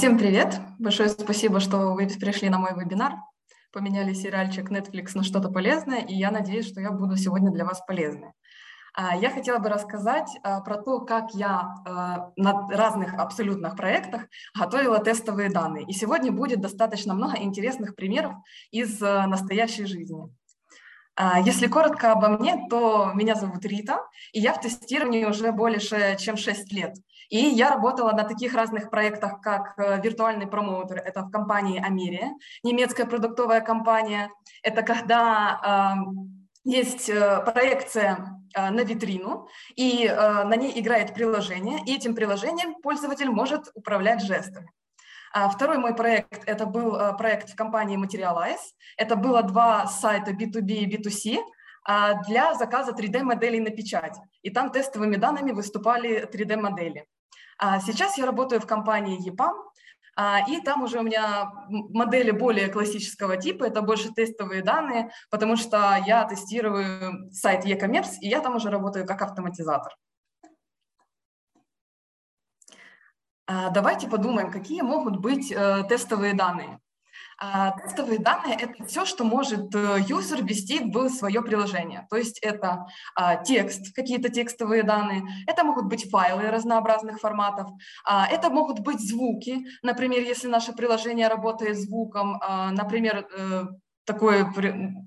Всем 0.00 0.16
привет! 0.16 0.58
Большое 0.78 1.10
спасибо, 1.10 1.60
что 1.60 1.92
вы 1.92 2.06
пришли 2.06 2.48
на 2.48 2.56
мой 2.56 2.70
вебинар. 2.74 3.16
Поменяли 3.70 4.14
сериальчик 4.14 4.70
Netflix 4.70 5.10
на 5.12 5.22
что-то 5.22 5.50
полезное, 5.50 6.00
и 6.00 6.14
я 6.14 6.30
надеюсь, 6.30 6.66
что 6.66 6.80
я 6.80 6.90
буду 6.90 7.18
сегодня 7.18 7.50
для 7.50 7.66
вас 7.66 7.82
полезной. 7.86 8.30
А, 8.94 9.14
я 9.14 9.28
хотела 9.28 9.58
бы 9.58 9.68
рассказать 9.68 10.30
а, 10.42 10.62
про 10.62 10.78
то, 10.78 11.00
как 11.00 11.34
я 11.34 11.74
а, 11.86 12.32
на 12.36 12.66
разных 12.70 13.12
абсолютных 13.12 13.76
проектах 13.76 14.22
готовила 14.58 15.00
тестовые 15.00 15.50
данные. 15.50 15.84
И 15.84 15.92
сегодня 15.92 16.32
будет 16.32 16.62
достаточно 16.62 17.12
много 17.12 17.36
интересных 17.36 17.94
примеров 17.94 18.32
из 18.70 18.98
настоящей 19.00 19.84
жизни. 19.84 20.34
Если 21.44 21.66
коротко 21.66 22.12
обо 22.12 22.38
мне, 22.38 22.66
то 22.70 23.12
меня 23.12 23.34
зовут 23.34 23.66
Рита, 23.66 23.98
и 24.32 24.40
я 24.40 24.54
в 24.54 24.62
тестировании 24.62 25.26
уже 25.26 25.52
больше 25.52 26.16
чем 26.18 26.38
6 26.38 26.72
лет. 26.72 26.94
И 27.30 27.38
я 27.38 27.70
работала 27.70 28.10
на 28.10 28.24
таких 28.24 28.54
разных 28.54 28.90
проектах, 28.90 29.40
как 29.40 29.78
э, 29.78 30.00
виртуальный 30.02 30.48
промоутер, 30.48 30.98
это 30.98 31.22
в 31.22 31.30
компании 31.30 31.80
Америя, 31.80 32.32
немецкая 32.64 33.06
продуктовая 33.06 33.60
компания. 33.60 34.30
Это 34.62 34.82
когда 34.82 35.96
есть 36.64 37.08
э, 37.08 37.40
проекция 37.44 38.42
э, 38.54 38.70
на 38.70 38.80
витрину, 38.80 39.48
и 39.76 40.08
на 40.08 40.56
ней 40.56 40.78
играет 40.80 41.14
приложение, 41.14 41.78
и 41.86 41.94
этим 41.94 42.16
приложением 42.16 42.74
пользователь 42.82 43.30
может 43.30 43.70
управлять 43.74 44.22
жестами. 44.22 44.68
Второй 45.54 45.78
мой 45.78 45.94
проект– 45.94 46.42
это 46.46 46.66
был 46.66 47.16
проект 47.16 47.50
в 47.50 47.54
компании 47.54 47.96
Materialize. 47.96 48.74
Это 48.96 49.14
было 49.14 49.44
два 49.44 49.86
сайта 49.86 50.32
B2B 50.32 50.72
и 50.72 50.96
B2C 50.96 51.38
а, 51.84 52.22
для 52.24 52.54
заказа 52.54 52.90
3D-моделей 52.90 53.60
на 53.60 53.70
печать. 53.70 54.18
И 54.42 54.50
там 54.50 54.72
тестовыми 54.72 55.14
данными 55.14 55.52
выступали 55.52 56.28
3D-модели. 56.28 57.06
А 57.62 57.78
сейчас 57.78 58.16
я 58.16 58.24
работаю 58.24 58.58
в 58.58 58.66
компании 58.66 59.20
EPAM, 59.30 59.52
а, 60.16 60.40
и 60.48 60.62
там 60.62 60.82
уже 60.82 60.98
у 60.98 61.02
меня 61.02 61.52
модели 61.68 62.30
более 62.30 62.68
классического 62.68 63.36
типа, 63.36 63.64
это 63.64 63.82
больше 63.82 64.10
тестовые 64.14 64.62
данные, 64.62 65.10
потому 65.30 65.56
что 65.56 65.98
я 66.06 66.24
тестирую 66.24 67.30
сайт 67.32 67.66
e-commerce, 67.66 68.14
и 68.22 68.28
я 68.28 68.40
там 68.40 68.56
уже 68.56 68.70
работаю 68.70 69.06
как 69.06 69.20
автоматизатор. 69.20 69.94
А, 73.46 73.68
давайте 73.68 74.08
подумаем, 74.08 74.50
какие 74.50 74.80
могут 74.80 75.18
быть 75.18 75.52
э, 75.52 75.84
тестовые 75.86 76.32
данные. 76.32 76.80
А, 77.42 77.72
тестовые 77.72 78.18
данные– 78.18 78.54
это 78.60 78.84
все, 78.84 79.06
что 79.06 79.24
может 79.24 79.74
э, 79.74 79.96
юзер 80.06 80.44
ввести 80.44 80.80
в 80.84 81.08
свое 81.08 81.40
приложение. 81.40 82.06
То 82.10 82.16
есть 82.16 82.38
это 82.40 82.86
а, 83.14 83.36
текст, 83.36 83.94
какие-то 83.94 84.28
текстовые 84.28 84.82
данные, 84.82 85.22
это 85.46 85.64
могут 85.64 85.86
быть 85.86 86.10
файлы 86.10 86.50
разнообразных 86.50 87.18
форматов, 87.18 87.68
а, 88.04 88.26
это 88.26 88.50
могут 88.50 88.80
быть 88.80 89.00
звуки. 89.00 89.64
Например, 89.82 90.20
если 90.20 90.48
наше 90.48 90.74
приложение 90.74 91.28
работает 91.28 91.78
звуком, 91.78 92.40
например, 92.72 93.26
такое, 94.04 94.52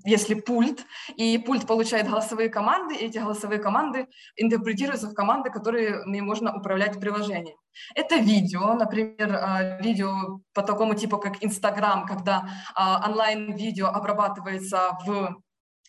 если 0.04 0.34
пульт, 0.34 0.84
и 1.16 1.38
пульт 1.38 1.66
получает 1.66 2.08
голосовые 2.08 2.48
команды, 2.48 2.94
и 2.94 3.06
эти 3.06 3.18
голосовые 3.18 3.60
команды 3.60 4.06
интерпретируются 4.36 5.08
в 5.08 5.14
команды, 5.14 5.50
которыми 5.50 6.20
можно 6.20 6.54
управлять 6.54 7.00
приложением. 7.00 7.56
Это 7.94 8.16
видео, 8.16 8.74
например, 8.74 9.32
а, 9.34 9.80
видео 9.80 10.40
по 10.52 10.62
такому 10.62 10.94
типу, 10.94 11.18
как 11.18 11.42
Инстаграм, 11.44 12.06
когда 12.06 12.48
а, 12.74 13.08
онлайн-видео 13.08 13.86
обрабатывается 13.86 14.96
в 15.04 15.36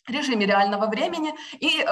режиме 0.07 0.45
реального 0.45 0.87
времени, 0.87 1.33
и 1.59 1.81
э, 1.81 1.85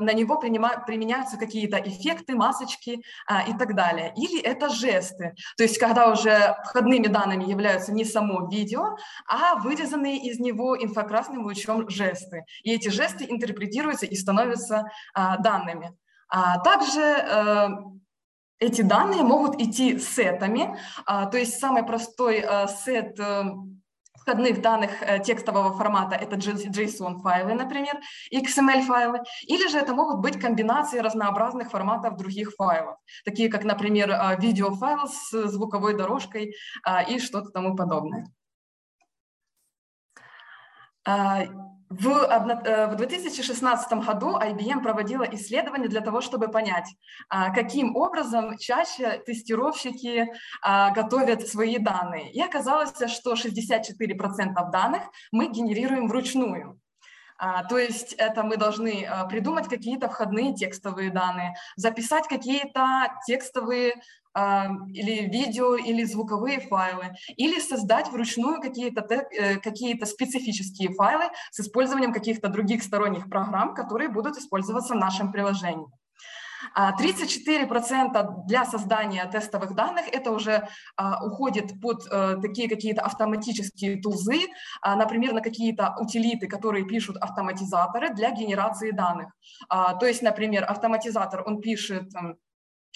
на 0.00 0.12
него 0.12 0.38
принима, 0.38 0.82
применяются 0.86 1.36
какие-то 1.36 1.76
эффекты, 1.78 2.34
масочки 2.34 3.02
э, 3.28 3.50
и 3.50 3.56
так 3.56 3.74
далее. 3.74 4.12
Или 4.16 4.40
это 4.40 4.68
жесты, 4.68 5.34
то 5.56 5.62
есть 5.62 5.78
когда 5.78 6.10
уже 6.10 6.56
входными 6.64 7.06
данными 7.06 7.44
являются 7.44 7.92
не 7.92 8.04
само 8.04 8.48
видео, 8.48 8.96
а 9.26 9.56
вырезанные 9.56 10.18
из 10.18 10.38
него 10.38 10.76
инфракрасным 10.76 11.44
лучом 11.44 11.88
жесты. 11.88 12.44
И 12.62 12.72
эти 12.72 12.88
жесты 12.88 13.26
интерпретируются 13.28 14.06
и 14.06 14.14
становятся 14.16 14.84
э, 15.14 15.20
данными. 15.38 15.92
А 16.28 16.58
также 16.60 17.00
э, 17.00 17.68
эти 18.60 18.82
данные 18.82 19.22
могут 19.22 19.60
идти 19.60 19.98
сетами, 19.98 20.76
э, 21.06 21.30
то 21.30 21.38
есть 21.38 21.58
самый 21.58 21.82
простой 21.82 22.44
э, 22.46 22.66
сет 22.68 23.18
э, 23.18 23.44
входных 24.20 24.60
данных 24.60 24.90
э, 25.02 25.18
текстового 25.20 25.72
формата, 25.72 26.14
это 26.14 26.36
JSON-файлы, 26.36 27.54
например, 27.54 28.00
XML-файлы, 28.32 29.20
или 29.42 29.68
же 29.68 29.78
это 29.78 29.94
могут 29.94 30.20
быть 30.20 30.40
комбинации 30.40 30.98
разнообразных 30.98 31.70
форматов 31.70 32.16
других 32.16 32.52
файлов, 32.54 32.96
такие 33.24 33.48
как, 33.48 33.64
например, 33.64 34.10
э, 34.10 34.36
видеофайл 34.38 35.08
с 35.08 35.48
звуковой 35.48 35.96
дорожкой 35.96 36.54
э, 36.86 37.10
и 37.10 37.18
что-то 37.18 37.50
тому 37.50 37.76
подобное. 37.76 38.26
В, 41.90 42.06
э, 42.06 42.86
в 42.86 42.94
2016 42.94 44.00
году 44.06 44.36
IBM 44.38 44.80
проводила 44.80 45.24
исследование 45.24 45.88
для 45.88 46.00
того, 46.00 46.20
чтобы 46.20 46.46
понять, 46.48 46.86
а, 47.28 47.52
каким 47.52 47.96
образом 47.96 48.56
чаще 48.58 49.18
тестировщики 49.26 50.32
а, 50.62 50.92
готовят 50.92 51.48
свои 51.48 51.78
данные. 51.78 52.30
И 52.32 52.40
оказалось, 52.40 52.94
что 53.08 53.34
64% 53.34 54.70
данных 54.70 55.02
мы 55.32 55.48
генерируем 55.48 56.06
вручную. 56.06 56.79
А, 57.42 57.64
то 57.64 57.78
есть 57.78 58.12
это 58.12 58.42
мы 58.42 58.58
должны 58.58 59.08
придумать 59.30 59.66
какие-то 59.66 60.10
входные 60.10 60.54
текстовые 60.54 61.10
данные, 61.10 61.54
записать 61.74 62.28
какие-то 62.28 63.08
текстовые 63.26 63.94
или 64.92 65.28
видео, 65.28 65.74
или 65.74 66.04
звуковые 66.04 66.60
файлы, 66.60 67.16
или 67.36 67.58
создать 67.58 68.08
вручную 68.12 68.60
какие-то 68.60 69.00
э, 69.02 69.56
какие 69.56 69.98
специфические 70.04 70.90
файлы 70.94 71.24
с 71.50 71.60
использованием 71.60 72.12
каких-то 72.12 72.48
других 72.48 72.84
сторонних 72.84 73.28
программ, 73.28 73.74
которые 73.74 74.08
будут 74.08 74.36
использоваться 74.36 74.94
в 74.94 74.98
нашем 74.98 75.32
приложении. 75.32 75.86
34% 76.76 78.46
для 78.46 78.64
создания 78.64 79.24
тестовых 79.26 79.74
данных 79.74 80.06
это 80.08 80.30
уже 80.30 80.68
а, 80.96 81.24
уходит 81.24 81.80
под 81.80 82.06
а, 82.10 82.36
такие 82.36 82.68
какие-то 82.68 83.02
автоматические 83.02 84.00
тузы, 84.00 84.48
а, 84.82 84.96
например, 84.96 85.32
на 85.32 85.40
какие-то 85.40 85.94
утилиты, 85.98 86.46
которые 86.48 86.86
пишут 86.86 87.16
автоматизаторы 87.16 88.14
для 88.14 88.30
генерации 88.30 88.90
данных. 88.90 89.32
А, 89.68 89.94
то 89.94 90.06
есть, 90.06 90.22
например, 90.22 90.64
автоматизатор, 90.68 91.42
он 91.46 91.60
пишет 91.60 92.10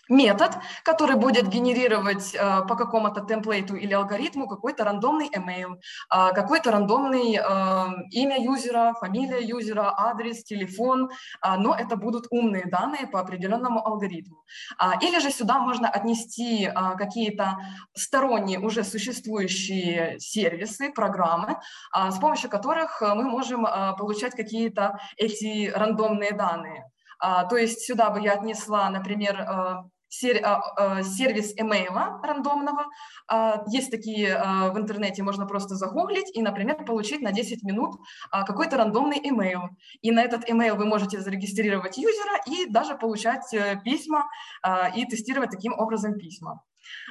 метод, 0.09 0.53
который 0.83 1.17
будет 1.17 1.49
генерировать 1.49 2.35
э, 2.35 2.39
по 2.69 2.77
какому-то 2.77 3.21
темплейту 3.23 3.77
или 3.77 3.93
алгоритму 3.95 4.47
какой-то 4.47 4.85
рандомный 4.85 5.29
email, 5.29 5.77
э, 6.13 6.33
какой-то 6.35 6.71
рандомный 6.71 7.37
э, 7.37 7.87
имя 8.11 8.43
юзера, 8.43 8.95
фамилия 9.01 9.41
юзера, 9.41 9.95
адрес, 9.97 10.45
телефон, 10.45 11.11
э, 11.11 11.57
но 11.57 11.75
это 11.75 11.97
будут 11.97 12.27
умные 12.31 12.67
данные 12.67 13.07
по 13.07 13.21
определенному 13.21 13.87
алгоритму. 13.87 14.45
Э, 14.81 14.93
или 15.01 15.19
же 15.21 15.31
сюда 15.31 15.59
можно 15.59 15.89
отнести 15.89 16.67
э, 16.67 16.73
какие-то 16.97 17.59
сторонние 17.95 18.59
уже 18.59 18.85
существующие 18.85 20.19
сервисы, 20.19 20.93
программы, 20.93 21.59
э, 21.97 22.11
с 22.11 22.19
помощью 22.19 22.51
которых 22.51 23.01
мы 23.01 23.25
можем 23.25 23.67
получать 23.99 24.35
какие-то 24.35 24.99
эти 25.17 25.71
рандомные 25.71 26.33
данные. 26.33 26.85
Uh, 27.25 27.49
то 27.49 27.57
есть 27.57 27.87
сюда 27.87 28.11
бы 28.11 28.21
я 28.21 28.33
отнесла, 28.33 28.91
например, 28.91 29.41
а, 29.41 29.45
а, 29.47 29.85
сервис 30.21 31.53
имейла 31.57 32.21
рандомного. 32.23 32.87
А, 33.29 33.65
есть 33.69 33.91
такие 33.91 34.37
в 34.73 34.79
интернете, 34.79 35.23
можно 35.23 35.47
просто 35.47 35.75
загуглить 35.75 36.35
и, 36.35 36.43
например, 36.43 36.85
получить 36.85 37.21
на 37.21 37.33
10 37.33 37.63
минут 37.63 37.97
какой-то 38.31 38.77
рандомный 38.77 39.21
имейл. 39.23 39.71
И 40.03 40.11
на 40.11 40.23
этот 40.23 40.49
имейл 40.49 40.77
вы 40.77 40.87
можете 40.87 41.21
зарегистрировать 41.21 41.99
юзера 41.99 42.41
и 42.47 42.67
даже 42.67 42.97
получать 42.97 43.53
э, 43.53 43.81
письма 43.85 44.29
и 44.97 45.05
тестировать 45.07 45.51
таким 45.51 45.73
образом 45.73 46.15
письма. 46.19 46.63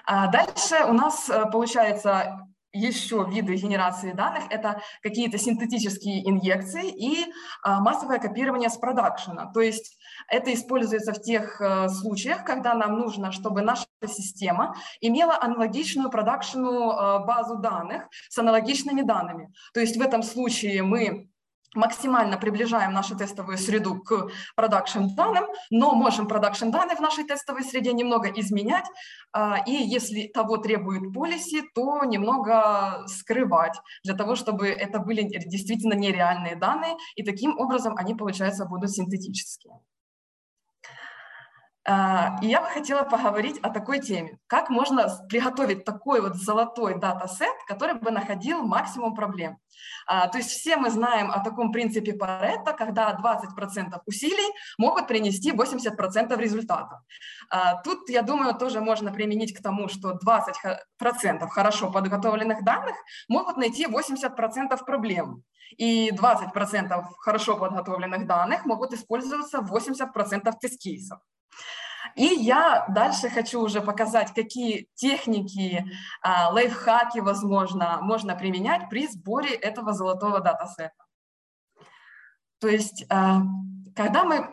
Дальше 0.07 0.85
у 0.87 0.93
нас 0.93 1.29
э, 1.29 1.45
получается 1.51 2.47
еще 2.73 3.25
виды 3.29 3.55
генерации 3.55 4.11
данных– 4.11 4.45
это 4.49 4.81
какие-то 5.01 5.37
синтетические 5.37 6.27
инъекции 6.27 6.89
и 6.89 7.31
а, 7.61 7.79
массовое 7.79 8.19
копирование 8.19 8.69
с 8.69 8.77
продакшена. 8.77 9.51
То 9.53 9.61
есть 9.61 9.97
это 10.27 10.53
используется 10.53 11.13
в 11.13 11.21
тех 11.21 11.61
а, 11.61 11.87
случаях, 11.89 12.43
когда 12.43 12.73
нам 12.73 12.97
нужно, 12.97 13.31
чтобы 13.31 13.61
наша 13.61 13.85
система 14.07 14.75
имела 15.01 15.37
аналогичную 15.39 16.09
продакшену 16.09 16.89
а, 16.89 17.19
базу 17.19 17.57
данных 17.57 18.09
с 18.29 18.37
аналогичными 18.37 19.01
данными. 19.01 19.53
То 19.73 19.79
есть 19.79 19.95
в 19.95 20.01
этом 20.01 20.23
случае 20.23 20.81
мы 20.83 21.29
максимально 21.75 22.37
приближаем 22.37 22.93
нашу 22.93 23.17
тестовую 23.17 23.57
среду 23.57 24.01
к 24.01 24.29
production 24.55 25.07
данным, 25.15 25.45
но 25.69 25.93
можем 25.93 26.27
production 26.27 26.69
данные 26.69 26.95
в 26.95 27.01
нашей 27.01 27.23
тестовой 27.23 27.63
среде 27.63 27.93
немного 27.93 28.29
изменять, 28.29 28.85
а, 29.31 29.63
и 29.65 29.71
если 29.71 30.27
того 30.27 30.57
требует 30.57 31.13
policy, 31.13 31.63
то 31.73 32.03
немного 32.03 33.03
скрывать, 33.07 33.79
для 34.03 34.15
того, 34.15 34.35
чтобы 34.35 34.67
это 34.67 34.99
были 34.99 35.23
действительно 35.23 35.93
нереальные 35.93 36.55
данные, 36.55 36.95
и 37.15 37.23
таким 37.23 37.59
образом 37.59 37.95
они, 37.97 38.15
получается, 38.15 38.65
будут 38.65 38.91
синтетические. 38.91 39.73
А, 41.85 42.39
и 42.41 42.47
я 42.47 42.61
бы 42.61 42.67
хотела 42.67 43.03
поговорить 43.03 43.59
о 43.59 43.69
такой 43.69 43.99
теме. 43.99 44.39
Как 44.47 44.69
можно 44.69 45.07
приготовить 45.27 45.83
такой 45.83 46.21
вот 46.21 46.35
золотой 46.35 46.97
датасет, 46.97 47.55
который 47.67 47.95
бы 47.95 48.09
находил 48.09 48.63
максимум 48.63 49.15
проблем? 49.15 49.57
А, 50.05 50.27
то 50.27 50.37
есть 50.37 50.49
все 50.49 50.77
мы 50.77 50.89
знаем 50.89 51.31
о 51.31 51.39
таком 51.43 51.71
принципе 51.71 52.13
Паретта, 52.13 52.73
когда 52.73 53.13
20% 53.13 54.01
усилий 54.05 54.53
могут 54.77 55.07
принести 55.07 55.51
80% 55.51 56.37
результатов. 56.37 56.99
А, 57.49 57.81
тут, 57.81 58.09
я 58.09 58.21
думаю, 58.21 58.53
тоже 58.55 58.81
можно 58.81 59.11
применить 59.11 59.53
к 59.57 59.61
тому, 59.61 59.87
что 59.87 60.17
20% 60.17 61.47
хорошо 61.47 61.91
подготовленных 61.91 62.63
данных 62.63 62.95
могут 63.27 63.57
найти 63.57 63.85
80% 63.85 64.85
проблем. 64.85 65.43
И 65.77 66.11
20% 66.11 67.03
хорошо 67.19 67.57
подготовленных 67.57 68.27
данных 68.27 68.65
могут 68.65 68.93
использоваться 68.93 69.61
в 69.61 69.73
80% 69.73 70.53
тест-кейсов. 70.61 71.19
И 72.15 72.25
я 72.25 72.85
дальше 72.89 73.29
хочу 73.29 73.61
уже 73.61 73.81
показать, 73.81 74.33
какие 74.33 74.87
техники, 74.95 75.85
а, 76.21 76.49
лайфхаки, 76.51 77.19
возможно, 77.19 77.99
можно 78.01 78.35
применять 78.35 78.89
при 78.89 79.07
сборе 79.07 79.55
этого 79.55 79.93
золотого 79.93 80.39
датасета. 80.39 80.93
То 82.59 82.67
есть, 82.67 83.05
а, 83.09 83.41
когда 83.95 84.23
мы 84.23 84.49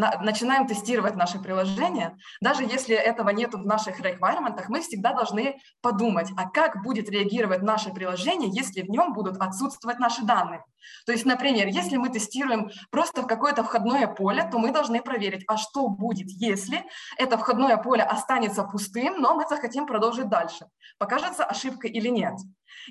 начинаем 0.00 0.66
тестировать 0.66 1.16
наше 1.16 1.38
приложение, 1.38 2.16
даже 2.40 2.64
если 2.64 2.94
этого 2.94 3.30
нет 3.30 3.54
в 3.54 3.66
наших 3.66 4.00
requirements, 4.00 4.64
мы 4.68 4.80
всегда 4.80 5.12
должны 5.12 5.58
подумать, 5.82 6.28
а 6.36 6.48
как 6.48 6.82
будет 6.82 7.08
реагировать 7.10 7.62
наше 7.62 7.90
приложение, 7.90 8.50
если 8.52 8.82
в 8.82 8.90
нем 8.90 9.12
будут 9.12 9.40
отсутствовать 9.40 9.98
наши 9.98 10.22
данные. 10.22 10.64
То 11.06 11.12
есть, 11.12 11.24
например, 11.24 11.68
если 11.68 11.96
мы 11.96 12.08
тестируем 12.08 12.70
просто 12.90 13.22
в 13.22 13.26
какое-то 13.26 13.62
входное 13.62 14.06
поле, 14.06 14.48
то 14.50 14.58
мы 14.58 14.72
должны 14.72 15.02
проверить, 15.02 15.44
а 15.46 15.56
что 15.56 15.88
будет, 15.88 16.28
если 16.30 16.84
это 17.18 17.36
входное 17.36 17.76
поле 17.76 18.02
останется 18.02 18.64
пустым, 18.64 19.20
но 19.20 19.34
мы 19.34 19.44
захотим 19.48 19.86
продолжить 19.86 20.28
дальше. 20.28 20.66
Покажется 20.98 21.44
ошибка 21.44 21.86
или 21.86 22.08
нет. 22.08 22.34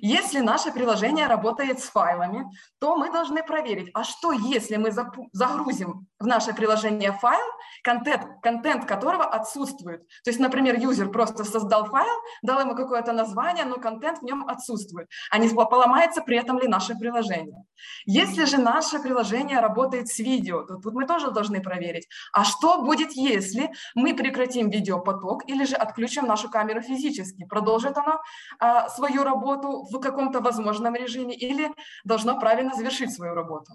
Если 0.02 0.40
наше 0.40 0.72
приложение 0.72 1.28
работает 1.28 1.80
с 1.80 1.90
файлами, 1.90 2.46
то 2.80 2.96
мы 2.96 3.12
должны 3.12 3.44
проверить, 3.44 3.90
а 3.94 4.04
что 4.04 4.32
если 4.32 4.78
мы 4.78 4.92
загрузим 5.32 6.08
в 6.20 6.26
наше 6.26 6.54
приложение 6.54 7.12
файл, 7.14 7.46
контент, 7.84 8.24
контент 8.42 8.86
которого 8.86 9.24
отсутствует. 9.24 10.08
То 10.24 10.30
есть, 10.30 10.40
например, 10.40 10.80
юзер 10.80 11.10
просто 11.12 11.44
создал 11.44 11.86
файл, 11.86 12.16
дал 12.42 12.60
ему 12.60 12.76
какое-то 12.76 13.14
название, 13.14 13.66
но 13.66 13.76
контент 13.76 14.20
в 14.20 14.24
нем 14.24 14.48
отсутствует. 14.48 15.08
А 15.32 15.38
не 15.38 15.50
поломается 15.50 16.22
при 16.22 16.38
этом 16.38 16.60
ли 16.60 16.68
наше 16.68 16.96
приложение. 16.96 17.64
Если 18.06 18.46
же 18.46 18.58
наше 18.58 19.00
приложение 19.00 19.60
работает 19.60 20.08
с 20.08 20.20
видео, 20.20 20.64
то 20.64 20.76
тут 20.76 20.94
мы 20.94 21.06
тоже 21.06 21.32
должны 21.32 21.62
проверить, 21.62 22.08
а 22.34 22.44
что 22.44 22.82
будет, 22.82 23.12
если 23.14 23.72
мы 23.96 24.14
прекратим 24.14 24.70
видеопоток 24.70 25.48
или 25.48 25.66
же 25.66 25.76
отключим 25.76 26.26
нашу 26.28 26.50
камеру 26.50 26.82
физически? 26.82 27.46
Продолжит 27.46 27.98
оно 27.98 28.20
а, 28.60 28.90
свою 28.90 29.24
работу 29.24 29.69
в 29.70 30.00
каком-то 30.00 30.42
возможном 30.42 30.96
режиме 30.96 31.36
или 31.36 31.70
должно 32.04 32.40
правильно 32.40 32.74
завершить 32.76 33.14
свою 33.14 33.34
работу? 33.34 33.74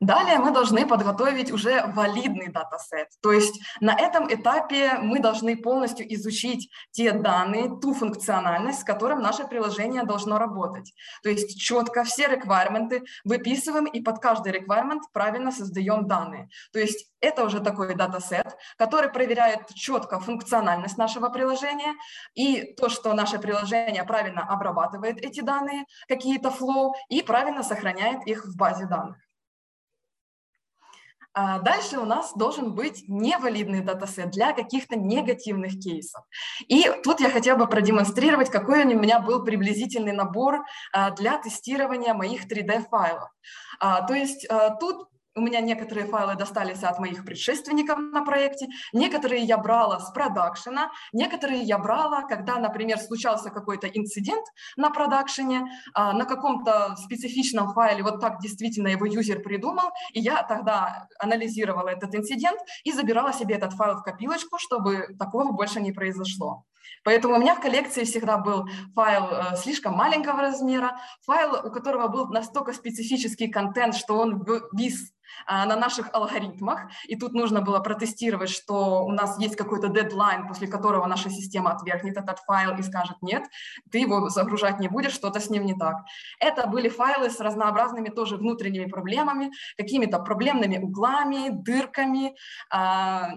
Далее 0.00 0.38
мы 0.38 0.50
должны 0.50 0.86
подготовить 0.86 1.52
уже 1.52 1.84
валидный 1.94 2.48
датасет. 2.48 3.08
То 3.20 3.32
есть 3.32 3.60
на 3.80 3.94
этом 3.94 4.32
этапе 4.32 4.94
мы 4.94 5.18
должны 5.18 5.58
полностью 5.58 6.10
изучить 6.14 6.70
те 6.90 7.12
данные, 7.12 7.78
ту 7.82 7.92
функциональность, 7.92 8.80
с 8.80 8.84
которым 8.84 9.20
наше 9.20 9.44
приложение 9.46 10.04
должно 10.04 10.38
работать. 10.38 10.94
То 11.22 11.28
есть 11.28 11.60
четко 11.60 12.04
все 12.04 12.28
реквайрменты 12.28 13.04
выписываем 13.24 13.84
и 13.84 14.00
под 14.00 14.20
каждый 14.20 14.52
requirement 14.52 15.00
правильно 15.12 15.52
создаем 15.52 16.06
данные. 16.06 16.48
То 16.72 16.78
есть 16.78 17.10
это 17.20 17.44
уже 17.44 17.60
такой 17.60 17.94
датасет, 17.94 18.56
который 18.78 19.10
проверяет 19.10 19.68
четко 19.74 20.18
функциональность 20.18 20.96
нашего 20.96 21.28
приложения 21.28 21.92
и 22.34 22.72
то, 22.72 22.88
что 22.88 23.12
наше 23.12 23.38
приложение 23.38 24.04
правильно 24.04 24.46
обрабатывает 24.48 25.18
эти 25.18 25.42
данные, 25.42 25.84
какие-то 26.08 26.48
flow, 26.48 26.92
и 27.10 27.20
правильно 27.20 27.62
сохраняет 27.62 28.26
их 28.26 28.46
в 28.46 28.56
базе 28.56 28.86
данных. 28.86 29.18
А 31.32 31.60
дальше 31.60 31.98
у 31.98 32.04
нас 32.04 32.32
должен 32.34 32.74
быть 32.74 33.04
невалидный 33.06 33.82
датасет 33.82 34.30
для 34.30 34.52
каких-то 34.52 34.96
негативных 34.96 35.78
кейсов. 35.78 36.24
И 36.66 36.90
тут 37.04 37.20
я 37.20 37.30
хотела 37.30 37.56
бы 37.56 37.66
продемонстрировать, 37.68 38.50
какой 38.50 38.84
у 38.84 38.98
меня 38.98 39.20
был 39.20 39.44
приблизительный 39.44 40.12
набор 40.12 40.64
а, 40.92 41.10
для 41.10 41.38
тестирования 41.38 42.14
моих 42.14 42.50
3D-файлов. 42.50 43.28
А, 43.78 44.02
то 44.02 44.14
есть 44.14 44.46
тут 44.80 45.09
у 45.34 45.40
меня 45.40 45.60
некоторые 45.60 46.06
файлы 46.06 46.34
достались 46.34 46.82
от 46.82 46.98
моих 46.98 47.24
предшественников 47.24 47.98
на 47.98 48.24
проекте, 48.24 48.66
некоторые 48.92 49.42
я 49.42 49.58
брала 49.58 50.00
с 50.00 50.10
продакшена, 50.10 50.90
некоторые 51.12 51.62
я 51.62 51.78
брала, 51.78 52.22
когда, 52.22 52.56
например, 52.56 52.98
случался 52.98 53.50
какой-то 53.50 53.86
инцидент 53.86 54.44
на 54.76 54.90
продакшене, 54.90 55.70
а, 55.94 56.12
на 56.12 56.24
каком-то 56.24 56.96
специфичном 56.96 57.72
файле, 57.72 58.02
вот 58.02 58.20
так 58.20 58.40
действительно 58.40 58.88
его 58.88 59.06
юзер 59.06 59.40
придумал, 59.42 59.90
и 60.12 60.20
я 60.20 60.42
тогда 60.42 61.06
анализировала 61.18 61.88
этот 61.88 62.14
инцидент 62.14 62.60
и 62.84 62.92
забирала 62.92 63.32
себе 63.32 63.54
этот 63.54 63.72
файл 63.74 63.96
в 63.96 64.02
копилочку, 64.02 64.58
чтобы 64.58 65.14
такого 65.18 65.52
больше 65.52 65.80
не 65.80 65.92
произошло. 65.92 66.64
Поэтому 67.02 67.36
у 67.36 67.38
меня 67.38 67.54
в 67.54 67.60
коллекции 67.60 68.04
всегда 68.04 68.36
был 68.36 68.68
файл 68.94 69.28
э, 69.30 69.56
слишком 69.56 69.94
маленького 69.94 70.40
размера, 70.40 71.00
файл, 71.24 71.66
у 71.66 71.70
которого 71.70 72.08
был 72.08 72.28
настолько 72.28 72.72
специфический 72.72 73.48
контент, 73.48 73.94
что 73.94 74.18
он 74.18 74.44
вис 74.72 75.12
на 75.46 75.76
наших 75.76 76.10
алгоритмах, 76.12 76.90
и 77.06 77.16
тут 77.16 77.32
нужно 77.32 77.60
было 77.60 77.80
протестировать, 77.80 78.50
что 78.50 79.04
у 79.04 79.12
нас 79.12 79.38
есть 79.38 79.56
какой-то 79.56 79.88
дедлайн, 79.88 80.46
после 80.46 80.68
которого 80.68 81.06
наша 81.06 81.30
система 81.30 81.72
отвергнет 81.72 82.16
этот 82.16 82.38
файл 82.40 82.76
и 82.76 82.82
скажет, 82.82 83.16
нет, 83.22 83.44
ты 83.90 83.98
его 83.98 84.28
загружать 84.28 84.80
не 84.80 84.88
будешь, 84.88 85.12
что-то 85.12 85.40
с 85.40 85.50
ним 85.50 85.64
не 85.64 85.74
так. 85.74 85.96
Это 86.38 86.66
были 86.66 86.88
файлы 86.88 87.30
с 87.30 87.40
разнообразными 87.40 88.08
тоже 88.08 88.36
внутренними 88.36 88.86
проблемами, 88.86 89.50
какими-то 89.76 90.18
проблемными 90.18 90.78
углами, 90.78 91.50
дырками, 91.50 92.34
а, 92.70 93.30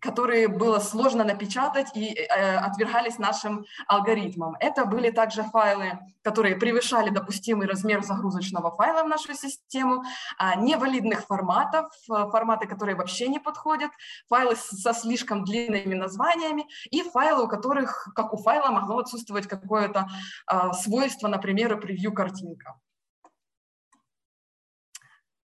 которые 0.00 0.48
было 0.48 0.78
сложно 0.78 1.24
напечатать 1.24 1.88
и 1.94 2.14
э, 2.14 2.56
отвергались 2.56 3.18
нашим 3.18 3.64
алгоритмам. 3.86 4.56
Это 4.60 4.84
были 4.84 5.10
также 5.10 5.42
файлы, 5.42 5.98
которые 6.22 6.56
превышали 6.56 7.10
допустимый 7.10 7.66
размер 7.66 8.02
загрузочного 8.02 8.74
файла 8.76 9.02
в 9.02 9.08
нашу 9.08 9.34
систему, 9.34 10.02
э, 10.38 10.60
невалидных 10.60 11.26
форматов, 11.26 11.86
э, 12.10 12.30
форматы, 12.30 12.66
которые 12.66 12.96
вообще 12.96 13.28
не 13.28 13.38
подходят, 13.38 13.90
файлы 14.28 14.56
со 14.56 14.94
слишком 14.94 15.44
длинными 15.44 15.94
названиями 15.94 16.66
и 16.90 17.02
файлы, 17.02 17.44
у 17.44 17.48
которых, 17.48 18.08
как 18.14 18.34
у 18.34 18.36
файла, 18.36 18.70
могло 18.70 18.98
отсутствовать 18.98 19.46
какое-то 19.46 20.06
э, 20.50 20.72
свойство, 20.72 21.28
например, 21.28 21.78
превью 21.80 22.12
картинка. 22.12 22.74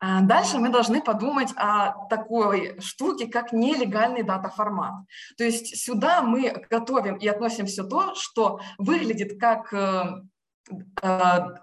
А, 0.06 0.20
дальше 0.20 0.58
мы 0.58 0.68
должны 0.68 1.00
подумать 1.00 1.49
о 1.56 2.06
такой 2.08 2.78
штуке, 2.78 3.26
как 3.26 3.54
нелегальный 3.54 4.23
дата-формат. 4.23 4.92
То 5.38 5.44
есть 5.44 5.82
сюда 5.82 6.20
мы 6.20 6.66
готовим 6.68 7.16
и 7.16 7.26
относим 7.26 7.64
все 7.64 7.84
то, 7.84 8.14
что 8.14 8.61
выглядит 8.76 9.40
как 9.40 9.73
э, 9.73 10.04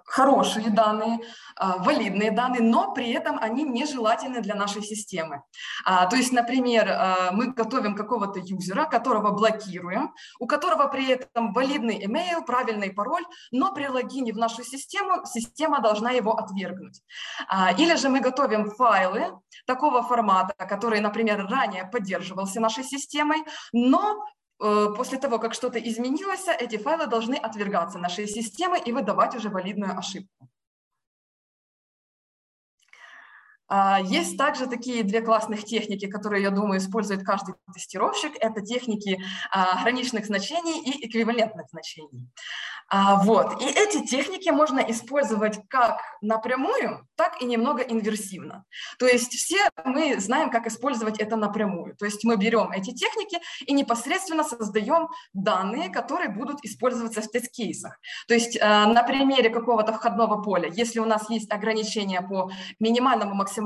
хорошие 0.06 0.70
данные, 0.70 1.20
э, 1.20 1.66
валидные 1.80 2.32
данные, 2.32 2.62
но 2.62 2.94
при 2.94 3.12
этом 3.12 3.40
они 3.40 3.64
нежелательны 3.64 4.42
для 4.42 4.56
нашей 4.56 4.84
системы. 4.84 5.44
А, 5.86 6.06
то 6.06 6.16
есть, 6.16 6.32
например, 6.32 7.32
мы 7.32 7.54
готовим 7.54 7.96
какого-то 7.96 8.40
юзера, 8.40 8.86
которого 8.86 9.32
блокируем, 9.32 10.14
у 10.40 10.48
которого 10.48 10.88
при 10.88 11.10
этом 11.10 11.54
валидный 11.54 12.06
email, 12.06 12.46
правильный 12.46 12.92
пароль, 12.92 13.26
но 13.52 13.74
при 13.74 13.88
логине 13.88 14.34
в 14.34 14.38
нашу 14.38 14.64
систему 14.64 15.26
система 15.26 15.80
должна 15.80 16.12
его 16.12 16.34
отвергнуть. 16.34 17.02
А, 17.48 17.72
или 17.72 17.96
же 17.96 18.10
мы 18.10 18.20
готовим 18.20 18.70
файлы 18.72 19.34
такого 19.66 20.04
формата, 20.04 20.54
который, 20.66 21.00
например, 21.00 21.48
ранее 21.48 21.86
поддерживался 21.86 22.60
нашей 22.60 22.84
системой, 22.84 23.44
но 23.74 24.26
после 24.96 25.18
того, 25.18 25.40
как 25.40 25.54
что-то 25.54 25.80
изменилось, 25.80 26.48
эти 26.60 26.78
файлы 26.78 27.08
должны 27.08 27.36
отвергаться 27.36 27.98
нашей 27.98 28.28
системой 28.28 28.80
и 28.80 28.92
выдавать 28.92 29.36
уже 29.36 29.50
валидную 29.50 29.98
ошибку. 29.98 30.48
Есть 34.04 34.38
также 34.38 34.68
такие 34.68 35.04
две 35.04 35.22
классных 35.22 35.64
техники, 35.64 36.08
которые, 36.08 36.44
я 36.44 36.50
думаю, 36.50 36.80
использует 36.80 37.24
каждый 37.24 37.56
тестировщик. 37.74 38.34
Это 38.40 38.62
техники 38.62 39.24
а, 39.50 39.82
граничных 39.84 40.26
значений 40.26 40.82
и 40.82 41.08
эквивалентных 41.08 41.70
значений. 41.70 42.30
А, 42.90 43.24
вот. 43.24 43.62
И 43.62 43.66
эти 43.66 44.06
техники 44.06 44.50
можно 44.50 44.80
использовать 44.80 45.60
как 45.70 46.02
напрямую, 46.20 47.08
так 47.16 47.42
и 47.42 47.46
немного 47.46 47.82
инверсивно. 47.82 48.66
То 49.00 49.06
есть 49.06 49.32
все 49.32 49.70
мы 49.86 50.20
знаем, 50.20 50.50
как 50.50 50.68
использовать 50.68 51.20
это 51.20 51.38
напрямую. 51.38 51.96
То 51.96 52.04
есть 52.04 52.26
мы 52.26 52.36
берем 52.36 52.72
эти 52.72 52.92
техники 52.92 53.38
и 53.66 53.74
непосредственно 53.74 54.44
создаем 54.44 55.08
данные, 55.32 55.90
которые 55.90 56.30
будут 56.30 56.66
использоваться 56.66 57.22
в 57.22 57.30
тест-кейсах. 57.30 57.98
То 58.28 58.34
есть 58.34 58.60
на 58.60 59.04
примере 59.04 59.50
какого-то 59.50 59.94
входного 59.94 60.42
поля, 60.42 60.68
если 60.68 61.00
у 61.00 61.06
нас 61.06 61.30
есть 61.30 61.50
ограничения 61.52 62.22
по 62.22 62.52
минимальному 62.80 63.34
максимальному 63.34 63.61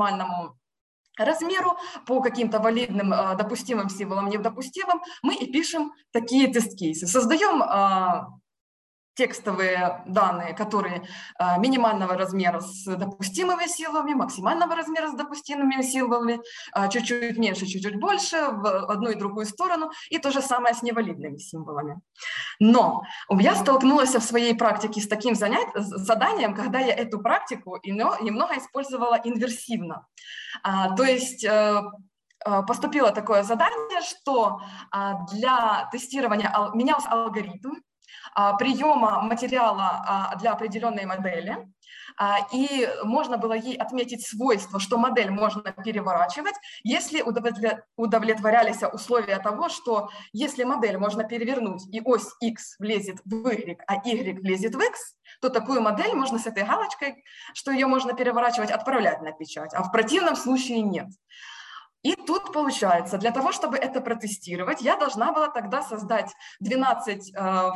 размеру, 1.17 1.77
по 2.05 2.21
каким-то 2.21 2.59
валидным 2.59 3.13
э, 3.13 3.35
допустимым 3.37 3.89
символам, 3.89 4.29
недопустимым, 4.29 5.01
мы 5.21 5.35
и 5.35 5.51
пишем 5.51 5.93
такие 6.11 6.51
тест-кейсы. 6.51 7.07
Создаем 7.07 7.61
э, 7.61 8.25
текстовые 9.15 10.03
данные, 10.05 10.53
которые 10.53 11.07
э, 11.39 11.59
минимального 11.59 12.15
размера 12.15 12.59
с 12.59 12.85
допустимыми 12.85 13.67
символами, 13.67 14.13
максимального 14.13 14.75
размера 14.75 15.09
с 15.09 15.13
допустимыми 15.13 15.81
символами, 15.81 16.39
чуть-чуть 16.91 17.37
меньше, 17.37 17.65
чуть-чуть 17.65 17.99
больше, 17.99 18.37
в 18.51 18.91
одну 18.91 19.09
и 19.09 19.15
другую 19.15 19.45
сторону, 19.45 19.91
и 20.09 20.17
то 20.17 20.31
же 20.31 20.41
самое 20.41 20.75
с 20.75 20.81
невалидными 20.83 21.37
символами. 21.37 21.99
Но 22.59 23.03
я 23.29 23.55
столкнулась 23.55 24.13
в 24.13 24.21
своей 24.21 24.55
практике 24.55 25.01
с 25.01 25.07
таким 25.07 25.35
занят... 25.35 25.67
заданием, 25.75 26.53
когда 26.53 26.79
я 26.79 26.93
эту 26.93 27.19
практику 27.19 27.79
немного 27.83 28.57
использовала 28.57 29.19
инверсивно. 29.23 30.05
А, 30.63 30.95
то 30.95 31.03
есть 31.03 31.43
э, 31.43 31.81
э, 32.45 32.63
поступило 32.67 33.11
такое 33.11 33.43
задание, 33.43 34.01
что 34.01 34.59
а, 34.91 35.25
для 35.31 35.89
тестирования 35.91 36.51
менялся 36.73 37.09
алгоритм 37.09 37.75
приема 38.59 39.21
материала 39.21 40.33
для 40.39 40.51
определенной 40.53 41.05
модели, 41.05 41.57
и 42.53 42.89
можно 43.03 43.37
было 43.37 43.53
ей 43.53 43.75
отметить 43.75 44.25
свойство, 44.25 44.79
что 44.79 44.97
модель 44.97 45.31
можно 45.31 45.61
переворачивать, 45.71 46.55
если 46.83 47.21
удовлетворялись 47.97 48.81
условия 48.93 49.37
того, 49.39 49.69
что 49.69 50.09
если 50.31 50.63
модель 50.63 50.97
можно 50.97 51.23
перевернуть 51.23 51.83
и 51.93 52.01
ось 52.01 52.33
x 52.39 52.77
влезет 52.79 53.17
в 53.25 53.47
y, 53.47 53.77
а 53.87 53.95
y 54.07 54.39
влезет 54.39 54.75
в 54.75 54.79
x, 54.79 55.15
то 55.41 55.49
такую 55.49 55.81
модель 55.81 56.13
можно 56.13 56.39
с 56.39 56.47
этой 56.47 56.63
галочкой, 56.63 57.23
что 57.53 57.71
ее 57.71 57.87
можно 57.87 58.13
переворачивать, 58.13 58.71
отправлять 58.71 59.21
на 59.21 59.31
печать, 59.31 59.73
а 59.73 59.83
в 59.83 59.91
противном 59.91 60.35
случае 60.35 60.81
нет. 60.81 61.07
И 62.05 62.15
тут 62.15 62.53
получается, 62.53 63.17
для 63.17 63.31
того, 63.31 63.51
чтобы 63.51 63.77
это 63.77 63.99
протестировать, 63.99 64.81
я 64.81 64.95
должна 64.95 65.31
была 65.31 65.49
тогда 65.49 65.81
создать 65.81 66.31
12 66.59 67.33
э, 67.35 67.69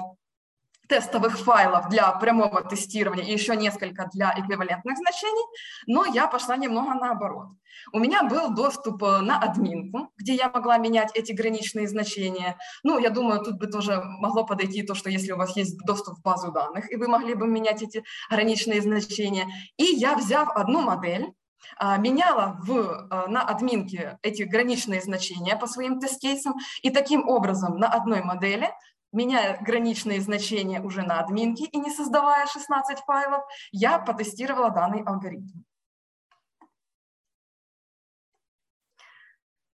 тестовых 0.90 1.38
файлов 1.38 1.88
для 1.90 2.12
прямого 2.14 2.64
тестирования 2.64 3.24
и 3.24 3.32
еще 3.32 3.56
несколько 3.56 4.10
для 4.12 4.34
эквивалентных 4.36 4.98
значений, 4.98 5.46
но 5.88 6.06
я 6.06 6.28
пошла 6.28 6.58
немного 6.58 6.96
наоборот. 6.96 7.48
У 7.94 8.00
меня 8.00 8.24
был 8.24 8.54
доступ 8.54 9.04
э, 9.04 9.20
на 9.22 9.40
админку, 9.40 10.10
где 10.18 10.34
я 10.34 10.50
могла 10.50 10.78
менять 10.78 11.12
эти 11.14 11.32
граничные 11.32 11.88
значения. 11.88 12.58
Ну, 12.84 13.00
я 13.00 13.10
думаю, 13.10 13.42
тут 13.44 13.58
бы 13.58 13.68
тоже 13.68 14.02
могло 14.04 14.46
подойти 14.46 14.84
то, 14.84 14.96
что 14.96 15.10
если 15.10 15.32
у 15.32 15.38
вас 15.38 15.56
есть 15.56 15.78
доступ 15.86 16.18
в 16.18 16.22
базу 16.22 16.52
данных, 16.52 16.92
и 16.92 16.98
вы 16.98 17.08
могли 17.08 17.36
бы 17.36 17.48
менять 17.48 17.82
эти 17.82 18.04
граничные 18.30 18.82
значения. 18.82 19.48
И 19.78 19.84
я, 19.84 20.16
взяв 20.16 20.50
одну 20.56 20.82
модель, 20.82 21.32
а, 21.78 21.98
меняла 21.98 22.58
в, 22.64 22.72
э, 22.72 23.28
на 23.28 23.44
админке 23.44 24.18
эти 24.22 24.44
граничные 24.44 25.02
значения 25.02 25.56
по 25.56 25.68
своим 25.68 26.00
тест-кейсам, 26.00 26.56
и 26.82 26.90
таким 26.90 27.28
образом 27.28 27.78
на 27.78 27.88
одной 27.88 28.22
модели 28.24 28.70
меняя 29.12 29.58
граничные 29.62 30.22
значения 30.22 30.82
уже 30.82 31.04
на 31.04 31.20
админке 31.20 31.66
и 31.66 31.78
не 31.78 31.92
создавая 31.92 32.46
16 32.48 33.00
файлов, 33.00 33.44
я 33.72 34.00
потестировала 34.00 34.70
данный 34.70 35.04
алгоритм. 35.04 35.64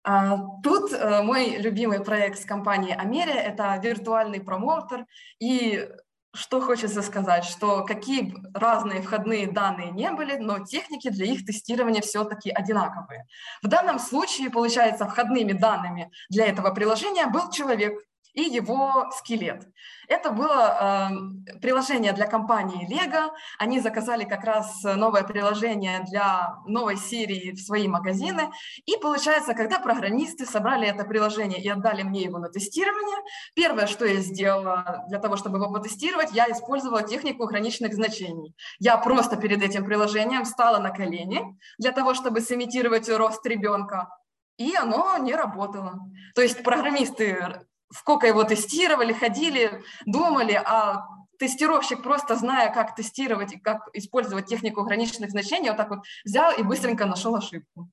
А, 0.05 0.37
тут 0.61 0.91
э, 0.91 1.21
мой 1.23 1.57
любимый 1.57 2.03
проект 2.03 2.39
с 2.39 2.45
компанией 2.45 2.93
Америя– 2.93 3.35
это 3.43 3.75
виртуальный 3.77 4.41
промоутер. 4.41 5.05
И 5.39 5.89
что 6.35 6.59
хочется 6.61 7.01
сказать, 7.03 7.45
что 7.45 7.85
какие 7.85 8.33
разные 8.53 9.01
входные 9.01 9.51
данные 9.51 9.91
не 9.91 10.11
были, 10.11 10.37
но 10.37 10.65
техники 10.65 11.09
для 11.09 11.27
их 11.27 11.45
тестирования 11.45 12.01
все-таки 12.01 12.49
одинаковые. 12.49 13.27
В 13.61 13.67
данном 13.67 13.99
случае, 13.99 14.49
получается, 14.49 15.07
входными 15.07 15.53
данными 15.53 16.11
для 16.29 16.47
этого 16.47 16.71
приложения 16.71 17.27
был 17.27 17.51
человек, 17.51 17.93
и 18.33 18.41
его 18.41 19.09
скелет. 19.17 19.67
Это 20.07 20.31
было 20.31 21.09
э, 21.51 21.59
приложение 21.59 22.13
для 22.13 22.27
компании 22.27 22.87
Lego. 22.89 23.31
Они 23.59 23.79
заказали 23.79 24.23
как 24.25 24.43
раз 24.43 24.83
новое 24.83 25.23
приложение 25.23 26.03
для 26.09 26.55
новой 26.65 26.97
серии 26.97 27.51
в 27.51 27.59
свои 27.59 27.87
магазины. 27.87 28.49
И 28.85 28.97
получается, 28.97 29.53
когда 29.53 29.79
программисты 29.79 30.45
собрали 30.45 30.87
это 30.87 31.05
приложение 31.05 31.61
и 31.61 31.69
отдали 31.69 32.03
мне 32.03 32.21
его 32.21 32.39
на 32.39 32.49
тестирование, 32.49 33.17
первое, 33.55 33.87
что 33.87 34.05
я 34.05 34.19
сделала 34.19 35.05
для 35.09 35.19
того, 35.19 35.37
чтобы 35.37 35.57
его 35.57 35.71
потестировать, 35.71 36.31
я 36.33 36.49
использовала 36.51 37.03
технику 37.03 37.45
граничных 37.45 37.93
значений. 37.93 38.55
Я 38.79 38.97
просто 38.97 39.37
перед 39.37 39.61
этим 39.61 39.85
приложением 39.85 40.43
встала 40.43 40.79
на 40.79 40.89
колени 40.89 41.57
для 41.77 41.91
того, 41.91 42.13
чтобы 42.13 42.41
сымитировать 42.41 43.09
рост 43.09 43.45
ребенка, 43.45 44.09
и 44.57 44.75
оно 44.75 45.17
не 45.17 45.33
работало. 45.33 45.99
То 46.35 46.41
есть 46.41 46.63
программисты 46.63 47.65
сколько 47.93 48.27
его 48.27 48.43
тестировали, 48.43 49.13
ходили, 49.13 49.83
думали, 50.05 50.53
а 50.53 51.05
тестировщик, 51.39 52.01
просто 52.03 52.35
зная, 52.35 52.73
как 52.73 52.95
тестировать 52.95 53.53
и 53.53 53.59
как 53.59 53.89
использовать 53.93 54.45
технику 54.45 54.81
ограниченных 54.81 55.31
значений, 55.31 55.69
вот 55.69 55.77
так 55.77 55.89
вот 55.89 55.99
взял 56.23 56.51
и 56.57 56.63
быстренько 56.63 57.05
нашел 57.05 57.35
ошибку. 57.35 57.89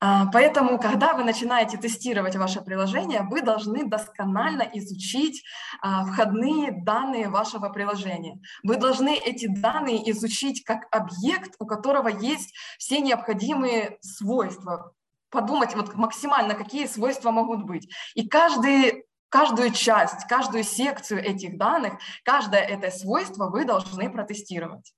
А, 0.00 0.26
поэтому, 0.26 0.78
когда 0.78 1.14
вы 1.14 1.24
начинаете 1.24 1.78
тестировать 1.78 2.36
ваше 2.36 2.60
приложение, 2.60 3.22
вы 3.22 3.40
должны 3.40 3.88
досконально 3.88 4.68
изучить 4.74 5.42
а, 5.80 6.04
входные 6.04 6.72
данные 6.72 7.28
вашего 7.28 7.70
приложения. 7.70 8.38
Вы 8.62 8.76
должны 8.76 9.16
эти 9.16 9.46
данные 9.46 10.10
изучить 10.10 10.62
как 10.64 10.88
объект, 10.90 11.54
у 11.58 11.64
которого 11.64 12.08
есть 12.08 12.54
все 12.78 13.00
необходимые 13.00 13.96
свойства, 14.02 14.92
подумать 15.34 15.74
вот 15.74 15.94
максимально, 15.94 16.54
какие 16.54 16.86
свойства 16.86 17.30
могут 17.30 17.64
быть. 17.64 17.92
И 18.14 18.26
каждый 18.26 19.04
каждую 19.34 19.72
часть, 19.72 20.28
каждую 20.28 20.62
секцию 20.62 21.20
этих 21.20 21.58
данных, 21.58 21.94
каждое 22.22 22.60
это 22.60 22.92
свойство 22.92 23.50
вы 23.50 23.64
должны 23.64 24.08
протестировать. 24.08 24.94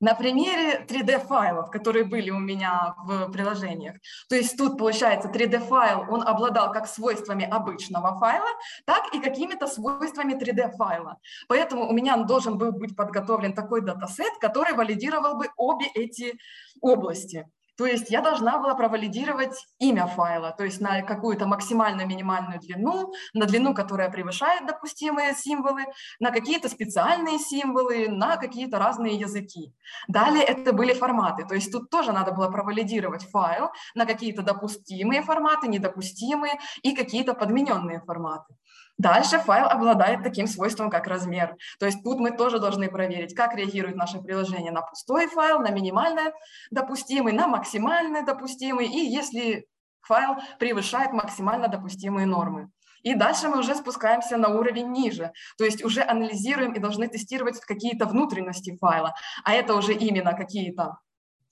На 0.00 0.14
примере 0.14 0.84
3D-файлов, 0.88 1.70
которые 1.70 2.04
были 2.04 2.30
у 2.30 2.38
меня 2.38 2.94
в 2.98 3.30
приложениях. 3.30 3.96
То 4.28 4.36
есть 4.36 4.56
тут, 4.56 4.78
получается, 4.78 5.28
3D-файл, 5.28 6.10
он 6.10 6.22
обладал 6.22 6.70
как 6.72 6.86
свойствами 6.86 7.44
обычного 7.44 8.18
файла, 8.18 8.48
так 8.84 9.14
и 9.14 9.20
какими-то 9.20 9.66
свойствами 9.66 10.34
3D-файла. 10.34 11.16
Поэтому 11.48 11.88
у 11.88 11.92
меня 11.92 12.16
должен 12.24 12.58
был 12.58 12.72
быть 12.72 12.94
подготовлен 12.94 13.54
такой 13.54 13.80
датасет, 13.80 14.32
который 14.38 14.74
валидировал 14.74 15.36
бы 15.36 15.48
обе 15.56 15.86
эти 15.94 16.38
области. 16.82 17.46
То 17.76 17.86
есть 17.86 18.10
я 18.10 18.22
должна 18.22 18.58
была 18.58 18.74
провалидировать 18.74 19.66
имя 19.78 20.06
файла, 20.06 20.52
то 20.56 20.64
есть 20.64 20.80
на 20.80 21.02
какую-то 21.02 21.46
максимальную 21.46 22.08
минимальную 22.08 22.58
длину, 22.60 23.12
на 23.34 23.46
длину, 23.46 23.74
которая 23.74 24.10
превышает 24.10 24.66
допустимые 24.66 25.34
символы, 25.34 25.84
на 26.18 26.30
какие-то 26.30 26.68
специальные 26.68 27.38
символы, 27.38 28.08
на 28.08 28.36
какие-то 28.36 28.78
разные 28.78 29.16
языки. 29.16 29.74
Далее 30.08 30.42
это 30.42 30.72
были 30.72 30.94
форматы, 30.94 31.44
то 31.46 31.54
есть 31.54 31.70
тут 31.70 31.90
тоже 31.90 32.12
надо 32.12 32.32
было 32.32 32.48
провалидировать 32.50 33.28
файл 33.30 33.70
на 33.94 34.06
какие-то 34.06 34.42
допустимые 34.42 35.22
форматы, 35.22 35.68
недопустимые 35.68 36.58
и 36.82 36.94
какие-то 36.94 37.34
подмененные 37.34 38.00
форматы. 38.00 38.54
Дальше 38.98 39.38
файл 39.38 39.66
обладает 39.66 40.22
таким 40.22 40.46
свойством, 40.46 40.88
как 40.88 41.06
размер. 41.06 41.56
То 41.78 41.86
есть 41.86 42.02
тут 42.02 42.18
мы 42.18 42.30
тоже 42.30 42.58
должны 42.58 42.88
проверить, 42.88 43.34
как 43.34 43.54
реагирует 43.54 43.96
наше 43.96 44.20
приложение 44.20 44.72
на 44.72 44.80
пустой 44.80 45.26
файл, 45.26 45.60
на 45.60 45.70
минимально 45.70 46.32
допустимый, 46.70 47.34
на 47.34 47.46
максимально 47.46 48.24
допустимый, 48.24 48.86
и 48.86 48.98
если 48.98 49.66
файл 50.00 50.36
превышает 50.58 51.12
максимально 51.12 51.68
допустимые 51.68 52.26
нормы. 52.26 52.70
И 53.02 53.14
дальше 53.14 53.48
мы 53.48 53.58
уже 53.58 53.74
спускаемся 53.74 54.36
на 54.36 54.48
уровень 54.48 54.90
ниже, 54.90 55.30
то 55.58 55.64
есть 55.64 55.84
уже 55.84 56.02
анализируем 56.02 56.72
и 56.72 56.80
должны 56.80 57.06
тестировать 57.06 57.60
какие-то 57.60 58.06
внутренности 58.06 58.76
файла, 58.80 59.14
а 59.44 59.52
это 59.52 59.74
уже 59.74 59.92
именно 59.92 60.32
какие-то 60.32 60.98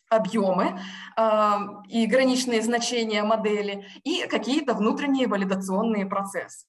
объемы 0.08 0.80
э, 1.16 1.52
и 1.88 2.06
граничные 2.06 2.62
значения 2.62 3.22
модели 3.22 3.86
и 4.02 4.26
какие-то 4.26 4.74
внутренние 4.74 5.28
валидационные 5.28 6.06
процессы. 6.06 6.66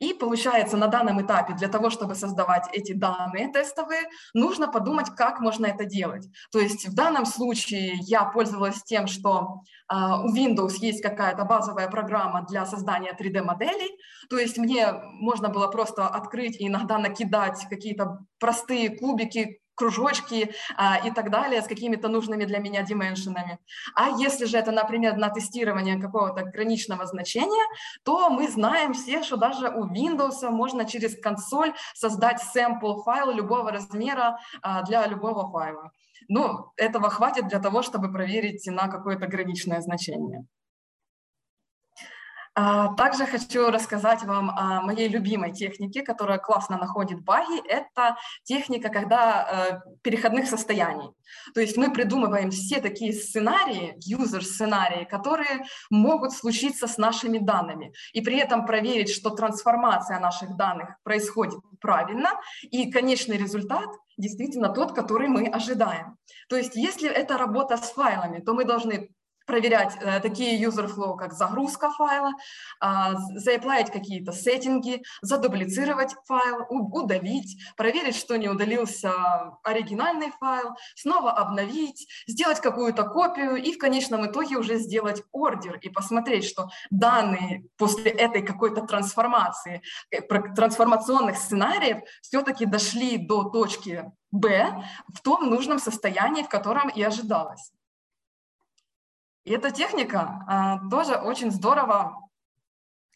И 0.00 0.12
получается, 0.12 0.76
на 0.76 0.88
данном 0.88 1.22
этапе 1.22 1.54
для 1.54 1.68
того, 1.68 1.88
чтобы 1.88 2.14
создавать 2.14 2.64
эти 2.72 2.92
данные 2.92 3.52
тестовые, 3.52 4.02
нужно 4.34 4.68
подумать, 4.68 5.10
как 5.16 5.40
можно 5.40 5.66
это 5.66 5.84
делать. 5.84 6.26
То 6.50 6.58
есть 6.58 6.88
в 6.88 6.94
данном 6.94 7.26
случае 7.26 7.94
я 8.00 8.24
пользовалась 8.24 8.82
тем, 8.82 9.06
что 9.06 9.62
э, 9.90 9.94
у 9.94 10.34
Windows 10.34 10.74
есть 10.80 11.02
какая-то 11.02 11.44
базовая 11.44 11.88
программа 11.88 12.44
для 12.44 12.66
создания 12.66 13.16
3D-моделей. 13.18 13.96
То 14.28 14.38
есть 14.38 14.58
мне 14.58 14.92
можно 15.20 15.48
было 15.48 15.68
просто 15.68 16.08
открыть 16.08 16.60
и 16.60 16.66
иногда 16.66 16.98
накидать 16.98 17.64
какие-то 17.70 18.18
простые 18.40 18.90
кубики, 18.90 19.60
кружочки 19.74 20.54
а, 20.76 20.98
и 21.06 21.10
так 21.10 21.30
далее 21.30 21.62
с 21.62 21.66
какими-то 21.66 22.08
нужными 22.08 22.44
для 22.44 22.58
меня 22.58 22.82
дименшенами. 22.82 23.58
А 23.94 24.10
если 24.10 24.46
же 24.46 24.56
это, 24.58 24.72
например, 24.72 25.16
на 25.16 25.28
тестирование 25.28 26.00
какого-то 26.00 26.44
граничного 26.44 27.06
значения, 27.06 27.64
то 28.04 28.30
мы 28.30 28.48
знаем 28.48 28.92
все, 28.92 29.22
что 29.22 29.36
даже 29.36 29.68
у 29.68 29.86
Windows 29.86 30.48
можно 30.50 30.84
через 30.84 31.18
консоль 31.20 31.74
создать 31.94 32.40
sample 32.54 33.02
файл 33.04 33.32
любого 33.32 33.70
размера 33.72 34.38
а, 34.62 34.82
для 34.82 35.06
любого 35.06 35.50
файла. 35.50 35.90
Ну, 36.28 36.72
этого 36.76 37.10
хватит 37.10 37.48
для 37.48 37.58
того, 37.58 37.82
чтобы 37.82 38.10
проверить 38.12 38.66
на 38.66 38.88
какое-то 38.88 39.26
граничное 39.26 39.80
значение. 39.80 40.46
А, 42.56 42.94
также 42.94 43.26
хочу 43.26 43.70
рассказать 43.70 44.22
вам 44.22 44.50
о 44.50 44.80
моей 44.80 45.08
любимой 45.08 45.52
технике, 45.52 46.02
которая 46.02 46.38
классно 46.38 46.78
находит 46.78 47.24
баги. 47.24 47.60
Это 47.68 48.16
техника 48.44 48.90
когда 48.90 49.80
э, 49.82 49.90
переходных 50.02 50.46
состояний. 50.46 51.10
То 51.54 51.60
есть 51.60 51.76
мы 51.76 51.92
придумываем 51.92 52.50
все 52.52 52.80
такие 52.80 53.12
сценарии, 53.12 53.96
юзер-сценарии, 54.04 55.04
которые 55.04 55.64
могут 55.90 56.32
случиться 56.32 56.86
с 56.86 56.96
нашими 56.96 57.38
данными. 57.38 57.92
И 58.12 58.20
при 58.20 58.38
этом 58.38 58.66
проверить, 58.66 59.10
что 59.10 59.30
трансформация 59.30 60.20
наших 60.20 60.56
данных 60.56 60.90
происходит 61.02 61.58
правильно, 61.80 62.30
и 62.62 62.90
конечный 62.90 63.36
результат 63.36 63.88
действительно 64.16 64.68
тот, 64.68 64.92
который 64.92 65.28
мы 65.28 65.48
ожидаем. 65.48 66.16
То 66.48 66.56
есть 66.56 66.76
если 66.76 67.10
это 67.10 67.36
работа 67.36 67.76
с 67.76 67.90
файлами, 67.90 68.38
то 68.38 68.54
мы 68.54 68.64
должны 68.64 69.10
проверять 69.46 69.96
э, 70.00 70.20
такие 70.20 70.62
user 70.62 70.92
flow, 70.92 71.16
как 71.16 71.32
загрузка 71.32 71.90
файла, 71.90 72.32
э, 72.82 72.86
заплавить 73.36 73.90
какие-то 73.90 74.32
сеттинги, 74.32 75.02
задублицировать 75.22 76.14
файл, 76.26 76.66
удалить, 76.68 77.58
проверить, 77.76 78.16
что 78.16 78.36
не 78.36 78.48
удалился 78.48 79.12
оригинальный 79.62 80.32
файл, 80.40 80.70
снова 80.96 81.32
обновить, 81.32 82.08
сделать 82.26 82.60
какую-то 82.60 83.04
копию 83.04 83.56
и 83.56 83.72
в 83.72 83.78
конечном 83.78 84.26
итоге 84.26 84.56
уже 84.56 84.78
сделать 84.78 85.22
ордер 85.32 85.78
и 85.78 85.88
посмотреть, 85.88 86.44
что 86.44 86.68
данные 86.90 87.64
после 87.76 88.10
этой 88.10 88.42
какой-то 88.42 88.82
трансформации, 88.82 89.82
э, 90.10 90.20
трансформационных 90.20 91.36
сценариев 91.36 91.98
все-таки 92.22 92.66
дошли 92.66 93.18
до 93.18 93.44
точки 93.44 94.10
Б 94.30 94.84
в 95.14 95.20
том 95.20 95.48
нужном 95.48 95.78
состоянии, 95.78 96.42
в 96.42 96.48
котором 96.48 96.88
и 96.88 97.02
ожидалось. 97.02 97.70
И 99.44 99.52
эта 99.52 99.70
техника 99.70 100.44
а, 100.46 100.88
тоже 100.88 101.16
очень 101.16 101.50
здорово 101.50 102.23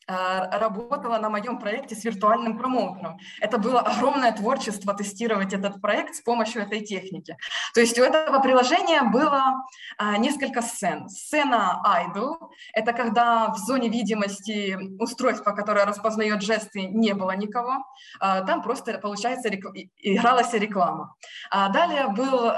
работала 0.09 1.19
на 1.19 1.29
моем 1.29 1.59
проекте 1.59 1.95
с 1.95 2.03
виртуальным 2.03 2.57
промоутером. 2.57 3.19
Это 3.41 3.59
было 3.59 3.81
огромное 3.81 4.33
творчество 4.33 4.95
тестировать 4.95 5.53
этот 5.53 5.83
проект 5.83 6.15
с 6.15 6.23
помощью 6.23 6.63
этой 6.63 6.81
техники. 6.81 7.37
То 7.75 7.81
есть 7.81 7.99
у 7.99 8.03
этого 8.03 8.41
приложения 8.41 9.03
было 9.03 9.67
а, 9.99 10.17
несколько 10.17 10.63
сцен. 10.63 11.09
Сцена 11.11 11.83
idle– 11.87 12.37
это 12.73 12.95
когда 12.95 13.49
в 13.49 13.59
зоне 13.59 13.91
видимости 13.91 14.79
устройства, 14.99 15.53
которое 15.53 15.85
распознает 15.85 16.43
жесты, 16.43 16.87
не 16.87 17.13
было 17.13 17.37
никого. 17.37 17.85
А, 18.19 18.41
там 18.41 18.63
просто, 18.63 18.97
получается, 18.99 19.51
рек... 19.51 19.67
игралась 19.99 20.55
реклама. 20.55 21.15
Далее 21.53 22.09
был 22.09 22.51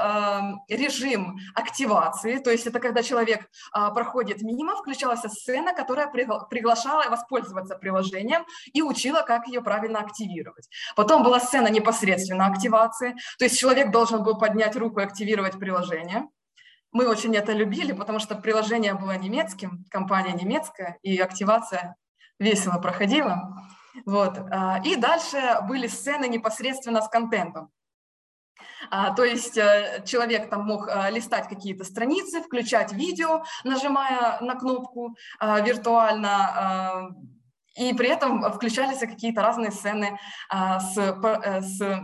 режим 0.68 1.38
активации, 1.54 2.38
то 2.38 2.50
есть 2.50 2.66
это 2.66 2.78
когда 2.78 3.02
человек 3.02 3.48
проходит 3.72 4.42
мимо, 4.42 4.76
включалась 4.76 5.20
сцена, 5.20 5.72
которая 5.74 6.06
приглашала 6.08 7.10
воспользоваться 7.10 7.39
пользоваться 7.40 7.76
приложением 7.76 8.44
и 8.72 8.82
учила, 8.82 9.22
как 9.22 9.46
ее 9.46 9.62
правильно 9.62 10.00
активировать. 10.00 10.68
Потом 10.96 11.22
была 11.22 11.40
сцена 11.40 11.68
непосредственно 11.68 12.46
активации, 12.46 13.16
то 13.38 13.44
есть 13.44 13.58
человек 13.58 13.90
должен 13.90 14.22
был 14.22 14.38
поднять 14.38 14.76
руку 14.76 15.00
и 15.00 15.04
активировать 15.04 15.58
приложение. 15.58 16.28
Мы 16.92 17.06
очень 17.08 17.34
это 17.36 17.52
любили, 17.52 17.92
потому 17.92 18.18
что 18.18 18.34
приложение 18.34 18.94
было 18.94 19.16
немецким, 19.16 19.84
компания 19.90 20.32
немецкая, 20.32 20.98
и 21.02 21.18
активация 21.18 21.96
весело 22.38 22.78
проходила. 22.78 23.56
Вот. 24.06 24.38
А, 24.50 24.80
и 24.84 24.96
дальше 24.96 25.38
были 25.68 25.86
сцены 25.86 26.26
непосредственно 26.28 27.00
с 27.00 27.08
контентом. 27.08 27.70
А, 28.90 29.12
то 29.14 29.24
есть 29.24 29.56
э, 29.56 30.02
человек 30.06 30.50
там 30.50 30.64
мог 30.64 30.88
а, 30.88 31.10
листать 31.10 31.48
какие-то 31.48 31.84
страницы, 31.84 32.42
включать 32.42 32.92
видео, 32.92 33.44
нажимая 33.64 34.40
на 34.40 34.54
кнопку 34.54 35.16
а, 35.38 35.60
виртуально, 35.60 37.14
и 37.76 37.94
при 37.94 38.08
этом 38.08 38.42
включались 38.52 38.98
какие-то 38.98 39.42
разные 39.42 39.70
сцены 39.70 40.18
э, 40.52 40.80
с 40.80 42.00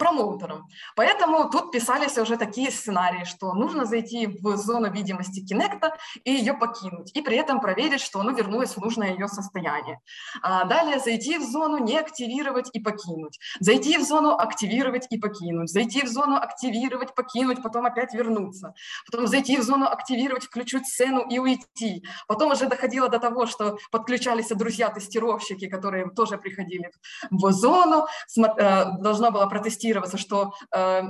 промоутером. 0.00 0.66
Поэтому 0.96 1.50
тут 1.50 1.72
писались 1.72 2.16
уже 2.16 2.38
такие 2.38 2.70
сценарии, 2.70 3.24
что 3.24 3.52
нужно 3.52 3.84
зайти 3.84 4.26
в 4.26 4.56
зону 4.56 4.90
видимости 4.90 5.44
Kinect 5.44 5.90
и 6.24 6.32
ее 6.32 6.54
покинуть, 6.54 7.10
и 7.14 7.20
при 7.20 7.36
этом 7.36 7.60
проверить, 7.60 8.00
что 8.00 8.20
оно 8.20 8.30
вернулось 8.30 8.76
в 8.76 8.80
нужное 8.80 9.12
ее 9.12 9.28
состояние. 9.28 9.98
А 10.42 10.64
далее 10.64 10.98
зайти 11.00 11.36
в 11.38 11.42
зону 11.42 11.84
не 11.84 11.98
активировать 11.98 12.70
и 12.72 12.80
покинуть. 12.80 13.38
Зайти 13.60 13.98
в 13.98 14.02
зону 14.02 14.30
активировать 14.30 15.06
и 15.10 15.18
покинуть. 15.18 15.68
Зайти 15.68 16.02
в 16.02 16.08
зону 16.08 16.36
активировать, 16.36 17.14
покинуть, 17.14 17.62
потом 17.62 17.84
опять 17.84 18.14
вернуться. 18.14 18.72
Потом 19.10 19.26
зайти 19.26 19.58
в 19.58 19.62
зону 19.62 19.86
активировать, 19.86 20.44
включить 20.44 20.86
сцену 20.86 21.20
и 21.28 21.38
уйти. 21.38 22.02
Потом 22.26 22.52
уже 22.52 22.66
доходило 22.68 23.08
до 23.10 23.18
того, 23.18 23.44
что 23.44 23.76
подключались 23.90 24.48
друзья-тестировщики, 24.48 25.68
которые 25.68 26.08
тоже 26.10 26.38
приходили 26.38 26.90
в 27.30 27.52
зону, 27.52 28.06
э, 28.38 28.84
должно 28.98 29.30
было 29.30 29.46
протестировать 29.46 29.89
фиксироваться, 29.90 30.18
что 30.18 30.52
э, 30.74 31.02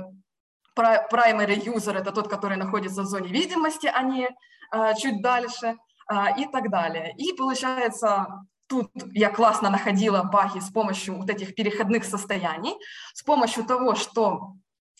primary 0.77 1.63
user– 1.65 1.97
это 1.97 2.11
тот, 2.11 2.27
который 2.27 2.57
находится 2.57 3.01
в 3.01 3.05
зоне 3.05 3.27
видимости, 3.27 3.87
а 3.87 4.03
не 4.03 4.27
э, 4.73 4.93
чуть 4.97 5.21
дальше 5.21 5.75
э, 6.11 6.41
и 6.41 6.45
так 6.51 6.69
далее. 6.69 7.13
И 7.17 7.33
получается, 7.33 8.27
тут 8.67 8.89
я 9.13 9.29
классно 9.29 9.69
находила 9.69 10.23
баги 10.23 10.59
с 10.59 10.69
помощью 10.71 11.17
вот 11.17 11.29
этих 11.29 11.55
переходных 11.55 12.05
состояний, 12.05 12.75
с 13.13 13.23
помощью 13.23 13.63
того, 13.63 13.95
что 13.95 14.53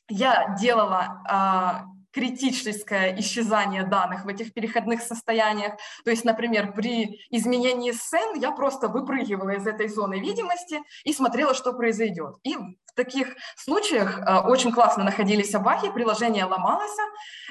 я 0.10 0.56
делала 0.60 1.86
критическое 2.12 3.20
исчезание 3.20 3.84
данных 3.84 4.26
в 4.26 4.28
этих 4.28 4.54
переходных 4.54 5.02
состояниях. 5.02 5.74
То 6.04 6.12
есть, 6.12 6.26
например, 6.26 6.74
при 6.74 7.22
изменении 7.30 7.92
сцен 7.92 8.40
я 8.40 8.52
просто 8.52 8.88
выпрыгивала 8.88 9.52
из 9.52 9.66
этой 9.66 9.88
зоны 9.88 10.20
видимости 10.20 10.80
и 11.04 11.14
смотрела, 11.14 11.54
что 11.54 11.74
произойдет. 11.74 12.36
И 12.44 12.56
в 12.56 12.94
таких 12.96 13.36
случаях 13.56 14.20
э, 14.20 14.40
очень 14.40 14.72
классно 14.72 15.04
находились 15.04 15.52
баги, 15.52 15.90
приложение 15.92 16.46
ломалось, 16.46 16.98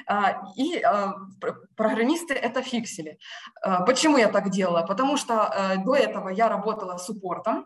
э, 0.07 0.13
и 0.55 0.77
э, 0.77 1.07
программисты 1.75 2.35
это 2.35 2.61
фиксили. 2.61 3.17
Э, 3.65 3.85
почему 3.85 4.17
я 4.17 4.27
так 4.27 4.49
делала? 4.51 4.85
Потому 4.85 5.17
что 5.17 5.33
э, 5.33 5.77
до 5.83 5.95
этого 5.95 6.29
я 6.29 6.47
работала 6.47 6.97
суппортом, 6.97 7.65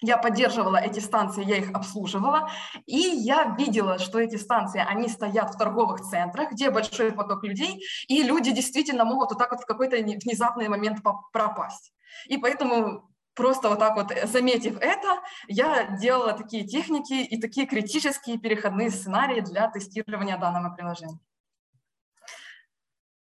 я 0.00 0.18
поддерживала 0.18 0.76
эти 0.76 1.00
станции, 1.00 1.44
я 1.44 1.56
их 1.56 1.70
обслуживала, 1.72 2.50
и 2.86 2.98
я 2.98 3.54
видела, 3.58 3.98
что 3.98 4.18
эти 4.18 4.36
станции, 4.36 4.84
они 4.86 5.08
стоят 5.08 5.54
в 5.54 5.58
торговых 5.58 6.00
центрах, 6.00 6.52
где 6.52 6.70
большой 6.70 7.12
поток 7.12 7.44
людей, 7.44 7.82
и 8.08 8.22
люди 8.22 8.50
действительно 8.50 9.04
могут 9.04 9.30
вот 9.30 9.38
так 9.38 9.52
вот 9.52 9.62
в 9.62 9.66
какой-то 9.66 9.96
внезапный 9.96 10.68
момент 10.68 10.98
пропасть. 11.32 11.92
И 12.26 12.36
поэтому 12.36 13.08
просто 13.34 13.68
вот 13.68 13.78
так 13.78 13.96
вот 13.96 14.10
э, 14.10 14.26
заметив 14.26 14.78
это, 14.80 15.20
я 15.46 15.86
делала 15.98 16.32
такие 16.32 16.66
техники 16.66 17.12
и 17.12 17.40
такие 17.40 17.66
критические 17.66 18.38
переходные 18.38 18.90
сценарии 18.90 19.40
для 19.40 19.70
тестирования 19.70 20.36
данного 20.38 20.74
приложения. 20.74 21.18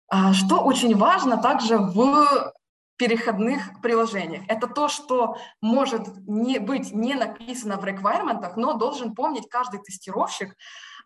А, 0.09 0.33
что 0.33 0.61
очень 0.62 0.96
важно 0.96 1.38
также 1.38 1.79
в 1.79 2.53
переходных 2.96 3.80
приложениях. 3.83 4.42
Это 4.48 4.66
то, 4.66 4.88
что 4.88 5.37
может 5.61 6.02
не 6.26 6.59
быть 6.59 6.92
не 6.92 7.14
написано 7.14 7.76
в 7.76 7.85
requirement, 7.85 8.52
но 8.57 8.74
должен 8.74 9.14
помнить 9.14 9.48
каждый 9.48 9.80
тестировщик, 9.80 10.57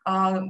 а, 0.04 0.42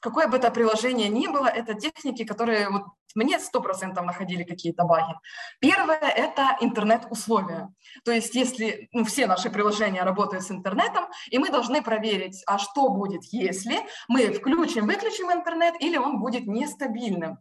какое 0.00 0.28
бы 0.28 0.36
это 0.36 0.50
приложение 0.50 1.08
ни 1.08 1.26
было, 1.26 1.46
это 1.46 1.74
техники, 1.74 2.24
которые 2.24 2.68
вот 2.68 2.82
мне 3.14 3.38
100% 3.38 4.02
находили 4.02 4.42
какие-то 4.42 4.84
баги. 4.84 5.14
Первое– 5.60 5.96
это 6.16 6.56
интернет-условия. 6.60 7.68
То 8.04 8.10
есть 8.10 8.34
если 8.34 8.88
ну, 8.92 9.04
все 9.04 9.26
наши 9.26 9.50
приложения 9.50 10.02
работают 10.02 10.44
с 10.44 10.50
интернетом, 10.50 11.06
и 11.30 11.38
мы 11.38 11.50
должны 11.50 11.80
проверить, 11.82 12.42
а 12.46 12.58
что 12.58 12.88
будет, 12.88 13.22
если 13.32 13.80
мы 14.08 14.32
включим-выключим 14.32 15.32
интернет, 15.32 15.74
или 15.80 15.96
он 15.96 16.18
будет 16.18 16.46
нестабильным. 16.46 17.38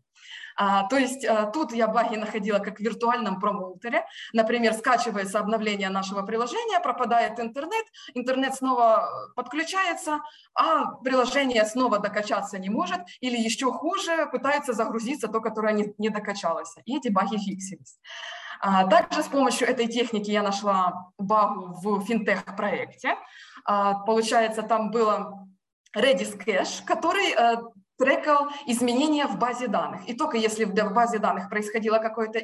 А, 0.55 0.87
то 0.87 0.97
есть 0.97 1.25
а, 1.25 1.45
тут 1.45 1.73
я 1.73 1.87
баги 1.87 2.15
находила 2.15 2.59
как 2.59 2.77
в 2.77 2.79
виртуальном 2.79 3.39
промоутере. 3.39 4.05
Например, 4.33 4.73
скачивается 4.73 5.39
обновление 5.39 5.89
нашего 5.89 6.23
приложения, 6.23 6.79
пропадает 6.79 7.39
интернет, 7.39 7.85
интернет 8.13 8.55
снова 8.55 9.07
подключается, 9.35 10.19
а 10.53 10.85
приложение 11.03 11.65
снова 11.65 11.99
докачаться 11.99 12.59
не 12.59 12.69
может, 12.69 13.01
или 13.21 13.37
еще 13.37 13.71
хуже, 13.71 14.27
пытается 14.31 14.73
загрузиться 14.73 15.27
то, 15.27 15.41
которое 15.41 15.73
не, 15.73 15.93
не 15.97 16.09
докачалось. 16.09 16.75
И 16.85 16.97
эти 16.97 17.09
баги 17.09 17.37
фиксились. 17.37 17.97
А, 18.59 18.87
также 18.87 19.23
с 19.23 19.27
помощью 19.27 19.67
этой 19.67 19.87
техники 19.87 20.31
я 20.31 20.41
нашла 20.41 21.11
багу 21.17 21.73
в 21.73 22.05
финтех-проекте. 22.05 23.17
А, 23.65 23.95
получается, 24.05 24.63
там 24.63 24.91
было 24.91 25.47
Redis 25.95 26.37
Cache, 26.37 26.83
который 26.85 27.35
трекал 28.03 28.49
изменения 28.65 29.27
в 29.27 29.37
базе 29.37 29.67
данных. 29.67 30.01
И 30.09 30.13
только 30.13 30.37
если 30.37 30.65
в 30.65 30.93
базе 30.93 31.19
данных 31.19 31.49
происходило 31.49 31.99
какое-то 31.99 32.41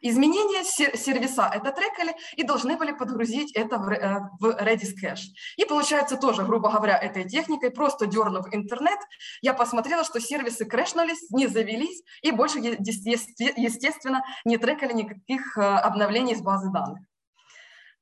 изменение, 0.00 0.64
сервиса 0.64 1.48
это 1.54 1.70
трекали 1.70 2.16
и 2.36 2.42
должны 2.42 2.76
были 2.76 2.92
подгрузить 2.92 3.52
это 3.54 3.78
в 3.78 3.88
э, 3.90 4.20
Redis 4.42 4.94
Cache. 5.00 5.28
И 5.56 5.64
получается 5.64 6.16
тоже, 6.16 6.42
грубо 6.42 6.70
говоря, 6.70 6.98
этой 6.98 7.28
техникой, 7.28 7.70
просто 7.70 8.06
дернув 8.06 8.46
интернет, 8.52 8.98
я 9.40 9.54
посмотрела, 9.54 10.02
что 10.02 10.20
сервисы 10.20 10.64
крэшнулись, 10.64 11.30
не 11.30 11.46
завелись 11.46 12.02
и 12.22 12.32
больше, 12.32 12.58
естественно, 12.58 14.24
не 14.44 14.58
трекали 14.58 14.92
никаких 14.94 15.56
э, 15.56 15.60
обновлений 15.60 16.34
с 16.34 16.42
базы 16.42 16.72
данных. 16.72 17.02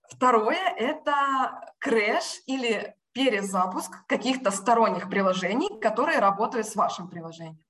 Второе– 0.08 0.72
это 0.78 1.72
крэш 1.78 2.40
или 2.46 2.94
перезапуск 3.16 4.06
каких-то 4.06 4.50
сторонних 4.50 5.08
приложений, 5.08 5.80
которые 5.80 6.18
работают 6.18 6.66
с 6.66 6.76
вашим 6.76 7.08
приложением. 7.08 7.64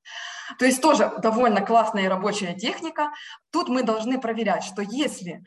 То 0.58 0.64
есть 0.64 0.82
тоже 0.82 1.12
довольно 1.18 1.60
классная 1.60 2.08
рабочая 2.08 2.54
техника. 2.54 3.12
Тут 3.52 3.68
мы 3.68 3.84
должны 3.84 4.20
проверять, 4.20 4.64
что 4.64 4.82
если 4.82 5.44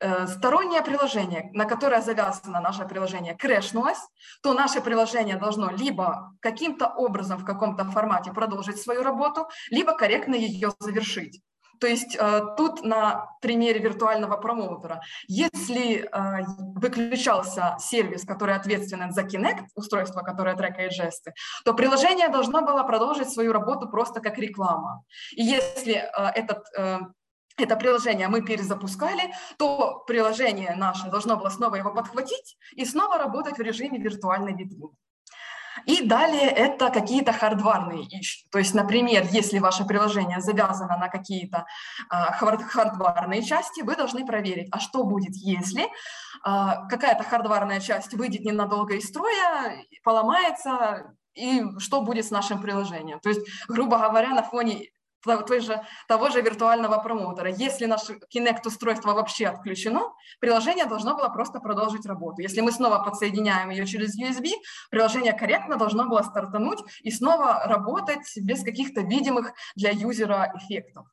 э, 0.00 0.26
стороннее 0.26 0.80
приложение, 0.80 1.50
на 1.52 1.66
которое 1.66 2.00
завязано 2.00 2.60
наше 2.60 2.86
приложение, 2.86 3.36
крэшнулось, 3.36 4.00
то 4.42 4.54
наше 4.54 4.80
приложение 4.80 5.36
должно 5.36 5.70
либо 5.70 6.32
каким-то 6.40 6.86
образом 6.86 7.38
в 7.38 7.44
каком-то 7.44 7.84
формате 7.84 8.32
продолжить 8.32 8.80
свою 8.80 9.02
работу, 9.02 9.48
либо 9.70 9.92
корректно 9.92 10.34
ее 10.34 10.70
завершить. 10.78 11.42
То 11.82 11.88
есть 11.88 12.16
э, 12.16 12.42
тут 12.56 12.84
на 12.84 13.26
примере 13.40 13.80
виртуального 13.80 14.36
промоутера, 14.36 15.00
если 15.26 15.96
э, 15.96 16.44
выключался 16.76 17.76
сервис, 17.80 18.24
который 18.24 18.54
ответственен 18.54 19.10
за 19.10 19.22
Kinect, 19.22 19.66
устройство, 19.74 20.20
которое 20.20 20.54
трекает 20.54 20.92
жесты, 20.92 21.34
то 21.64 21.74
приложение 21.74 22.28
должно 22.28 22.62
было 22.62 22.84
продолжить 22.84 23.30
свою 23.30 23.52
работу 23.52 23.88
просто 23.88 24.20
как 24.20 24.38
реклама. 24.38 25.02
И 25.32 25.42
если 25.42 25.94
э, 25.94 26.30
этот 26.36 26.62
это 27.58 27.76
приложение 27.76 28.28
мы 28.28 28.42
перезапускали, 28.42 29.32
то 29.58 30.04
приложение 30.06 30.74
наше 30.76 31.10
должно 31.10 31.36
было 31.36 31.50
снова 31.50 31.74
его 31.76 31.92
подхватить 31.92 32.56
и 32.76 32.84
снова 32.84 33.18
работать 33.18 33.58
в 33.58 33.60
режиме 33.60 33.98
виртуальной 33.98 34.52
витрины. 34.52 34.90
И 35.86 36.06
далее 36.06 36.48
это 36.48 36.90
какие-то 36.90 37.32
хардварные 37.32 38.02
ищи. 38.02 38.46
То 38.50 38.58
есть, 38.58 38.74
например, 38.74 39.26
если 39.30 39.58
ваше 39.58 39.84
приложение 39.84 40.40
завязано 40.40 40.96
на 40.96 41.08
какие-то 41.08 41.66
а, 42.08 42.32
хардварные 42.32 43.42
части, 43.42 43.82
вы 43.82 43.96
должны 43.96 44.26
проверить, 44.26 44.68
а 44.72 44.80
что 44.80 45.04
будет, 45.04 45.34
если 45.36 45.88
а, 46.44 46.86
какая-то 46.86 47.24
хардварная 47.24 47.80
часть 47.80 48.14
выйдет 48.14 48.44
ненадолго 48.44 48.94
из 48.94 49.08
строя, 49.08 49.84
поломается, 50.04 51.14
и 51.34 51.62
что 51.78 52.02
будет 52.02 52.26
с 52.26 52.30
нашим 52.30 52.60
приложением. 52.60 53.20
То 53.20 53.30
есть, 53.30 53.40
грубо 53.68 53.98
говоря, 53.98 54.30
на 54.30 54.42
фоне 54.42 54.88
той 55.22 55.60
же, 55.60 55.84
того 56.08 56.28
же 56.30 56.40
виртуального 56.40 56.98
промоутера. 56.98 57.50
Если 57.50 57.86
наше 57.86 58.18
Kinect-устройство 58.34 59.12
вообще 59.14 59.46
отключено, 59.46 60.12
приложение 60.40 60.86
должно 60.86 61.14
было 61.14 61.28
просто 61.28 61.60
продолжить 61.60 62.06
работу. 62.06 62.42
Если 62.42 62.60
мы 62.60 62.72
снова 62.72 63.02
подсоединяем 63.02 63.70
ее 63.70 63.86
через 63.86 64.18
USB, 64.18 64.50
приложение 64.90 65.32
корректно 65.32 65.76
должно 65.76 66.08
было 66.08 66.22
стартануть 66.22 66.80
и 67.02 67.10
снова 67.10 67.62
работать 67.66 68.32
без 68.36 68.62
каких-то 68.64 69.00
видимых 69.02 69.52
для 69.76 69.90
юзера 69.90 70.52
эффектов. 70.56 71.06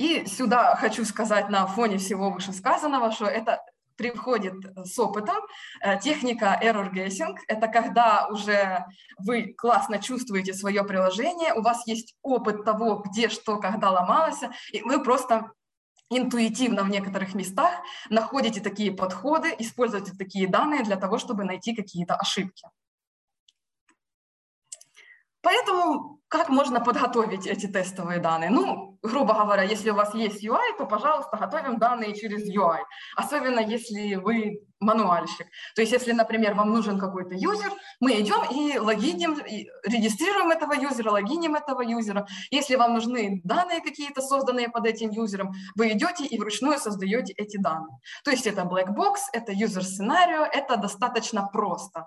И 0.00 0.24
сюда 0.24 0.76
хочу 0.76 1.04
сказать 1.04 1.50
на 1.50 1.66
фоне 1.66 1.98
всего 1.98 2.30
вышесказанного, 2.30 3.12
что 3.12 3.26
это 3.26 3.62
приходит 4.00 4.54
с 4.76 4.98
опытом. 4.98 5.36
Э, 5.82 6.00
техника 6.00 6.58
error 6.62 6.90
guessing– 6.90 7.36
это 7.48 7.68
когда 7.68 8.28
уже 8.28 8.86
вы 9.18 9.52
классно 9.52 9.98
чувствуете 9.98 10.54
свое 10.54 10.82
приложение, 10.84 11.52
у 11.52 11.60
вас 11.60 11.86
есть 11.86 12.14
опыт 12.22 12.64
того, 12.64 13.02
где 13.06 13.28
что, 13.28 13.58
когда 13.58 13.90
ломалось, 13.90 14.40
и 14.72 14.80
вы 14.82 15.04
просто 15.04 15.52
интуитивно 16.08 16.82
в 16.82 16.88
некоторых 16.88 17.34
местах 17.34 17.72
находите 18.08 18.60
такие 18.60 18.90
подходы, 18.90 19.54
используете 19.58 20.12
такие 20.18 20.48
данные 20.48 20.82
для 20.82 20.96
того, 20.96 21.18
чтобы 21.18 21.44
найти 21.44 21.74
какие-то 21.76 22.14
ошибки. 22.14 22.66
Поэтому 25.42 26.20
как 26.28 26.48
можно 26.48 26.80
подготовить 26.80 27.46
эти 27.46 27.66
тестовые 27.66 28.20
данные? 28.20 28.50
Ну, 28.50 28.98
грубо 29.02 29.34
говоря, 29.34 29.64
если 29.64 29.90
у 29.90 29.94
вас 29.94 30.14
есть 30.14 30.44
UI, 30.44 30.76
то, 30.78 30.86
пожалуйста, 30.86 31.36
готовим 31.36 31.78
данные 31.78 32.14
через 32.14 32.48
UI, 32.48 32.78
особенно 33.16 33.58
если 33.58 34.14
вы 34.14 34.60
мануальщик. 34.78 35.46
То 35.74 35.82
есть, 35.82 35.92
если, 35.92 36.12
например, 36.12 36.54
вам 36.54 36.70
нужен 36.70 37.00
какой-то 37.00 37.34
юзер, 37.34 37.72
мы 37.98 38.12
идем 38.20 38.44
и 38.50 38.78
логиним, 38.78 39.34
и 39.40 39.66
регистрируем 39.84 40.50
этого 40.50 40.72
юзера, 40.72 41.10
логиним 41.10 41.56
этого 41.56 41.82
юзера. 41.82 42.26
Если 42.50 42.76
вам 42.76 42.94
нужны 42.94 43.40
данные 43.42 43.80
какие-то, 43.80 44.22
созданные 44.22 44.68
под 44.68 44.86
этим 44.86 45.10
юзером, 45.10 45.52
вы 45.74 45.90
идете 45.92 46.24
и 46.24 46.38
вручную 46.38 46.78
создаете 46.78 47.32
эти 47.32 47.56
данные. 47.56 47.98
То 48.24 48.30
есть, 48.30 48.46
это 48.46 48.62
black 48.62 48.94
box, 48.94 49.16
это 49.32 49.52
юзер-сценарио, 49.52 50.44
это 50.44 50.76
достаточно 50.76 51.48
просто 51.52 52.06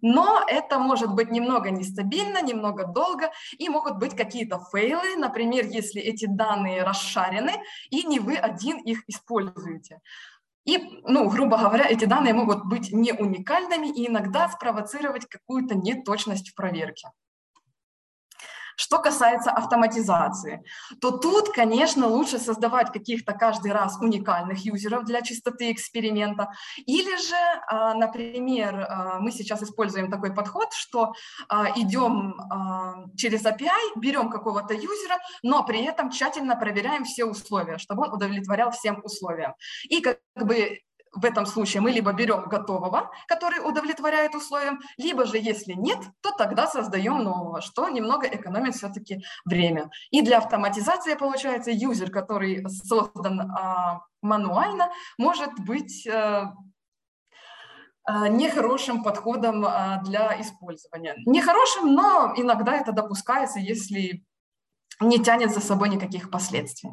но 0.00 0.42
это 0.46 0.78
может 0.78 1.14
быть 1.14 1.30
немного 1.30 1.70
нестабильно, 1.70 2.42
немного 2.42 2.86
долго, 2.86 3.30
и 3.58 3.68
могут 3.68 3.98
быть 3.98 4.16
какие-то 4.16 4.60
фейлы, 4.72 5.16
например, 5.16 5.66
если 5.66 6.00
эти 6.00 6.26
данные 6.26 6.82
расшарены, 6.82 7.52
и 7.90 8.04
не 8.04 8.20
вы 8.20 8.36
один 8.36 8.78
их 8.78 9.02
используете. 9.08 10.00
И, 10.64 10.78
ну, 11.04 11.28
грубо 11.28 11.58
говоря, 11.58 11.86
эти 11.88 12.04
данные 12.04 12.34
могут 12.34 12.64
быть 12.66 12.92
не 12.92 13.12
уникальными 13.12 13.88
и 13.88 14.08
иногда 14.08 14.48
спровоцировать 14.48 15.26
какую-то 15.26 15.74
неточность 15.74 16.50
в 16.50 16.54
проверке. 16.54 17.08
Что 18.82 18.98
касается 18.98 19.52
автоматизации, 19.52 20.64
то 21.00 21.12
тут, 21.12 21.50
конечно, 21.50 22.08
лучше 22.08 22.40
создавать 22.40 22.92
каких-то 22.92 23.32
каждый 23.32 23.70
раз 23.70 23.96
уникальных 24.00 24.64
юзеров 24.64 25.04
для 25.04 25.22
чистоты 25.22 25.70
эксперимента. 25.70 26.48
Или 26.84 27.16
же, 27.16 27.36
а, 27.68 27.94
например, 27.94 28.74
а, 28.74 29.20
мы 29.20 29.30
сейчас 29.30 29.62
используем 29.62 30.10
такой 30.10 30.34
подход, 30.34 30.72
что 30.72 31.12
а, 31.48 31.68
идем 31.76 32.34
через 33.16 33.44
API, 33.46 33.92
берем 33.94 34.30
какого-то 34.30 34.74
юзера, 34.74 35.18
но 35.44 35.62
при 35.62 35.84
этом 35.84 36.10
тщательно 36.10 36.56
проверяем 36.56 37.04
все 37.04 37.24
условия, 37.24 37.78
чтобы 37.78 38.02
он 38.02 38.12
удовлетворял 38.14 38.72
всем 38.72 39.00
условиям. 39.04 39.54
И 39.84 40.00
как 40.00 40.18
бы 40.34 40.80
в 41.12 41.24
этом 41.24 41.46
случае 41.46 41.80
мы 41.82 41.90
либо 41.90 42.12
берем 42.12 42.44
готового, 42.44 43.10
который 43.28 43.60
удовлетворяет 43.60 44.34
условиям, 44.34 44.80
либо 44.96 45.26
же, 45.26 45.38
если 45.38 45.72
нет, 45.72 45.98
то 46.22 46.30
тогда 46.30 46.66
создаем 46.66 47.22
нового, 47.22 47.60
что 47.60 47.88
немного 47.88 48.26
экономит 48.26 48.74
все-таки 48.74 49.22
время. 49.44 49.90
И 50.10 50.22
для 50.22 50.38
автоматизации, 50.38 51.14
получается, 51.14 51.70
юзер, 51.70 52.10
который 52.10 52.66
создан 52.68 53.40
а, 53.40 54.00
мануально, 54.22 54.90
может 55.18 55.52
быть 55.60 56.06
а, 58.04 58.28
нехорошим 58.28 59.02
подходом 59.02 59.64
а, 59.64 60.00
для 60.02 60.40
использования. 60.40 61.14
Нехорошим, 61.26 61.94
но 61.94 62.32
иногда 62.36 62.74
это 62.74 62.92
допускается, 62.92 63.60
если 63.60 64.24
не 65.00 65.18
тянет 65.22 65.52
за 65.52 65.60
собой 65.60 65.88
никаких 65.88 66.30
последствий. 66.30 66.90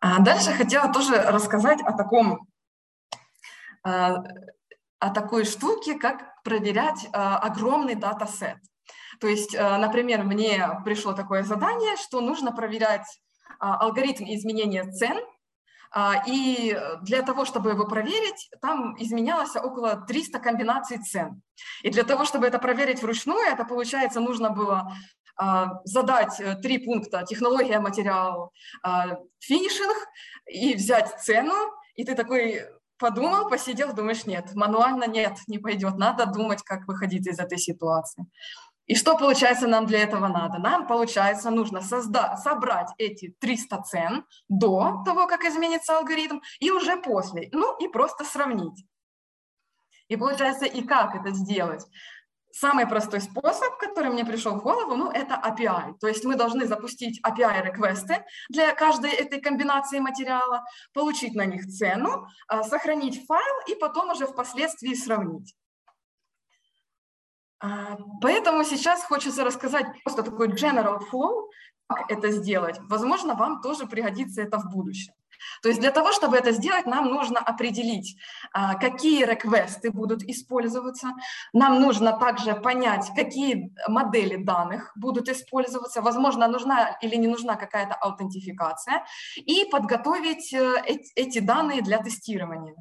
Дальше 0.00 0.52
хотела 0.52 0.92
тоже 0.92 1.16
рассказать 1.16 1.80
о 1.82 1.92
таком 1.92 2.34
а, 2.34 2.47
о 5.00 5.10
такой 5.10 5.44
штуке, 5.44 5.94
как 5.94 6.42
проверять 6.42 7.08
а, 7.12 7.38
огромный 7.38 7.94
датасет. 7.94 8.58
То 9.20 9.26
есть, 9.26 9.54
а, 9.54 9.78
например, 9.78 10.24
мне 10.24 10.80
пришло 10.84 11.12
такое 11.12 11.42
задание, 11.44 11.96
что 11.96 12.20
нужно 12.20 12.52
проверять 12.52 13.06
алгоритм 13.60 14.24
изменения 14.24 14.84
цен, 14.84 15.18
и 16.28 16.78
для 17.02 17.22
того, 17.22 17.44
чтобы 17.44 17.70
его 17.70 17.86
проверить, 17.86 18.50
там 18.60 18.94
изменялось 19.02 19.56
около 19.56 19.96
300 19.96 20.38
комбинаций 20.38 20.98
цен. 20.98 21.42
И 21.82 21.90
для 21.90 22.04
того, 22.04 22.24
чтобы 22.24 22.46
это 22.46 22.58
проверить 22.58 23.02
вручную, 23.02 23.40
это, 23.46 23.64
получается, 23.64 24.20
нужно 24.20 24.50
было 24.50 24.92
задать 25.84 26.40
э, 26.40 26.56
три 26.56 26.78
пункта 26.78 27.24
технология, 27.24 27.78
материал, 27.78 28.52
финишинг 29.38 29.96
и 30.46 30.74
взять 30.74 31.20
цену, 31.22 31.54
и 31.94 32.04
ты 32.04 32.16
такой 32.16 32.64
подумал, 32.98 33.48
посидел, 33.48 33.92
думаешь, 33.92 34.26
нет, 34.26 34.54
мануально 34.54 35.06
нет, 35.06 35.38
не 35.46 35.58
пойдет, 35.58 35.96
надо 35.96 36.26
думать, 36.26 36.62
как 36.62 36.86
выходить 36.86 37.26
из 37.26 37.38
этой 37.38 37.58
ситуации. 37.58 38.26
И 38.86 38.94
что, 38.94 39.18
получается, 39.18 39.66
нам 39.66 39.84
для 39.84 40.02
этого 40.02 40.28
надо? 40.28 40.58
Нам, 40.58 40.86
получается, 40.86 41.50
нужно 41.50 41.82
создать, 41.82 42.38
собрать 42.38 42.88
эти 42.96 43.34
300 43.38 43.82
цен 43.82 44.24
до 44.48 45.02
того, 45.04 45.26
как 45.26 45.44
изменится 45.44 45.98
алгоритм, 45.98 46.40
и 46.58 46.70
уже 46.70 46.96
после, 46.96 47.50
ну 47.52 47.76
и 47.76 47.88
просто 47.88 48.24
сравнить. 48.24 48.86
И 50.08 50.16
получается, 50.16 50.64
и 50.64 50.82
как 50.82 51.14
это 51.14 51.32
сделать? 51.32 51.86
Самый 52.50 52.86
простой 52.86 53.20
способ, 53.20 53.76
который 53.78 54.10
мне 54.10 54.24
пришел 54.24 54.54
в 54.54 54.62
голову, 54.62 54.96
ну, 54.96 55.10
это 55.10 55.34
API. 55.34 55.98
То 56.00 56.08
есть 56.08 56.24
мы 56.24 56.34
должны 56.34 56.66
запустить 56.66 57.20
API-реквесты 57.24 58.24
для 58.48 58.74
каждой 58.74 59.10
этой 59.10 59.40
комбинации 59.40 59.98
материала, 59.98 60.64
получить 60.94 61.34
на 61.34 61.44
них 61.44 61.66
цену, 61.66 62.26
а, 62.46 62.62
сохранить 62.62 63.26
файл 63.26 63.66
и 63.66 63.74
потом 63.74 64.10
уже 64.10 64.26
впоследствии 64.26 64.94
сравнить. 64.94 65.54
А, 67.60 67.98
поэтому 68.22 68.64
сейчас 68.64 69.04
хочется 69.04 69.44
рассказать 69.44 69.86
просто 70.02 70.22
такой 70.22 70.48
general 70.48 71.00
flow, 71.12 71.48
как 71.86 72.10
это 72.10 72.30
сделать. 72.30 72.78
Возможно, 72.88 73.34
вам 73.34 73.60
тоже 73.60 73.86
пригодится 73.86 74.42
это 74.42 74.58
в 74.58 74.70
будущем. 74.70 75.12
То 75.62 75.68
есть 75.68 75.80
для 75.80 75.90
того, 75.90 76.12
чтобы 76.12 76.36
это 76.36 76.52
сделать, 76.52 76.86
нам 76.86 77.06
нужно 77.06 77.40
определить, 77.40 78.16
а, 78.52 78.74
какие 78.74 79.24
реквесты 79.24 79.90
будут 79.90 80.22
использоваться. 80.22 81.08
Нам 81.52 81.80
нужно 81.80 82.12
также 82.12 82.54
понять, 82.54 83.10
какие 83.14 83.72
модели 83.88 84.36
данных 84.36 84.92
будут 84.96 85.28
использоваться. 85.28 86.02
Возможно, 86.02 86.48
нужна 86.48 86.98
или 87.02 87.16
не 87.16 87.28
нужна 87.28 87.56
какая-то 87.56 87.94
аутентификация. 87.94 89.04
И 89.36 89.64
подготовить 89.70 90.52
э, 90.52 90.82
эти 91.14 91.38
данные 91.38 91.82
для 91.82 91.98
тестирования. 91.98 92.74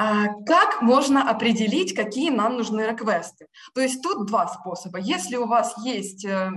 А, 0.00 0.28
как 0.46 0.80
можно 0.80 1.28
определить, 1.28 1.94
какие 1.94 2.30
нам 2.30 2.56
нужны 2.56 2.82
реквесты? 2.82 3.48
То 3.74 3.80
есть 3.80 4.00
тут 4.00 4.26
два 4.26 4.46
способа. 4.46 4.98
Если 5.00 5.36
у 5.36 5.46
вас 5.46 5.76
есть 5.84 6.24
э, 6.24 6.52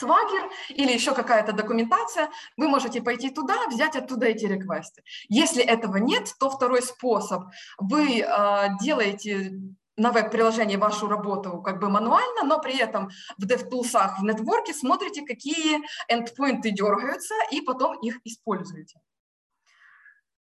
Swagger 0.00 0.50
или 0.70 0.92
еще 0.92 1.14
какая-то 1.14 1.52
документация, 1.52 2.30
вы 2.56 2.68
можете 2.68 3.02
пойти 3.02 3.30
туда, 3.30 3.66
взять 3.68 3.96
оттуда 3.96 4.26
эти 4.26 4.46
реквесты. 4.46 5.02
Если 5.28 5.62
этого 5.62 5.96
нет, 5.96 6.34
то 6.38 6.50
второй 6.50 6.82
способ. 6.82 7.44
Вы 7.78 8.20
э, 8.20 8.68
делаете 8.80 9.52
на 9.96 10.12
веб-приложении 10.12 10.76
вашу 10.76 11.08
работу 11.08 11.62
как 11.62 11.80
бы 11.80 11.88
мануально, 11.88 12.42
но 12.44 12.60
при 12.60 12.76
этом 12.76 13.08
в 13.38 13.44
DevTools, 13.44 14.18
в 14.18 14.24
нетворке 14.24 14.74
смотрите, 14.74 15.22
какие 15.22 15.80
эндпоинты 16.08 16.70
дергаются, 16.70 17.34
и 17.50 17.62
потом 17.62 17.98
их 18.00 18.20
используете. 18.24 19.00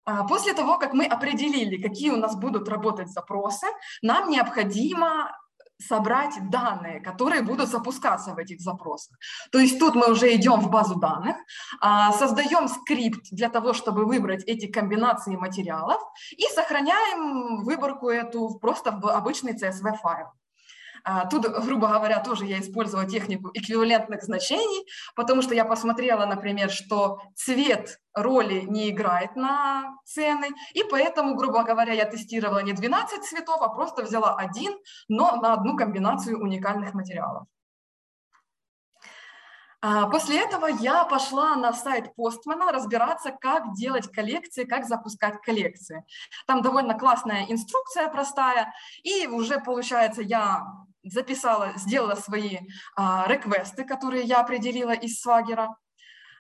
А, 0.06 0.24
после 0.26 0.54
того, 0.54 0.78
как 0.78 0.94
мы 0.94 1.06
определили, 1.06 1.82
какие 1.82 2.12
у 2.12 2.18
нас 2.18 2.36
будут 2.36 2.70
работать 2.70 3.10
запросы, 3.10 3.68
нам 4.02 4.30
необходимо 4.30 5.36
собрать 5.80 6.50
данные, 6.50 7.00
которые 7.00 7.42
будут 7.42 7.70
запускаться 7.70 8.34
в 8.34 8.38
этих 8.38 8.60
запросах. 8.62 9.18
То 9.52 9.60
есть 9.60 9.80
тут 9.80 9.96
мы 9.96 10.12
уже 10.12 10.34
идем 10.36 10.60
в 10.60 10.70
базу 10.70 10.96
данных, 10.96 11.36
а, 11.80 12.12
создаем 12.14 12.68
скрипт 12.68 13.28
для 13.32 13.50
того, 13.50 13.74
чтобы 13.74 14.06
выбрать 14.06 14.44
эти 14.46 14.68
комбинации 14.68 15.36
материалов 15.36 16.02
и 16.32 16.44
сохраняем 16.54 17.64
выборку 17.64 18.10
эту 18.10 18.58
просто 18.60 18.92
в 18.92 19.10
обычный 19.10 19.54
CSV 19.54 19.98
файл. 20.02 20.28
А, 21.10 21.26
тут, 21.26 21.48
грубо 21.64 21.88
говоря, 21.88 22.20
тоже 22.20 22.46
я 22.46 22.60
использовала 22.60 23.08
технику 23.08 23.50
эквивалентных 23.54 24.24
значений, 24.24 24.86
потому 25.16 25.42
что 25.42 25.56
я 25.56 25.64
посмотрела, 25.64 26.26
например, 26.26 26.70
что 26.70 27.22
цвет 27.34 28.02
роли 28.14 28.66
не 28.68 28.90
играет 28.90 29.38
на 29.38 29.96
цены, 30.04 30.50
и 30.74 30.84
поэтому, 30.84 31.36
грубо 31.36 31.64
говоря, 31.64 31.94
я 31.94 32.04
тестировала 32.04 32.60
не 32.62 32.74
12 32.74 33.24
цветов, 33.24 33.62
а 33.62 33.70
просто 33.70 34.04
взяла 34.04 34.36
один, 34.36 34.74
но 35.08 35.38
на 35.38 35.54
одну 35.54 35.78
комбинацию 35.78 36.42
уникальных 36.42 36.94
материалов. 36.94 37.46
А, 39.80 40.10
после 40.10 40.44
этого 40.44 40.66
я 40.66 41.06
пошла 41.06 41.56
на 41.56 41.72
сайт 41.72 42.14
Постмана 42.16 42.74
разбираться, 42.74 43.32
как 43.32 43.74
делать 43.76 44.12
коллекции, 44.12 44.66
как 44.66 44.86
запускать 44.86 45.40
коллекции. 45.42 46.04
Там 46.48 46.62
довольно 46.62 47.00
классная 47.00 47.46
инструкция 47.48 48.10
простая, 48.10 48.74
и 49.04 49.28
уже, 49.28 49.62
получается, 49.62 50.22
я 50.22 50.66
записала, 51.12 51.74
сделала 51.76 52.16
свои 52.16 52.60
а, 52.96 53.26
реквесты, 53.28 53.84
которые 53.84 54.24
я 54.24 54.42
определила 54.42 54.92
из 54.92 55.20
свагера. 55.20 55.76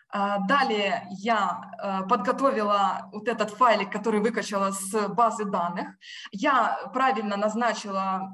А, 0.09 0.39
далее 0.39 1.07
я 1.19 1.71
а, 1.77 2.03
подготовила 2.03 3.09
вот 3.11 3.27
этот 3.27 3.51
файлик, 3.51 3.91
который 3.91 4.19
выкачала 4.19 4.71
с 4.71 5.07
базы 5.09 5.45
данных. 5.45 5.87
Я 6.31 6.89
правильно 6.93 7.37
назначила 7.37 8.31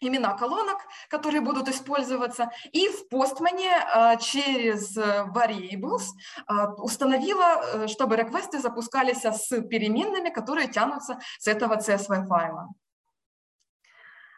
имена 0.00 0.34
колонок, 0.34 0.78
которые 1.08 1.40
будут 1.40 1.68
использоваться, 1.68 2.50
и 2.72 2.88
в 2.88 3.08
а, 3.12 4.16
через 4.16 4.96
variables 4.96 6.04
а, 6.46 6.72
установила, 6.74 7.62
э, 7.62 7.88
чтобы 7.88 8.16
реквесты 8.16 8.58
запускались 8.58 9.24
с 9.24 9.60
переменными, 9.62 10.30
которые 10.30 10.68
тянутся 10.68 11.18
с 11.38 11.46
этого 11.46 11.76
CSV 11.76 12.26
файла. 12.26 12.68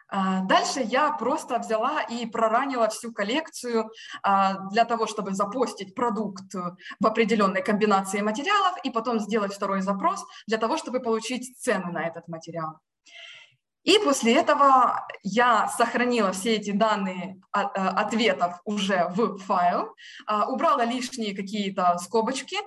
А, 0.09 0.41
дальше 0.41 0.81
я 0.81 1.11
просто 1.11 1.59
взяла 1.59 2.01
и 2.01 2.25
проранила 2.25 2.87
всю 2.89 3.13
коллекцию 3.13 3.89
для 4.71 4.85
того, 4.85 5.07
чтобы 5.07 5.33
запостить 5.33 5.95
продукт 5.95 6.53
в 6.99 7.05
определенной 7.05 7.61
комбинации 7.61 8.21
материалов 8.21 8.73
и 8.83 8.89
потом 8.89 9.19
сделать 9.19 9.53
второй 9.53 9.81
запрос 9.81 10.23
для 10.47 10.57
того, 10.57 10.77
чтобы 10.77 10.99
получить 10.99 11.57
цену 11.57 11.91
на 11.91 12.07
этот 12.07 12.27
материал. 12.27 12.79
И 13.83 13.97
после 13.99 14.35
этого 14.35 15.07
я 15.23 15.67
сохранила 15.69 16.31
все 16.31 16.55
эти 16.55 16.71
данные 16.71 17.41
а, 17.51 17.61
а, 17.61 17.89
ответов 18.01 18.59
уже 18.65 19.07
в 19.15 19.37
файл, 19.37 19.95
а, 20.27 20.49
убрала 20.49 20.83
лишние 20.83 21.35
какие-то 21.35 21.97
скобочки 21.97 22.57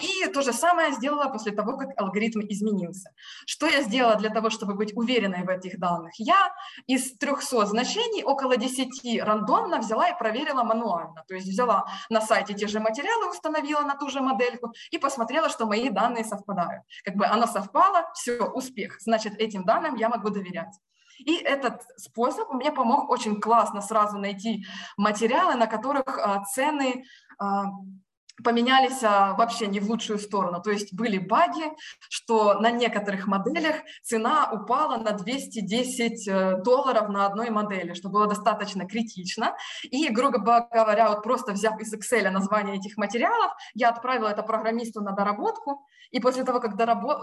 и 0.00 0.26
то 0.28 0.42
же 0.42 0.52
самое 0.52 0.92
сделала 0.92 1.28
после 1.28 1.52
того, 1.52 1.76
как 1.76 1.88
алгоритм 1.96 2.40
изменился. 2.48 3.10
Что 3.46 3.66
я 3.66 3.82
сделала 3.82 4.14
для 4.16 4.30
того, 4.30 4.50
чтобы 4.50 4.74
быть 4.74 4.96
уверенной 4.96 5.42
в 5.42 5.48
этих 5.48 5.78
данных? 5.78 6.12
Я 6.18 6.54
из 6.86 7.16
300 7.18 7.66
значений 7.66 8.22
около 8.22 8.56
10 8.56 9.22
рандомно 9.22 9.78
взяла 9.78 10.08
и 10.08 10.18
проверила 10.18 10.62
мануально. 10.62 11.24
То 11.26 11.34
есть 11.34 11.48
взяла 11.48 11.84
на 12.10 12.20
сайте 12.20 12.54
те 12.54 12.68
же 12.68 12.80
материалы, 12.80 13.30
установила 13.30 13.80
на 13.80 13.96
ту 13.96 14.08
же 14.08 14.20
модельку 14.20 14.72
и 14.90 14.98
посмотрела, 14.98 15.48
что 15.48 15.66
мои 15.66 15.88
данные 15.88 16.24
совпадают. 16.24 16.84
Как 17.04 17.16
бы 17.16 17.26
оно 17.26 17.46
совпало, 17.46 18.10
все, 18.14 18.44
успех. 18.44 19.00
Значит, 19.00 19.34
этим 19.38 19.64
данным 19.64 19.96
я 19.96 20.08
могу 20.08 20.30
доверять 20.30 20.43
доверять. 20.44 20.78
И 21.18 21.36
этот 21.36 21.82
способ 21.96 22.50
мне 22.52 22.72
помог 22.72 23.10
очень 23.10 23.40
классно 23.40 23.80
сразу 23.80 24.18
найти 24.18 24.66
материалы, 24.96 25.54
на 25.54 25.66
которых 25.66 26.18
а, 26.18 26.44
цены 26.44 27.04
а, 27.38 27.66
поменялись 28.42 29.02
а, 29.02 29.34
вообще 29.34 29.66
не 29.66 29.80
в 29.80 29.88
лучшую 29.88 30.18
сторону. 30.18 30.60
То 30.60 30.70
есть 30.70 30.92
были 30.94 31.18
баги, 31.18 31.64
что 32.08 32.54
на 32.54 32.70
некоторых 32.70 33.26
моделях 33.26 33.76
цена 34.02 34.50
упала 34.52 34.96
на 34.96 35.12
210 35.12 36.28
э, 36.28 36.62
долларов 36.62 37.08
на 37.08 37.26
одной 37.26 37.50
модели, 37.50 37.94
что 37.94 38.08
было 38.08 38.26
достаточно 38.26 38.86
критично. 38.86 39.56
И, 39.84 40.08
грубо 40.08 40.68
говоря, 40.72 41.10
вот 41.10 41.22
просто 41.22 41.52
взяв 41.52 41.78
из 41.80 41.94
Excel 41.94 42.28
название 42.30 42.76
этих 42.76 42.96
материалов, 42.96 43.52
я 43.74 43.90
отправила 43.90 44.28
это 44.28 44.42
программисту 44.42 45.00
на 45.00 45.12
доработку, 45.12 45.86
и 46.10 46.20
после 46.20 46.44
того, 46.44 46.60
как 46.60 46.72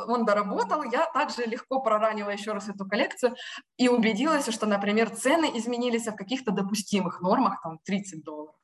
он 0.08 0.26
доработал, 0.26 0.84
я 0.84 1.06
также 1.13 1.45
легко 1.45 1.82
проранила 1.82 2.30
еще 2.30 2.52
раз 2.52 2.69
эту 2.69 2.86
коллекцию 2.86 3.36
и 3.78 3.88
убедилась, 3.88 4.47
что, 4.47 4.65
например, 4.65 5.10
цены 5.10 5.50
изменились 5.56 6.08
в 6.08 6.15
каких-то 6.15 6.52
допустимых 6.52 7.21
нормах, 7.21 7.62
там 7.63 7.80
30 7.84 8.24
долларов. 8.24 8.61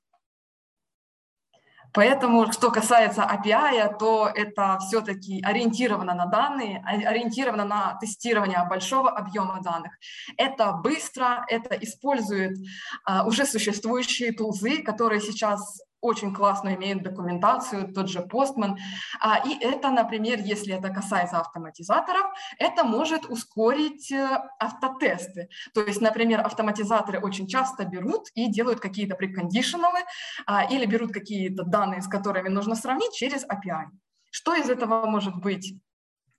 Поэтому, 1.93 2.51
что 2.51 2.71
касается 2.71 3.21
API, 3.21 3.97
то 3.97 4.29
это 4.33 4.77
все-таки 4.87 5.41
ориентировано 5.43 6.13
на 6.13 6.25
данные, 6.25 6.83
ориентировано 6.85 7.65
на 7.65 7.97
тестирование 7.99 8.63
большого 8.69 9.09
объема 9.09 9.61
данных. 9.61 9.93
Это 10.37 10.73
быстро, 10.73 11.45
это 11.47 11.75
использует 11.75 12.57
а, 13.05 13.25
уже 13.25 13.45
существующие 13.45 14.31
тулзы, 14.31 14.83
которые 14.83 15.21
сейчас 15.21 15.81
очень 16.01 16.33
классно 16.33 16.75
имеют 16.75 17.03
документацию, 17.03 17.93
тот 17.93 18.09
же 18.09 18.19
Postman. 18.19 18.75
А, 19.19 19.39
и 19.47 19.57
это, 19.59 19.89
например, 19.89 20.39
если 20.39 20.73
это 20.73 20.89
касается 20.89 21.39
автоматизаторов, 21.39 22.25
это 22.59 22.83
может 22.83 23.25
ускорить 23.25 24.11
э, 24.11 24.39
автотесты. 24.59 25.49
То 25.73 25.81
есть, 25.81 26.01
например, 26.01 26.41
автоматизаторы 26.45 27.19
очень 27.19 27.47
часто 27.47 27.85
берут 27.85 28.27
и 28.35 28.47
делают 28.47 28.79
какие-то 28.79 29.15
прекондишналы 29.15 29.99
а, 30.45 30.65
или 30.65 30.85
берут 30.85 31.11
какие-то 31.11 31.63
данные, 31.63 32.01
с 32.01 32.07
которыми 32.07 32.49
нужно 32.49 32.75
сравнить 32.75 33.13
через 33.13 33.43
API. 33.45 33.85
Что 34.31 34.53
из 34.53 34.69
этого 34.69 35.05
может 35.05 35.35
быть? 35.35 35.75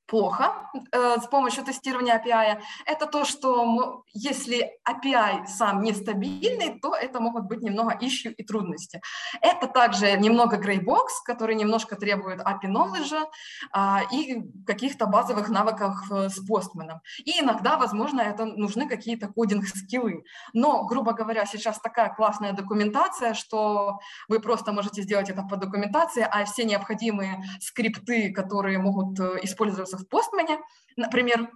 Плохо 0.09 0.53
э, 0.93 1.17
с 1.21 1.27
помощью 1.27 1.65
тестирования 1.65 2.15
API, 2.19 2.61
это 2.87 3.07
то, 3.07 3.25
что 3.25 4.05
если 4.15 4.73
API 4.89 5.47
сам 5.47 5.83
нестабильный, 5.83 6.81
то 6.81 6.95
это 6.95 7.21
могут 7.21 7.45
быть 7.45 7.63
немного 7.63 7.93
issue 8.01 8.33
и 8.33 8.43
трудности. 8.43 9.01
Это 9.43 9.67
также 9.67 10.19
немного 10.19 10.57
greybox, 10.57 11.07
который 11.25 11.55
немножко 11.55 11.97
требует 11.97 12.41
API 12.41 12.71
knowledge 12.71 13.27
э, 13.75 13.97
и 14.13 14.43
каких-то 14.67 15.07
базовых 15.07 15.51
навыков 15.51 15.95
э, 16.11 16.29
с 16.29 16.51
Postman. 16.51 17.01
И 17.25 17.41
иногда, 17.41 17.77
возможно, 17.77 18.23
это 18.23 18.47
нужны 18.47 18.89
какие-то 18.89 19.29
кодинг-скиллы. 19.29 20.25
Но, 20.55 20.87
грубо 20.87 21.13
говоря, 21.13 21.45
сейчас 21.47 21.79
такая 21.79 22.15
классная 22.15 22.53
документация, 22.53 23.35
что 23.35 23.99
вы 24.29 24.41
просто 24.41 24.73
можете 24.73 25.03
сделать 25.03 25.29
это 25.29 25.43
по 25.43 25.57
документации, 25.57 26.27
а 26.29 26.45
все 26.45 26.65
необходимые 26.65 27.45
скрипты, 27.61 28.33
которые 28.33 28.79
могут 28.79 29.21
э, 29.21 29.41
использоваться 29.43 29.98
в 29.99 30.05
Postman, 30.05 30.59
например, 30.97 31.51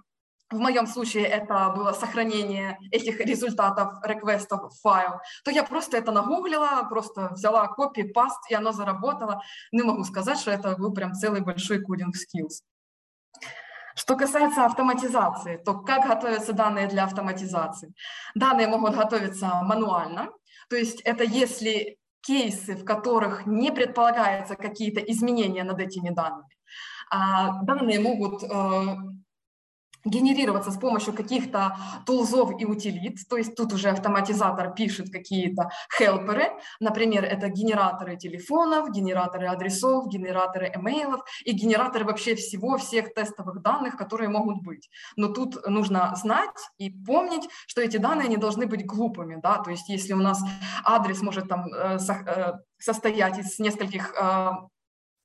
в 0.51 0.59
моем 0.59 0.87
случае 0.87 1.25
это 1.25 1.73
было 1.75 1.93
сохранение 1.93 2.77
этих 2.91 3.19
результатов 3.19 3.93
реквестов 4.03 4.71
в 4.71 4.81
файл, 4.81 5.19
то 5.43 5.51
я 5.51 5.63
просто 5.63 5.97
это 5.97 6.11
нагуглила, 6.11 6.85
просто 6.89 7.29
взяла 7.31 7.67
копии, 7.67 8.03
паст, 8.03 8.39
и 8.51 8.53
оно 8.53 8.71
заработало. 8.71 9.41
Не 9.71 9.83
могу 9.83 10.03
сказать, 10.03 10.39
что 10.39 10.51
это 10.51 10.75
был 10.77 10.93
прям 10.93 11.13
целый 11.13 11.41
большой 11.41 11.81
кодинг 11.81 12.15
skills. 12.15 12.61
Что 13.95 14.15
касается 14.15 14.65
автоматизации, 14.65 15.57
то 15.57 15.79
как 15.79 16.07
готовятся 16.07 16.53
данные 16.53 16.87
для 16.87 17.03
автоматизации? 17.03 17.93
Данные 18.35 18.67
могут 18.67 18.95
готовиться 18.95 19.47
мануально, 19.63 20.29
то 20.69 20.75
есть 20.75 21.01
это 21.01 21.23
если 21.23 21.97
кейсы, 22.21 22.75
в 22.75 22.85
которых 22.85 23.45
не 23.45 23.71
предполагаются 23.71 24.55
какие-то 24.55 24.99
изменения 25.01 25.63
над 25.63 25.79
этими 25.79 26.09
данными. 26.09 26.47
А 27.15 27.61
данные 27.61 27.99
могут 27.99 28.41
э, 28.41 28.47
генерироваться 30.03 30.71
с 30.71 30.77
помощью 30.77 31.13
каких-то 31.13 31.77
тулзов 32.07 32.59
и 32.59 32.65
утилит, 32.65 33.19
то 33.29 33.37
есть 33.37 33.55
тут 33.55 33.71
уже 33.71 33.89
автоматизатор 33.89 34.73
пишет 34.73 35.11
какие-то 35.11 35.69
хелперы, 35.95 36.51
например, 36.79 37.23
это 37.23 37.49
генераторы 37.49 38.17
телефонов, 38.17 38.89
генераторы 38.89 39.45
адресов, 39.45 40.07
генераторы 40.07 40.71
имейлов 40.75 41.21
и 41.45 41.51
генераторы 41.51 42.03
вообще 42.03 42.33
всего, 42.33 42.77
всех 42.77 43.13
тестовых 43.13 43.61
данных, 43.61 43.95
которые 43.95 44.29
могут 44.29 44.63
быть. 44.63 44.89
Но 45.15 45.27
тут 45.27 45.67
нужно 45.67 46.15
знать 46.15 46.49
и 46.79 46.89
помнить, 46.89 47.47
что 47.67 47.81
эти 47.81 47.97
данные 47.97 48.27
не 48.27 48.37
должны 48.37 48.65
быть 48.65 48.87
глупыми, 48.87 49.39
да, 49.39 49.59
то 49.59 49.69
есть 49.69 49.87
если 49.87 50.13
у 50.13 50.21
нас 50.21 50.41
адрес 50.83 51.21
может 51.21 51.47
там 51.47 51.67
э, 51.71 51.99
э, 51.99 52.53
состоять 52.79 53.37
из 53.37 53.59
нескольких 53.59 54.13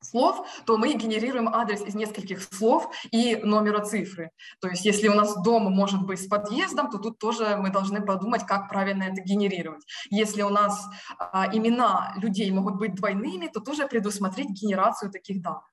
слов, 0.00 0.46
то 0.64 0.76
мы 0.76 0.94
генерируем 0.94 1.48
адрес 1.48 1.82
из 1.82 1.94
нескольких 1.94 2.42
слов 2.42 2.88
и 3.11 3.37
номера 3.37 3.84
цифры. 3.84 4.30
То 4.61 4.68
есть 4.68 4.84
если 4.84 5.08
у 5.08 5.14
нас 5.14 5.34
дом 5.42 5.72
может 5.72 6.02
быть 6.02 6.22
с 6.22 6.26
подъездом, 6.26 6.90
то 6.90 6.98
тут 6.98 7.18
тоже 7.18 7.56
мы 7.56 7.70
должны 7.70 8.00
подумать, 8.04 8.46
как 8.46 8.68
правильно 8.68 9.04
это 9.04 9.20
генерировать. 9.20 9.84
Если 10.11 10.42
у 10.42 10.50
нас 10.50 10.87
а, 11.18 11.48
имена 11.52 12.14
людей 12.16 12.50
могут 12.50 12.76
быть 12.76 12.94
двойными, 12.94 13.48
то 13.48 13.61
тоже 13.61 13.87
предусмотреть 13.87 14.50
генерацию 14.50 15.11
таких 15.11 15.42
данных. 15.42 15.64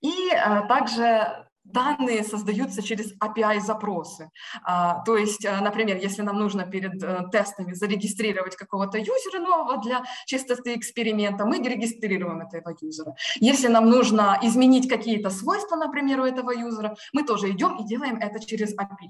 И 0.00 0.30
а, 0.34 0.66
также 0.66 1.46
данные 1.64 2.24
создаются 2.24 2.82
через 2.82 3.14
API-запросы. 3.18 4.30
А, 4.64 5.02
то 5.04 5.16
есть, 5.16 5.44
э, 5.44 5.60
например, 5.60 5.96
если 5.96 6.22
нам 6.22 6.38
нужно 6.38 6.64
перед 6.64 7.02
э, 7.02 7.28
тестами 7.30 7.72
зарегистрировать 7.72 8.56
какого-то 8.56 8.98
юзера 8.98 9.40
нового 9.40 9.78
для 9.78 10.02
чистоты 10.26 10.74
эксперимента, 10.74 11.44
мы 11.44 11.58
регистрируем 11.58 12.40
этого 12.40 12.74
юзера. 12.80 13.14
Если 13.36 13.68
нам 13.68 13.88
нужно 13.90 14.38
изменить 14.42 14.88
какие-то 14.88 15.30
свойства, 15.30 15.76
например, 15.76 16.20
у 16.20 16.24
этого 16.24 16.50
юзера, 16.50 16.96
мы 17.12 17.24
тоже 17.24 17.50
идем 17.50 17.76
и 17.76 17.84
делаем 17.86 18.16
это 18.16 18.40
через 18.44 18.74
API. 18.74 19.08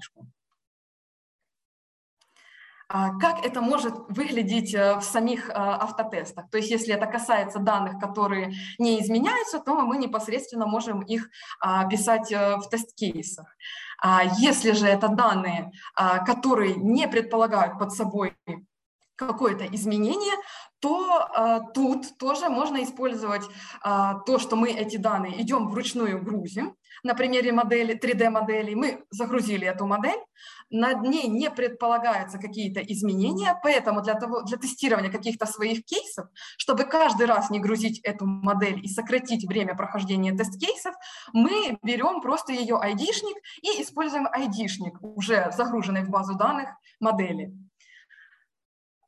А, 2.95 3.09
как 3.17 3.43
это 3.43 3.59
может 3.59 3.95
выглядеть 4.07 4.75
э, 4.75 4.99
в 4.99 5.01
самих 5.01 5.49
э, 5.49 5.53
автотестах? 5.55 6.47
То 6.51 6.57
есть 6.57 6.69
если 6.69 6.93
это 6.93 7.07
касается 7.07 7.57
данных, 7.57 7.99
которые 7.99 8.53
не 8.77 9.01
изменяются, 9.01 9.59
то 9.59 9.81
мы 9.81 9.97
непосредственно 9.97 10.67
можем 10.67 11.01
их 11.01 11.27
а, 11.59 11.89
писать 11.89 12.31
э, 12.31 12.57
в 12.57 12.69
тест-кейсах. 12.69 13.47
А 13.99 14.21
если 14.37 14.73
же 14.73 14.85
это 14.85 15.07
данные, 15.07 15.71
которые 16.25 16.75
не 16.75 17.07
предполагают 17.07 17.79
под 17.79 17.93
собой 17.93 18.35
какое-то 19.27 19.65
изменение, 19.65 20.35
то 20.79 21.27
э, 21.35 21.59
тут 21.73 22.17
тоже 22.17 22.49
можно 22.49 22.83
использовать 22.83 23.43
э, 23.43 24.13
то, 24.25 24.39
что 24.39 24.55
мы 24.55 24.71
эти 24.71 24.97
данные 24.97 25.41
идем 25.41 25.69
вручную 25.69 26.21
грузим. 26.21 26.75
На 27.03 27.15
примере 27.15 27.51
модели, 27.51 27.97
3D-модели 27.97 28.73
мы 28.73 29.03
загрузили 29.09 29.67
эту 29.67 29.85
модель, 29.85 30.19
над 30.69 31.01
ней 31.03 31.27
не 31.27 31.49
предполагаются 31.51 32.37
какие-то 32.37 32.81
изменения, 32.81 33.59
поэтому 33.61 34.01
для, 34.01 34.15
того, 34.15 34.41
для 34.41 34.57
тестирования 34.57 35.11
каких-то 35.11 35.45
своих 35.45 35.85
кейсов, 35.85 36.27
чтобы 36.57 36.83
каждый 36.83 37.27
раз 37.27 37.49
не 37.49 37.59
грузить 37.59 37.99
эту 37.99 38.25
модель 38.25 38.79
и 38.83 38.87
сократить 38.87 39.47
время 39.47 39.75
прохождения 39.75 40.35
тест-кейсов, 40.35 40.95
мы 41.31 41.77
берем 41.83 42.21
просто 42.21 42.53
ее 42.53 42.79
ID-шник 42.83 43.35
и 43.61 43.81
используем 43.81 44.27
ID-шник, 44.27 44.97
уже 45.01 45.51
загруженный 45.55 46.03
в 46.03 46.09
базу 46.09 46.35
данных 46.35 46.69
модели. 46.99 47.53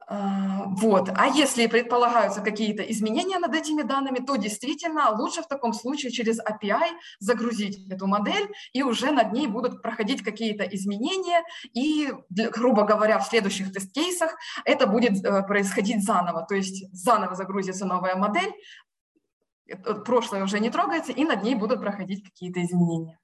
А, 0.07 0.65
вот. 0.67 1.09
А 1.15 1.27
если 1.27 1.65
предполагаются 1.65 2.41
какие-то 2.41 2.83
изменения 2.83 3.39
над 3.39 3.55
этими 3.55 3.81
данными, 3.81 4.19
то 4.19 4.35
действительно 4.35 5.09
лучше 5.09 5.41
в 5.41 5.47
таком 5.47 5.73
случае 5.73 6.11
через 6.11 6.39
API 6.39 6.91
загрузить 7.19 7.87
эту 7.89 8.05
модель, 8.05 8.47
и 8.73 8.83
уже 8.83 9.11
над 9.11 9.33
ней 9.33 9.47
будут 9.47 9.81
проходить 9.81 10.23
какие-то 10.23 10.63
изменения, 10.63 11.43
и, 11.73 12.13
грубо 12.29 12.83
говоря, 12.83 13.17
в 13.19 13.27
следующих 13.27 13.73
тест-кейсах 13.73 14.35
это 14.63 14.85
будет 14.85 15.23
э, 15.25 15.41
происходить 15.43 16.05
заново, 16.05 16.45
то 16.45 16.53
есть 16.53 16.85
заново 16.93 17.33
загрузится 17.35 17.85
новая 17.85 18.15
модель, 18.15 18.53
э, 19.67 19.75
прошлое 20.05 20.43
уже 20.43 20.59
не 20.59 20.69
трогается, 20.69 21.13
и 21.13 21.23
над 21.23 21.41
ней 21.41 21.55
будут 21.55 21.81
проходить 21.81 22.23
какие-то 22.23 22.61
изменения. 22.63 23.17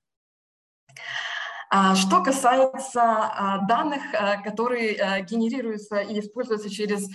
А, 1.74 1.96
что 1.96 2.22
касается 2.22 3.02
а, 3.02 3.60
данных, 3.60 4.02
а, 4.14 4.42
которые 4.42 5.24
генерируются 5.24 6.02
и 6.02 6.20
используются 6.20 6.70
через 6.70 7.08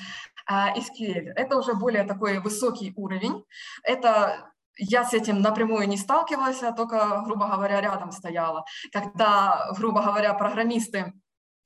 SQL, 0.48 1.32
это 1.36 1.58
уже 1.58 1.74
более 1.74 2.04
такой 2.04 2.38
высокий 2.38 2.94
уровень. 2.96 3.44
Это 3.82 4.50
я 4.78 5.04
с 5.04 5.12
этим 5.12 5.42
напрямую 5.42 5.86
не 5.88 5.98
сталкивалась, 5.98 6.62
а 6.62 6.72
только, 6.72 7.22
грубо 7.26 7.48
говоря, 7.48 7.82
рядом 7.82 8.12
стояла. 8.12 8.64
Когда, 8.92 9.70
грубо 9.76 10.02
говоря, 10.02 10.32
программисты 10.32 11.12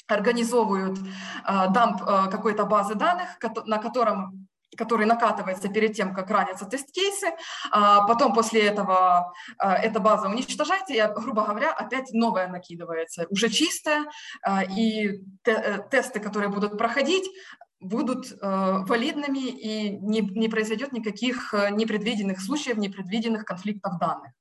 организовывают 0.09 0.99
дамп 1.47 2.03
какой-то 2.05 2.65
базы 2.65 2.95
данных, 2.95 3.29
на 3.67 3.79
котором 3.79 4.49
который 4.81 5.05
накатывается 5.07 5.69
перед 5.69 5.93
тем, 5.93 6.15
как 6.15 6.31
ранятся 6.31 6.65
тест-кейсы. 6.65 7.27
А 7.71 8.07
потом 8.07 8.33
после 8.33 8.63
этого 8.63 9.33
а, 9.59 9.75
эта 9.77 10.01
база 10.01 10.29
уничтожается, 10.29 10.95
и, 10.95 11.21
грубо 11.21 11.45
говоря, 11.45 11.73
опять 11.73 12.13
новая 12.13 12.49
накидывается, 12.49 13.27
уже 13.29 13.51
чистая, 13.51 14.07
а, 14.43 14.65
и 14.65 15.21
э, 15.47 15.79
тесты, 15.91 16.19
которые 16.19 16.49
будут 16.49 16.79
проходить, 16.79 17.31
будут 17.81 18.33
э, 18.33 18.37
валидными, 18.41 19.49
и 19.49 19.91
не, 19.99 20.21
не 20.21 20.49
произойдет 20.49 20.93
никаких 20.93 21.53
э, 21.53 21.71
непредвиденных 21.71 22.41
случаев, 22.41 22.79
непредвиденных 22.79 23.45
конфликтов 23.45 23.99
данных. 23.99 24.33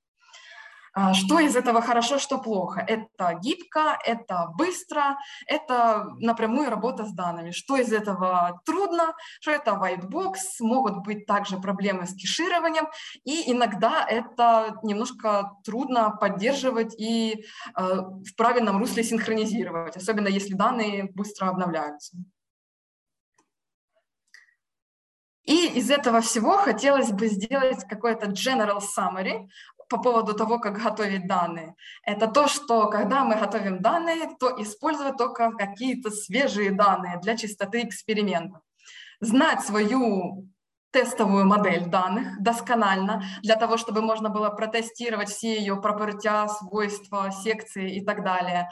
А, 0.94 1.14
что 1.14 1.40
из 1.40 1.56
этого 1.56 1.82
хорошо, 1.82 2.18
что 2.18 2.40
плохо? 2.40 2.82
Это 2.82 3.38
гибко, 3.42 3.98
это 4.06 4.48
быстро, 4.58 5.18
это 5.46 6.06
напрямую 6.20 6.70
работа 6.70 7.06
с 7.06 7.14
данными. 7.14 7.52
Что 7.52 7.78
из 7.78 7.92
этого 7.94 8.62
трудно, 8.66 9.14
что 9.40 9.52
это 9.52 9.72
white 9.72 10.10
box, 10.10 10.36
могут 10.60 11.04
быть 11.06 11.26
также 11.26 11.58
проблемы 11.58 12.06
с 12.06 12.16
кешированием, 12.16 12.88
и 13.24 13.52
иногда 13.52 14.06
это 14.08 14.80
немножко 14.84 15.52
трудно 15.64 16.12
поддерживать 16.12 17.00
и 17.00 17.46
э, 17.76 17.82
в 17.82 18.36
правильном 18.36 18.78
русле 18.80 19.04
синхронизировать, 19.04 19.96
особенно 19.96 20.28
если 20.28 20.54
данные 20.54 21.12
быстро 21.14 21.50
обновляются. 21.50 22.18
И 25.50 25.66
из 25.80 25.90
этого 25.90 26.22
всего 26.22 26.58
хотелось 26.58 27.12
бы 27.12 27.28
сделать 27.28 27.84
какой-то 27.90 28.28
general 28.28 28.82
summary 28.82 29.48
по 29.90 29.98
поводу 29.98 30.34
того, 30.34 30.60
как 30.60 30.82
готовить 30.82 31.28
данные. 31.28 31.76
Это 32.04 32.28
то, 32.28 32.48
что 32.48 32.88
когда 32.90 33.24
мы 33.24 33.36
готовим 33.36 33.82
данные, 33.82 34.30
то 34.40 34.50
использовать 34.62 35.18
только 35.18 35.52
какие-то 35.52 36.12
свежие 36.12 36.72
данные 36.72 37.20
для 37.22 37.36
чистоты 37.36 37.82
эксперимента. 37.82 38.62
Знать 39.20 39.62
свою 39.62 40.48
тестовую 40.92 41.46
модель 41.46 41.86
данных 41.86 42.42
досконально, 42.42 43.24
для 43.44 43.56
того, 43.56 43.78
чтобы 43.78 44.02
можно 44.02 44.30
было 44.30 44.50
протестировать 44.50 45.30
все 45.30 45.58
ее 45.58 45.76
пропертя, 45.76 46.48
свойства, 46.48 47.32
секции 47.32 47.98
и 47.98 48.06
так 48.06 48.24
далее. 48.24 48.70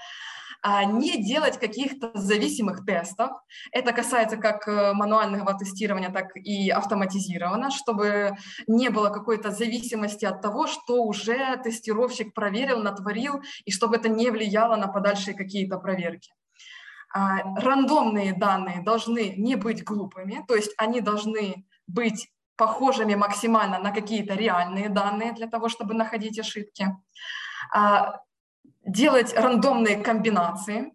А 0.69 0.84
не 0.84 1.23
делать 1.23 1.58
каких-то 1.58 2.12
зависимых 2.13 2.86
тестов. 2.86 3.30
Это 3.71 3.93
касается 3.93 4.36
как 4.36 4.67
э, 4.67 4.91
мануального 4.91 5.58
тестирования, 5.58 6.10
так 6.10 6.36
и 6.36 6.69
автоматизированно, 6.69 7.71
чтобы 7.71 8.36
не 8.67 8.89
было 8.89 9.10
какой-то 9.10 9.51
зависимости 9.51 10.25
от 10.25 10.41
того, 10.41 10.67
что 10.67 11.06
уже 11.06 11.56
тестировщик 11.63 12.34
проверил, 12.34 12.84
натворил, 12.84 13.41
и 13.63 13.71
чтобы 13.71 13.95
это 13.95 14.10
не 14.10 14.30
влияло 14.30 14.75
на 14.75 14.89
подальшие 14.89 15.38
какие-то 15.38 15.77
проверки. 15.77 16.34
А, 17.15 17.43
рандомные 17.62 18.34
данные 18.34 18.84
должны 18.84 19.36
не 19.38 19.56
быть 19.56 19.86
глупыми, 19.86 20.43
то 20.49 20.56
есть 20.56 20.73
они 20.77 20.99
должны 20.99 21.65
быть 21.88 22.27
похожими 22.58 23.15
максимально 23.15 23.80
на 23.80 23.91
какие-то 23.91 24.34
реальные 24.34 24.89
данные 24.89 25.32
для 25.32 25.47
того, 25.47 25.69
чтобы 25.69 25.93
находить 25.93 26.39
ошибки. 26.39 26.93
Делать 28.88 29.34
рандомные 29.36 29.97
комбинации, 29.97 30.93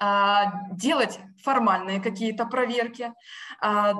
а, 0.00 0.68
делать 0.72 1.20
формальные 1.42 2.00
какие-то 2.00 2.46
проверки. 2.46 3.12
А, 3.60 3.94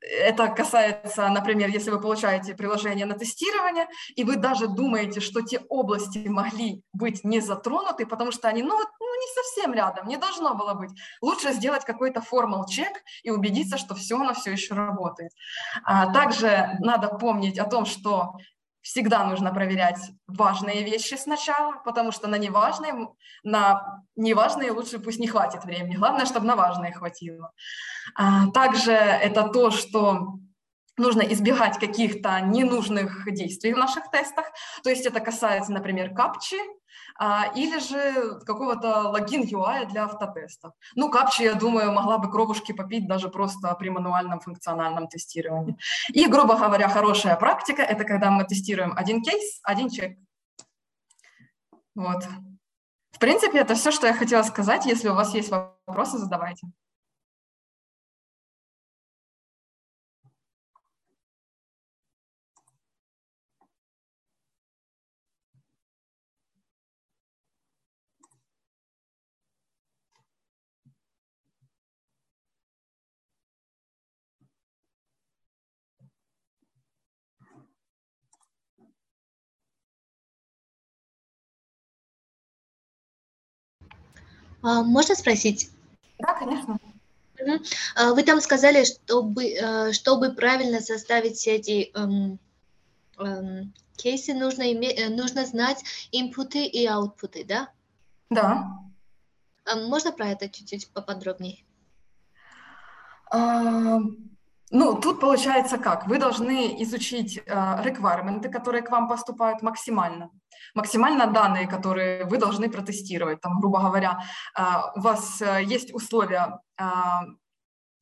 это 0.00 0.48
касается, 0.48 1.28
например, 1.28 1.68
если 1.68 1.90
вы 1.90 2.00
получаете 2.00 2.54
приложение 2.54 3.04
на 3.04 3.14
тестирование, 3.14 3.86
и 4.16 4.24
вы 4.24 4.36
даже 4.36 4.66
думаете, 4.66 5.20
что 5.20 5.42
те 5.42 5.60
области 5.68 6.26
могли 6.26 6.82
быть 6.92 7.22
не 7.24 7.40
затронуты, 7.40 8.06
потому 8.06 8.32
что 8.32 8.48
они, 8.48 8.62
ну, 8.62 8.78
ну 8.78 9.20
не 9.20 9.34
совсем 9.34 9.74
рядом, 9.74 10.08
не 10.08 10.16
должно 10.16 10.54
было 10.54 10.74
быть. 10.74 10.90
Лучше 11.20 11.52
сделать 11.52 11.84
какой-то 11.84 12.22
формал 12.22 12.66
чек 12.66 13.02
и 13.22 13.30
убедиться, 13.30 13.76
что 13.76 13.94
все, 13.94 14.16
оно 14.18 14.32
все 14.32 14.52
еще 14.52 14.74
работает. 14.74 15.32
А 15.84 16.12
также 16.12 16.76
надо 16.80 17.08
помнить 17.08 17.58
о 17.58 17.64
том, 17.64 17.84
что 17.84 18.36
всегда 18.82 19.24
нужно 19.24 19.52
проверять 19.52 19.98
важные 20.26 20.84
вещи 20.84 21.14
сначала, 21.14 21.76
потому 21.84 22.12
что 22.12 22.28
на 22.28 22.36
неважные, 22.36 23.08
на 23.42 24.02
неважные 24.16 24.70
лучше 24.70 24.98
пусть 24.98 25.18
не 25.18 25.26
хватит 25.26 25.64
времени. 25.64 25.96
Главное, 25.96 26.26
чтобы 26.26 26.46
на 26.46 26.56
важные 26.56 26.92
хватило. 26.92 27.52
А, 28.14 28.50
также 28.50 28.92
это 28.92 29.48
то, 29.48 29.70
что 29.70 30.38
нужно 30.96 31.22
избегать 31.22 31.78
каких-то 31.78 32.40
ненужных 32.40 33.24
действий 33.32 33.72
в 33.72 33.78
наших 33.78 34.10
тестах. 34.10 34.46
То 34.82 34.90
есть 34.90 35.06
это 35.06 35.20
касается, 35.20 35.72
например, 35.72 36.14
капчи, 36.14 36.58
или 37.54 37.78
же 37.78 38.40
какого-то 38.46 39.10
логин 39.10 39.42
UI 39.42 39.86
для 39.86 40.04
автотестов. 40.04 40.72
Ну, 40.94 41.10
капчи, 41.10 41.42
я 41.42 41.54
думаю, 41.54 41.92
могла 41.92 42.18
бы 42.18 42.30
кровушки 42.30 42.72
попить 42.72 43.06
даже 43.06 43.28
просто 43.28 43.74
при 43.74 43.90
мануальном 43.90 44.40
функциональном 44.40 45.06
тестировании. 45.06 45.76
И, 46.08 46.26
грубо 46.26 46.56
говоря, 46.56 46.88
хорошая 46.88 47.36
практика– 47.36 47.82
это 47.92 48.04
когда 48.04 48.30
мы 48.30 48.44
тестируем 48.44 48.94
один 48.96 49.22
кейс, 49.22 49.60
один 49.62 49.90
чек. 49.90 50.18
Вот. 51.94 52.24
В 53.10 53.18
принципе, 53.18 53.58
это 53.58 53.74
все, 53.74 53.90
что 53.90 54.06
я 54.06 54.14
хотела 54.14 54.42
сказать. 54.42 54.86
Если 54.86 55.08
у 55.08 55.14
вас 55.14 55.34
есть 55.34 55.50
вопросы, 55.50 56.16
задавайте. 56.16 56.66
Можно 84.62 85.14
спросить? 85.14 85.70
Да, 86.18 86.34
конечно. 86.34 86.78
А, 87.96 88.12
вы 88.12 88.22
там 88.22 88.40
сказали, 88.40 88.84
чтобы, 88.84 89.44
э, 89.44 89.92
чтобы 89.92 90.34
правильно 90.34 90.80
составить 90.80 91.36
все 91.36 91.56
эти 91.56 91.90
эм, 91.94 92.38
эм, 93.18 93.72
кейсы, 93.96 94.34
нужно, 94.34 94.72
иметь, 94.72 94.98
э, 94.98 95.08
нужно 95.08 95.46
знать 95.46 95.82
инпуты 96.12 96.64
и 96.66 96.86
аутпуты, 96.86 97.44
да? 97.44 97.70
Да. 98.28 98.78
А 99.64 99.76
можно 99.76 100.12
про 100.12 100.28
это 100.28 100.48
чуть-чуть 100.48 100.90
поподробнее? 100.92 101.64
Ну, 104.72 105.00
тут 105.00 105.20
получается 105.20 105.78
как? 105.78 106.06
Вы 106.06 106.18
должны 106.18 106.80
изучить 106.82 107.38
э, 107.38 107.42
requirements, 107.52 108.48
которые 108.48 108.82
к 108.82 108.90
вам 108.90 109.08
поступают 109.08 109.62
максимально. 109.62 110.30
Максимально 110.74 111.26
данные, 111.26 111.66
которые 111.66 112.24
вы 112.24 112.38
должны 112.38 112.70
протестировать. 112.70 113.40
Там, 113.40 113.60
грубо 113.60 113.80
говоря, 113.80 114.20
э, 114.56 114.62
у 114.96 115.00
вас 115.00 115.42
э, 115.42 115.64
есть 115.64 115.94
условия, 115.94 116.60
э, 116.78 116.84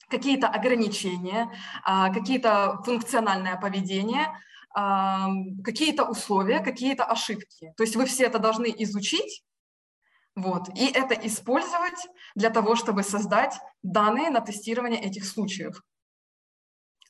какие-то 0.09 0.49
ограничения, 0.49 1.51
какие-то 1.85 2.81
функциональное 2.83 3.61
поведение, 3.61 4.27
какие-то 4.73 6.05
условия, 6.05 6.61
какие-то 6.61 7.05
ошибки. 7.05 7.75
То 7.77 7.83
есть 7.83 7.95
вы 7.95 8.07
все 8.07 8.25
это 8.25 8.39
должны 8.39 8.75
изучить, 8.79 9.45
вот, 10.35 10.69
и 10.75 10.87
это 10.87 11.15
использовать 11.27 12.09
для 12.37 12.49
того, 12.49 12.77
чтобы 12.77 13.03
создать 13.03 13.59
данные 13.83 14.31
на 14.31 14.41
тестирование 14.41 15.01
этих 15.01 15.27
случаев. 15.27 15.83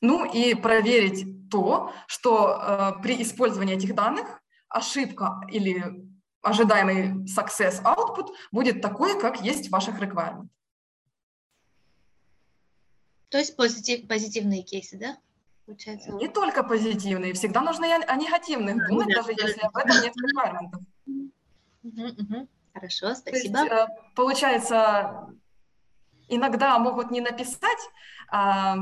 Ну 0.01 0.25
и 0.25 0.55
проверить 0.55 1.49
то, 1.49 1.93
что 2.07 2.59
э, 2.59 3.01
при 3.03 3.21
использовании 3.21 3.75
этих 3.75 3.95
данных 3.95 4.41
ошибка 4.69 5.41
или 5.49 6.09
ожидаемый 6.41 7.25
success 7.25 7.83
output 7.83 8.29
будет 8.51 8.81
такой, 8.81 9.19
как 9.19 9.41
есть 9.41 9.67
в 9.67 9.71
ваших 9.71 9.99
requirement. 9.99 10.47
То 13.29 13.37
есть 13.37 13.55
позитив, 13.55 14.07
позитивные 14.07 14.63
кейсы, 14.63 14.97
да? 14.97 15.17
Получается? 15.65 16.11
Не 16.13 16.27
только 16.27 16.63
позитивные, 16.63 17.33
всегда 17.33 17.61
нужно 17.61 17.85
о 17.85 18.15
негативных 18.15 18.87
думать, 18.87 19.07
да, 19.09 19.21
даже 19.21 19.35
да, 19.35 19.47
если 19.47 19.61
об 19.61 19.77
этом 19.77 20.01
нет 20.01 20.13
requirement. 20.15 21.29
Угу, 21.83 22.07
угу. 22.07 22.47
Хорошо, 22.73 23.13
спасибо. 23.13 23.59
есть, 23.59 23.71
э, 23.71 23.87
получается, 24.15 25.29
иногда 26.27 26.79
могут 26.79 27.11
не 27.11 27.21
написать, 27.21 27.79
а, 28.31 28.77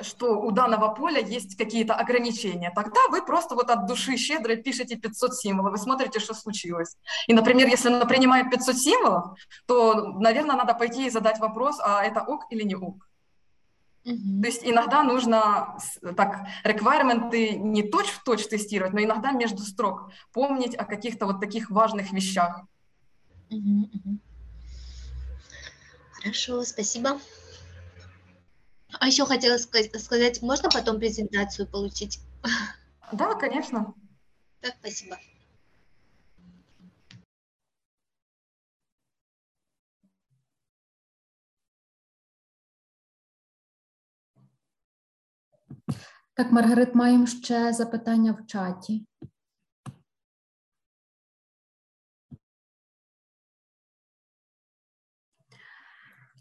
что 0.00 0.40
у 0.40 0.50
данного 0.50 0.88
поля 0.94 1.20
есть 1.20 1.56
какие-то 1.56 1.94
ограничения, 1.94 2.70
тогда 2.74 3.00
вы 3.10 3.24
просто 3.24 3.54
вот 3.54 3.70
от 3.70 3.86
души 3.86 4.16
щедро 4.16 4.56
пишете 4.56 4.96
500 4.96 5.34
символов, 5.34 5.72
вы 5.72 5.78
смотрите, 5.78 6.20
что 6.20 6.34
случилось. 6.34 6.96
И, 7.26 7.34
например, 7.34 7.68
если 7.68 7.88
она 7.88 8.04
принимает 8.04 8.50
500 8.50 8.76
символов, 8.76 9.38
то, 9.66 10.12
наверное, 10.18 10.56
надо 10.56 10.74
пойти 10.74 11.06
и 11.06 11.10
задать 11.10 11.38
вопрос, 11.40 11.78
а 11.82 12.04
это 12.04 12.20
ок 12.22 12.46
или 12.50 12.62
не 12.62 12.76
ок. 12.76 13.08
Mm-hmm. 14.04 14.40
То 14.40 14.46
есть 14.46 14.60
иногда 14.64 15.02
нужно 15.02 15.76
так 16.16 16.46
реквайрменты 16.64 17.56
не 17.56 17.82
точь-в-точь 17.82 18.46
тестировать, 18.46 18.94
но 18.94 19.02
иногда 19.02 19.32
между 19.32 19.62
строк 19.62 20.10
помнить 20.32 20.74
о 20.76 20.84
каких-то 20.84 21.26
вот 21.26 21.40
таких 21.40 21.70
важных 21.70 22.12
вещах. 22.12 22.62
Mm-hmm. 23.50 24.18
Хорошо, 26.12 26.64
спасибо. 26.64 27.18
А 28.92 29.06
еще 29.06 29.26
хотела 29.26 29.58
сказать, 29.58 30.42
можно 30.42 30.68
потом 30.70 30.98
презентацию 30.98 31.68
получить? 31.68 32.20
Да, 33.12 33.34
конечно. 33.34 33.94
Так, 34.60 34.74
спасибо. 34.80 35.18
Так, 46.34 46.52
Маргарит, 46.52 46.94
маємо 46.94 47.26
ще 47.26 47.72
запитання 47.72 48.32
в 48.32 48.46
чаті. 48.46 49.07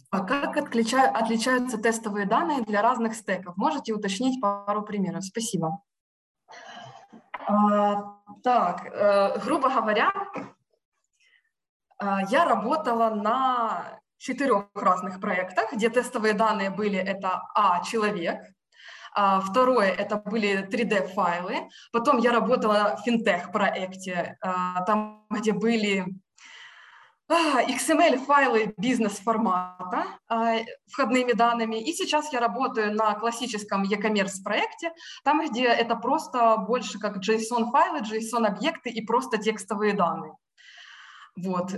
А 0.09 0.21
как 0.21 0.55
отличаются 0.57 1.77
тестовые 1.77 2.25
данные 2.25 2.61
для 2.61 2.81
разных 2.81 3.15
стеков? 3.15 3.57
Можете 3.57 3.93
уточнить 3.93 4.41
пару 4.41 4.83
примеров? 4.83 5.25
Спасибо. 5.25 5.81
А, 7.47 8.15
так, 8.43 8.85
э, 8.85 9.39
грубо 9.39 9.69
говоря, 9.69 10.11
э, 12.01 12.05
я 12.29 12.45
работала 12.45 13.09
на 13.09 13.99
четырех 14.17 14.65
разных 14.75 15.19
проектах, 15.19 15.73
где 15.73 15.89
тестовые 15.89 16.33
данные 16.33 16.69
были 16.69 16.97
это 16.97 17.43
А, 17.55 17.83
человек, 17.83 18.41
а, 19.13 19.41
второе 19.41 19.91
это 19.91 20.17
были 20.17 20.67
3D-файлы, 20.67 21.69
потом 21.91 22.17
я 22.17 22.31
работала 22.31 22.97
в 22.97 23.03
финтех-проекте, 23.03 24.37
а, 24.41 24.83
там, 24.83 25.25
где 25.29 25.53
были 25.53 26.05
XML-файлы 27.29 28.73
бизнес-формата 28.77 30.05
входными 30.87 31.33
данными. 31.33 31.75
И 31.75 31.93
сейчас 31.93 32.31
я 32.31 32.39
работаю 32.39 32.93
на 32.95 33.13
классическом 33.15 33.83
e-commerce 33.83 34.41
проекте, 34.43 34.93
там, 35.23 35.45
где 35.45 35.65
это 35.65 35.95
просто 35.95 36.57
больше 36.57 36.99
как 36.99 37.17
JSON-файлы, 37.17 37.99
JSON-объекты 37.99 38.89
и 38.89 39.01
просто 39.05 39.37
текстовые 39.37 39.93
данные. 39.93 40.33
Вот. 41.35 41.73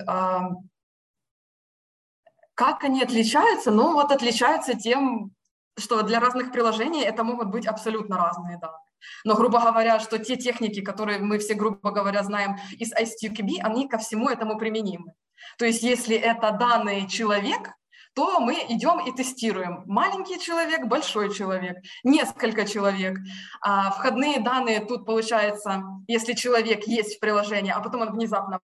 Как 2.53 2.83
они 2.83 3.01
отличаются? 3.01 3.71
Ну, 3.71 3.93
вот 3.93 4.11
отличаются 4.11 4.75
тем, 4.75 5.31
что 5.77 6.03
для 6.03 6.19
разных 6.19 6.51
приложений 6.51 7.03
это 7.03 7.23
могут 7.23 7.47
быть 7.49 7.65
абсолютно 7.65 8.17
разные 8.17 8.57
данные. 8.59 8.79
Но, 9.23 9.35
грубо 9.35 9.59
говоря, 9.61 9.99
что 9.99 10.19
те 10.19 10.35
техники, 10.35 10.81
которые 10.81 11.19
мы 11.19 11.39
все, 11.39 11.53
грубо 11.53 11.91
говоря, 11.91 12.21
знаем 12.21 12.57
из 12.77 12.93
ICQB, 12.93 13.61
они 13.61 13.87
ко 13.87 13.97
всему 13.97 14.29
этому 14.29 14.57
применимы. 14.57 15.13
То 15.57 15.65
есть 15.65 15.83
если 15.83 16.15
это 16.15 16.51
данный 16.51 17.07
человек, 17.07 17.71
то 18.15 18.39
мы 18.39 18.65
идем 18.67 18.99
и 18.99 19.15
тестируем. 19.15 19.83
Маленький 19.85 20.39
человек, 20.39 20.87
большой 20.87 21.33
человек, 21.33 21.77
несколько 22.03 22.65
человек. 22.65 23.17
А 23.61 23.91
входные 23.91 24.39
данные 24.39 24.81
тут 24.81 25.05
получается, 25.05 25.83
если 26.07 26.33
человек 26.33 26.85
есть 26.87 27.17
в 27.17 27.19
приложении, 27.19 27.71
а 27.71 27.79
потом 27.79 28.01
он 28.01 28.11
внезапно 28.11 28.59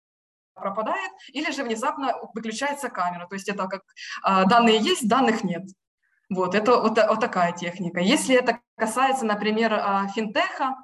пропадает, 0.56 1.12
или 1.30 1.52
же 1.52 1.64
внезапно 1.64 2.16
выключается 2.34 2.90
камера. 2.90 3.28
То 3.28 3.36
есть 3.36 3.50
это 3.50 3.68
как 3.68 3.82
а, 4.22 4.46
данные 4.46 4.78
есть, 4.78 5.08
данных 5.08 5.44
нет. 5.44 5.64
Вот, 6.30 6.56
это 6.56 6.80
вот, 6.80 6.98
вот 6.98 7.20
такая 7.20 7.52
техника. 7.52 8.00
Если 8.00 8.36
это 8.36 8.60
касается, 8.76 9.26
например, 9.26 9.74
а, 9.74 10.08
финтеха, 10.08 10.78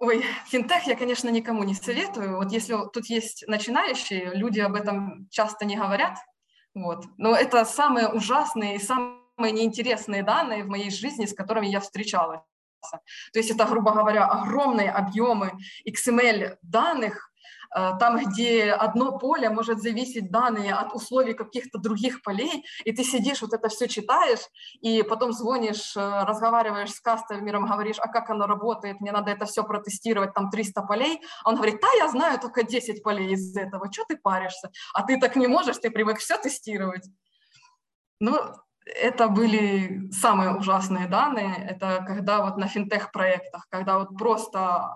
Ой, 0.00 0.24
финтех 0.46 0.86
я, 0.86 0.96
конечно, 0.96 1.28
никому 1.28 1.62
не 1.62 1.74
советую. 1.74 2.38
Вот 2.38 2.50
если 2.50 2.74
тут 2.92 3.06
есть 3.06 3.44
начинающие, 3.46 4.34
люди 4.34 4.58
об 4.58 4.74
этом 4.74 5.28
часто 5.30 5.64
не 5.64 5.76
говорят. 5.76 6.18
Вот. 6.74 7.04
Но 7.18 7.36
это 7.36 7.64
самые 7.64 8.08
ужасные 8.08 8.76
и 8.76 8.80
самые 8.80 9.52
неинтересные 9.52 10.22
данные 10.22 10.64
в 10.64 10.68
моей 10.68 10.90
жизни, 10.90 11.26
с 11.26 11.34
которыми 11.34 11.66
я 11.66 11.80
встречалась. 11.80 12.40
То 13.32 13.38
есть 13.38 13.50
это, 13.50 13.66
грубо 13.66 13.92
говоря, 13.92 14.26
огромные 14.26 14.90
объемы 14.90 15.52
XML 15.86 16.56
данных, 16.62 17.29
там, 17.70 18.18
где 18.18 18.72
одно 18.72 19.18
поле 19.18 19.48
может 19.50 19.80
зависеть 19.80 20.30
данные 20.30 20.74
от 20.74 20.94
условий 20.94 21.34
каких-то 21.34 21.78
других 21.78 22.22
полей, 22.22 22.64
и 22.84 22.92
ты 22.92 23.04
сидишь, 23.04 23.42
вот 23.42 23.52
это 23.52 23.68
все 23.68 23.88
читаешь, 23.88 24.40
и 24.80 25.02
потом 25.02 25.32
звонишь, 25.32 25.96
э, 25.96 26.24
разговариваешь 26.24 26.92
с 26.92 27.00
кастомером, 27.00 27.66
говоришь, 27.66 27.98
а 27.98 28.08
как 28.08 28.30
оно 28.30 28.46
работает, 28.46 29.00
мне 29.00 29.12
надо 29.12 29.30
это 29.30 29.46
все 29.46 29.64
протестировать, 29.64 30.34
там 30.34 30.50
300 30.50 30.82
полей. 30.82 31.20
Он 31.44 31.56
говорит, 31.56 31.80
да, 31.80 31.88
я 31.98 32.08
знаю 32.08 32.38
только 32.38 32.62
10 32.62 33.02
полей 33.02 33.32
из 33.32 33.56
этого, 33.56 33.90
что 33.92 34.04
ты 34.08 34.16
паришься? 34.16 34.70
А 34.94 35.02
ты 35.02 35.18
так 35.18 35.36
не 35.36 35.46
можешь, 35.46 35.78
ты 35.78 35.90
привык 35.90 36.18
все 36.18 36.36
тестировать. 36.36 37.06
Ну, 38.20 38.38
это 38.84 39.28
были 39.28 40.10
самые 40.10 40.56
ужасные 40.56 41.06
данные, 41.06 41.54
это 41.68 42.04
когда 42.06 42.42
вот 42.42 42.56
на 42.56 42.66
финтех-проектах, 42.66 43.66
когда 43.70 43.98
вот 43.98 44.16
просто 44.18 44.94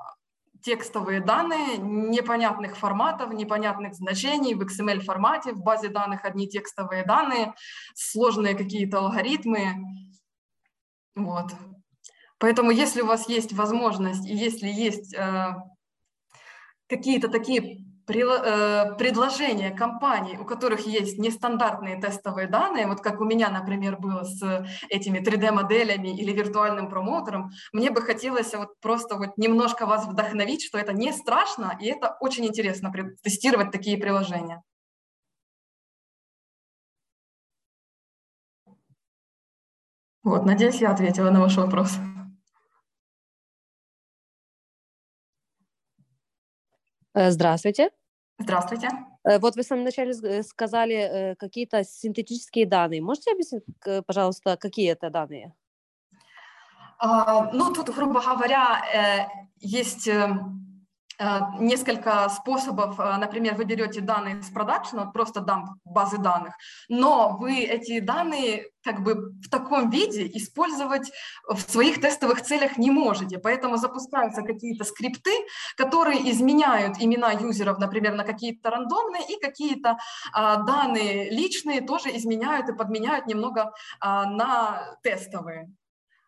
текстовые 0.64 1.20
данные 1.20 1.76
непонятных 1.76 2.78
форматов, 2.78 3.32
непонятных 3.32 3.94
значений 3.94 4.54
в 4.54 4.62
XML 4.62 5.00
формате, 5.00 5.52
в 5.52 5.62
базе 5.62 5.88
данных 5.88 6.24
одни 6.24 6.48
текстовые 6.48 7.04
данные, 7.04 7.54
сложные 7.94 8.54
какие-то 8.54 8.98
алгоритмы. 8.98 9.76
Вот. 11.14 11.52
Поэтому 12.38 12.70
если 12.70 13.02
у 13.02 13.06
вас 13.06 13.28
есть 13.28 13.52
возможность 13.52 14.26
и 14.26 14.34
если 14.34 14.66
есть 14.66 15.14
э, 15.14 15.54
какие-то 16.88 17.28
такие 17.28 17.83
предложения 18.06 19.70
компаний, 19.70 20.38
у 20.38 20.44
которых 20.44 20.86
есть 20.86 21.18
нестандартные 21.18 22.00
тестовые 22.00 22.46
данные, 22.46 22.86
вот 22.86 23.00
как 23.00 23.20
у 23.20 23.24
меня, 23.24 23.48
например, 23.50 23.98
было 23.98 24.24
с 24.24 24.66
этими 24.88 25.18
3D-моделями 25.18 26.08
или 26.08 26.32
виртуальным 26.32 26.88
промоутером, 26.88 27.50
мне 27.72 27.90
бы 27.90 28.02
хотелось 28.02 28.54
вот 28.54 28.78
просто 28.80 29.16
вот 29.16 29.36
немножко 29.36 29.86
вас 29.86 30.06
вдохновить, 30.06 30.64
что 30.64 30.78
это 30.78 30.92
не 30.92 31.12
страшно, 31.12 31.76
и 31.80 31.86
это 31.86 32.16
очень 32.20 32.46
интересно 32.46 32.92
тестировать 33.22 33.70
такие 33.70 33.96
приложения. 33.98 34.62
Вот, 40.24 40.46
надеюсь, 40.46 40.80
я 40.80 40.90
ответила 40.90 41.30
на 41.30 41.40
ваш 41.40 41.56
вопрос. 41.56 41.98
Э, 41.98 42.14
здравствуйте. 47.14 47.90
Здравствуйте. 48.38 48.88
Э, 49.24 49.38
вот 49.38 49.56
вы 49.56 49.62
в 49.62 49.66
самом 49.66 49.84
начале 49.84 50.12
э, 50.12 50.42
сказали 50.42 51.36
какие-то 51.38 51.84
синтетические 51.84 52.66
данные. 52.66 53.02
Можете 53.02 53.32
объяснить, 53.32 53.64
пожалуйста, 54.06 54.56
какие 54.56 54.92
это 54.92 55.10
данные? 55.10 55.54
А, 56.98 57.50
ну, 57.52 57.72
тут, 57.72 57.90
грубо 57.90 58.20
говоря, 58.20 59.28
есть 59.58 60.08
Э, 60.08 60.28
несколько 61.58 62.28
способов, 62.28 62.98
э, 62.98 63.16
например, 63.16 63.54
вы 63.54 63.64
берете 63.64 64.00
данные 64.00 64.42
с 64.42 64.50
продакшена, 64.50 65.06
просто 65.06 65.40
дам 65.40 65.80
базы 65.84 66.18
данных, 66.18 66.54
но 66.88 67.36
вы 67.38 67.60
эти 67.60 68.00
данные 68.00 68.70
как 68.84 69.02
бы 69.02 69.32
в 69.40 69.48
таком 69.48 69.90
виде 69.90 70.26
использовать 70.34 71.10
в 71.48 71.58
своих 71.58 72.00
тестовых 72.00 72.42
целях 72.42 72.76
не 72.76 72.90
можете, 72.90 73.38
поэтому 73.38 73.76
запускаются 73.76 74.42
какие-то 74.42 74.84
скрипты, 74.84 75.32
которые 75.76 76.30
изменяют 76.30 76.96
имена 77.00 77.32
юзеров, 77.32 77.78
например, 77.78 78.14
на 78.14 78.24
какие-то 78.24 78.70
рандомные, 78.70 79.22
и 79.28 79.40
какие-то 79.40 79.96
а, 80.32 80.56
данные 80.56 81.30
личные 81.30 81.80
тоже 81.80 82.14
изменяют 82.16 82.68
и 82.68 82.74
подменяют 82.74 83.26
немного 83.26 83.72
а, 84.00 84.26
на 84.26 84.96
тестовые. 85.02 85.70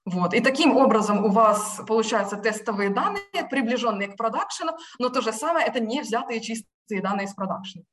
Вот. 0.06 0.34
И 0.34 0.40
таким 0.40 0.76
образом 0.76 1.24
у 1.24 1.30
вас 1.30 1.80
получаются 1.86 2.36
тестовые 2.36 2.90
данные, 2.90 3.22
приближенные 3.50 4.08
к 4.08 4.16
продакшену, 4.16 4.72
но 5.00 5.08
то 5.08 5.20
же 5.20 5.32
самое 5.32 5.66
это 5.66 5.80
не 5.80 6.00
взятые 6.00 6.40
чистые 6.40 7.02
данные 7.02 7.26
из 7.26 7.34
продакшена. 7.34 7.84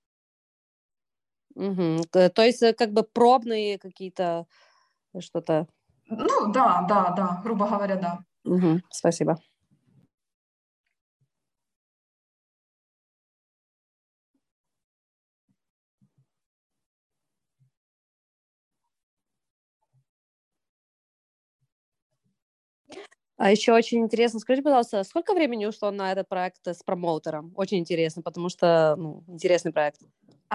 Угу. 1.55 2.03
То 2.11 2.43
есть 2.43 2.61
э, 2.61 2.73
как 2.73 2.91
бы 2.91 3.03
пробные 3.03 3.79
какие-то 3.79 4.45
э, 5.13 5.21
что-то. 5.21 5.67
Ну 6.05 6.51
да, 6.51 6.85
да, 6.87 7.13
да, 7.17 7.41
грубо 7.43 7.67
говоря, 7.67 7.95
да. 7.95 8.19
Угу. 8.45 8.81
Спасибо. 8.91 9.37
А 23.37 23.51
еще 23.51 23.73
очень 23.73 23.99
интересно, 23.99 24.39
скажите, 24.39 24.63
пожалуйста, 24.63 25.03
сколько 25.03 25.33
времени 25.33 25.65
ушло 25.65 25.91
на 25.91 26.11
этот 26.11 26.29
проект 26.29 26.67
с 26.67 26.83
промоутером? 26.83 27.51
Очень 27.55 27.79
интересно, 27.79 28.21
потому 28.21 28.49
что 28.49 28.95
ну, 28.97 29.23
интересный 29.27 29.73
проект. 29.73 30.01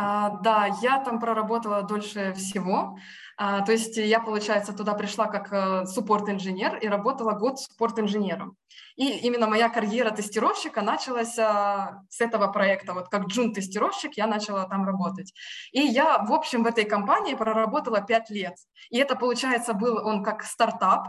А, 0.01 0.31
да, 0.43 0.69
я 0.81 1.01
там 1.01 1.19
проработала 1.19 1.83
дольше 1.83 2.33
всего. 2.35 2.97
А, 3.37 3.63
то 3.63 3.73
есть 3.73 3.97
я, 3.97 4.21
получается, 4.21 4.73
туда 4.73 4.95
пришла 4.95 5.27
как 5.27 5.53
э, 5.53 5.87
суппорт-инженер 5.87 6.77
и 6.77 6.87
работала 6.87 7.33
год 7.33 7.59
суппорт-инженером. 7.59 8.57
И 8.95 9.09
именно 9.27 9.49
моя 9.49 9.69
карьера 9.69 10.11
тестировщика 10.11 10.83
началась 10.83 11.37
а, 11.37 12.03
с 12.11 12.21
этого 12.21 12.47
проекта. 12.53 12.95
Вот 12.95 13.09
как 13.09 13.27
джун-тестировщик 13.27 14.13
я 14.15 14.29
начала 14.29 14.69
там 14.69 14.85
работать. 14.85 15.33
И 15.73 15.81
я, 15.81 16.19
в 16.19 16.33
общем, 16.33 16.63
в 16.63 16.69
этой 16.69 16.85
компании 16.85 17.35
проработала 17.35 18.01
пять 18.01 18.31
лет. 18.31 18.55
И 18.91 18.99
это, 18.99 19.17
получается, 19.17 19.75
был 19.75 19.97
он 20.07 20.23
как 20.23 20.45
стартап, 20.45 21.09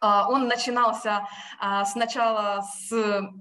он 0.00 0.48
начинался 0.48 1.26
а, 1.58 1.84
сначала 1.84 2.62
с 2.62 2.92
а, 2.92 3.32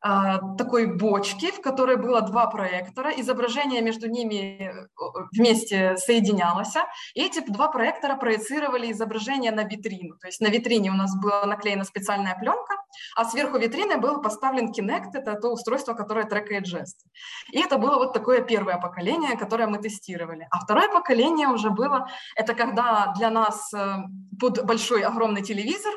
такой 0.00 0.86
бочки, 0.86 1.50
в 1.50 1.60
которой 1.60 1.96
было 1.96 2.22
два 2.22 2.46
проектора, 2.46 3.10
изображение 3.10 3.82
между 3.82 4.08
ними 4.08 4.62
э, 4.62 4.86
вместе 5.32 5.96
соединялось, 5.98 6.74
и 7.14 7.22
эти 7.22 7.40
два 7.40 7.68
проектора 7.68 8.16
проецировали 8.16 8.92
изображение 8.92 9.52
на 9.52 9.64
витрину. 9.64 10.16
То 10.18 10.28
есть 10.28 10.40
на 10.40 10.46
витрине 10.46 10.90
у 10.90 10.94
нас 10.94 11.14
была 11.20 11.44
наклеена 11.44 11.84
специальная 11.84 12.34
пленка, 12.34 12.76
а 13.14 13.24
сверху 13.26 13.58
витрины 13.58 13.98
был 13.98 14.22
поставлен 14.22 14.72
Kinect, 14.72 15.10
это 15.12 15.34
то 15.34 15.48
устройство, 15.52 15.92
которое 15.92 16.24
трекает 16.24 16.66
жесты. 16.66 17.06
И 17.52 17.60
это 17.60 17.76
было 17.76 17.96
вот 17.96 18.14
такое 18.14 18.40
первое 18.40 18.78
поколение, 18.78 19.36
которое 19.36 19.66
мы 19.66 19.78
тестировали. 19.78 20.46
А 20.50 20.60
второе 20.60 20.88
поколение 20.88 21.48
уже 21.48 21.68
было, 21.68 22.08
это 22.36 22.54
когда 22.54 23.12
для 23.18 23.28
нас 23.28 23.70
э, 23.74 23.96
под 24.40 24.64
большой 24.64 25.02
огромный 25.02 25.42
телевизор 25.42 25.92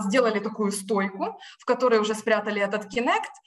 сделали 0.00 0.38
такую 0.38 0.70
стойку, 0.70 1.40
в 1.58 1.64
которой 1.64 1.98
уже 1.98 2.14
спрятали 2.14 2.62
этот 2.62 2.84
Kinect, 2.84 3.10
а, 3.10 3.39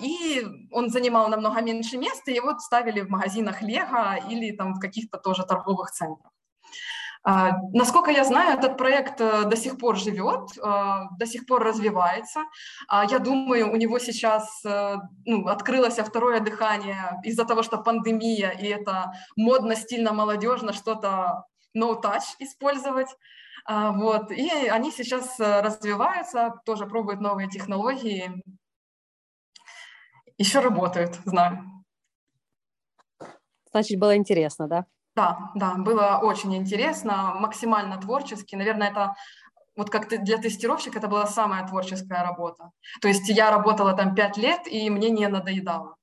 и 0.00 0.44
он 0.70 0.90
занимал 0.90 1.28
намного 1.28 1.60
меньше 1.60 1.98
места, 1.98 2.30
и 2.30 2.34
его 2.34 2.58
ставили 2.58 3.00
в 3.00 3.10
магазинах 3.10 3.62
Лего 3.62 4.18
или 4.30 4.52
там 4.52 4.74
в 4.74 4.80
каких-то 4.80 5.18
тоже 5.18 5.44
торговых 5.44 5.90
центрах. 5.90 6.32
А, 7.28 7.58
насколько 7.72 8.12
я 8.12 8.24
знаю, 8.24 8.56
этот 8.56 8.78
проект 8.78 9.20
э, 9.20 9.44
до 9.46 9.56
сих 9.56 9.78
пор 9.78 9.96
живет, 9.96 10.56
э, 10.56 10.60
до 11.18 11.26
сих 11.26 11.44
пор 11.44 11.64
развивается. 11.64 12.44
А, 12.86 13.04
я 13.04 13.18
думаю, 13.18 13.72
у 13.72 13.76
него 13.76 13.98
сейчас 13.98 14.64
э, 14.64 14.94
ну, 15.24 15.48
открылось 15.48 15.96
второе 15.96 16.38
дыхание 16.38 17.20
из-за 17.24 17.44
того, 17.44 17.64
что 17.64 17.78
пандемия, 17.78 18.50
и 18.50 18.68
это 18.68 19.12
модно, 19.34 19.74
стильно, 19.74 20.12
молодежно 20.12 20.72
что-то 20.72 21.46
no-touch 21.76 22.36
использовать. 22.38 23.08
Вот. 23.68 24.30
И 24.30 24.48
они 24.68 24.92
сейчас 24.92 25.40
развиваются, 25.40 26.54
тоже 26.64 26.86
пробуют 26.86 27.20
новые 27.20 27.48
технологии 27.48 28.30
еще 30.38 30.60
работают, 30.60 31.18
знаю. 31.24 31.64
Значит, 33.70 33.98
было 33.98 34.16
интересно, 34.16 34.68
да? 34.68 34.86
Да, 35.14 35.50
да, 35.54 35.74
было 35.76 36.20
очень 36.22 36.54
интересно, 36.54 37.34
максимально 37.38 37.98
творчески. 37.98 38.54
Наверное, 38.54 38.90
это 38.90 39.14
вот 39.76 39.90
как 39.90 40.08
для 40.08 40.38
тестировщика 40.38 40.98
это 40.98 41.08
была 41.08 41.26
самая 41.26 41.66
творческая 41.66 42.22
работа. 42.22 42.70
То 43.00 43.08
есть 43.08 43.28
я 43.28 43.50
работала 43.50 43.94
там 43.94 44.14
пять 44.14 44.36
лет, 44.36 44.66
и 44.66 44.90
мне 44.90 45.10
не 45.10 45.28
надоедало. 45.28 45.96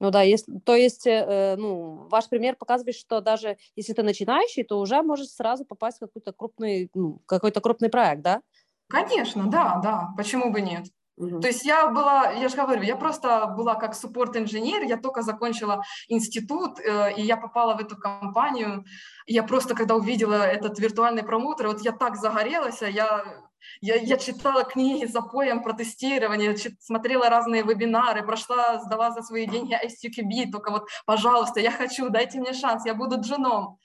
Ну 0.00 0.10
да, 0.10 0.22
если, 0.22 0.58
то 0.60 0.74
есть, 0.74 1.06
э, 1.06 1.56
ну, 1.58 2.08
ваш 2.08 2.28
пример 2.30 2.56
показывает, 2.56 2.96
что 2.96 3.20
даже 3.20 3.58
если 3.76 3.92
ты 3.92 4.02
начинающий, 4.02 4.64
то 4.64 4.80
уже 4.80 5.02
можешь 5.02 5.28
сразу 5.28 5.66
попасть 5.66 5.98
в 5.98 6.00
какой-то 6.00 6.32
крупный, 6.32 6.90
ну, 6.94 7.20
какой-то 7.26 7.60
крупный 7.60 7.90
проект, 7.90 8.22
да? 8.22 8.40
Конечно, 8.88 9.50
да, 9.50 9.78
да, 9.82 10.08
почему 10.16 10.50
бы 10.50 10.62
нет? 10.62 10.86
То 11.20 11.48
есть 11.48 11.66
я 11.66 11.88
была, 11.88 12.30
я 12.32 12.48
же 12.48 12.56
говорю, 12.56 12.82
я 12.82 12.96
просто 12.96 13.46
была 13.56 13.74
как 13.74 13.94
суппорт-инженер, 13.94 14.84
я 14.84 14.96
только 14.96 15.20
закончила 15.20 15.82
институт, 16.08 16.80
э, 16.80 17.12
и 17.14 17.22
я 17.22 17.36
попала 17.36 17.74
в 17.74 17.80
эту 17.80 17.96
компанию. 17.96 18.84
Я 19.26 19.42
просто, 19.42 19.74
когда 19.74 19.96
увидела 19.96 20.42
этот 20.42 20.78
виртуальный 20.78 21.22
промоутер, 21.22 21.66
вот 21.66 21.82
я 21.82 21.92
так 21.92 22.16
загорелась, 22.16 22.80
а 22.80 22.88
я, 22.88 23.24
я, 23.82 23.96
я 23.96 24.16
читала 24.16 24.64
книги 24.64 25.04
за 25.04 25.20
поем 25.20 25.62
про 25.62 25.74
тестирование, 25.74 26.56
смотрела 26.80 27.28
разные 27.28 27.64
вебинары, 27.64 28.24
прошла, 28.24 28.78
сдала 28.78 29.10
за 29.10 29.20
свои 29.20 29.46
деньги 29.46 29.74
ICQB, 29.74 30.50
только 30.50 30.70
вот, 30.70 30.88
пожалуйста, 31.04 31.60
я 31.60 31.70
хочу, 31.70 32.08
дайте 32.08 32.40
мне 32.40 32.54
шанс, 32.54 32.86
я 32.86 32.94
буду 32.94 33.20
джуном. 33.20 33.76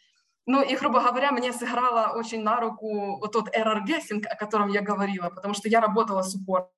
Ну 0.46 0.62
и, 0.62 0.76
грубо 0.78 1.02
говоря, 1.02 1.32
мне 1.32 1.52
сыграла 1.52 2.14
очень 2.16 2.44
на 2.44 2.62
руку 2.62 3.18
вот 3.20 3.34
тот 3.34 3.50
error 3.50 3.82
guessing, 3.86 4.24
о 4.26 4.36
котором 4.36 4.70
я 4.70 4.82
говорила, 4.82 5.30
потому 5.30 5.54
что 5.54 5.68
я 5.68 5.82
работала 5.82 6.22
с 6.22 6.34
упором, 6.36 6.70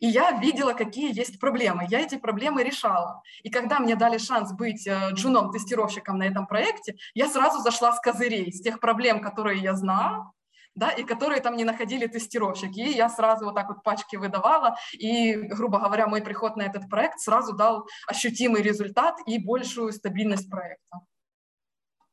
и 0.00 0.06
я 0.06 0.32
видела, 0.32 0.72
какие 0.72 1.16
есть 1.16 1.38
проблемы. 1.38 1.86
Я 1.88 2.00
эти 2.00 2.16
проблемы 2.16 2.62
решала. 2.62 3.22
И 3.42 3.50
когда 3.50 3.78
мне 3.78 3.96
дали 3.96 4.18
шанс 4.18 4.52
быть 4.52 4.86
э, 4.86 5.10
джуном-тестировщиком 5.12 6.18
на 6.18 6.24
этом 6.24 6.46
проекте, 6.46 6.96
я 7.14 7.28
сразу 7.28 7.60
зашла 7.60 7.92
с 7.92 8.00
козырей, 8.00 8.52
с 8.52 8.60
тех 8.60 8.80
проблем, 8.80 9.20
которые 9.20 9.60
я 9.60 9.74
знала, 9.74 10.32
да, 10.74 10.90
и 10.90 11.04
которые 11.04 11.40
там 11.40 11.56
не 11.56 11.64
находили 11.64 12.06
тестировщики. 12.06 12.80
И 12.80 12.96
я 12.96 13.08
сразу 13.08 13.44
вот 13.44 13.54
так 13.54 13.68
вот 13.68 13.82
пачки 13.82 14.16
выдавала, 14.16 14.76
и, 14.92 15.34
грубо 15.34 15.78
говоря, 15.78 16.06
мой 16.06 16.22
приход 16.22 16.56
на 16.56 16.62
этот 16.62 16.88
проект 16.88 17.20
сразу 17.20 17.54
дал 17.54 17.86
ощутимый 18.06 18.62
результат 18.62 19.16
и 19.26 19.38
большую 19.38 19.92
стабильность 19.92 20.50
проекта. 20.50 21.00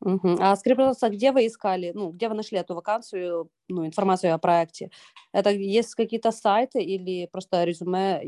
Угу. 0.02 0.38
А 0.40 0.56
скажи, 0.56 0.76
пожалуйста, 0.76 1.10
где 1.10 1.32
вы 1.32 1.48
искали, 1.48 1.92
ну, 1.94 2.12
где 2.12 2.30
вы 2.30 2.36
нашли 2.36 2.58
эту 2.58 2.74
вакансию, 2.74 3.50
ну, 3.68 3.86
информацию 3.86 4.34
о 4.34 4.38
проекте? 4.38 4.92
Это 5.34 5.50
есть 5.50 5.94
какие-то 5.96 6.32
сайты 6.32 6.82
или 6.82 7.28
просто 7.28 7.64
резюме, 7.66 8.22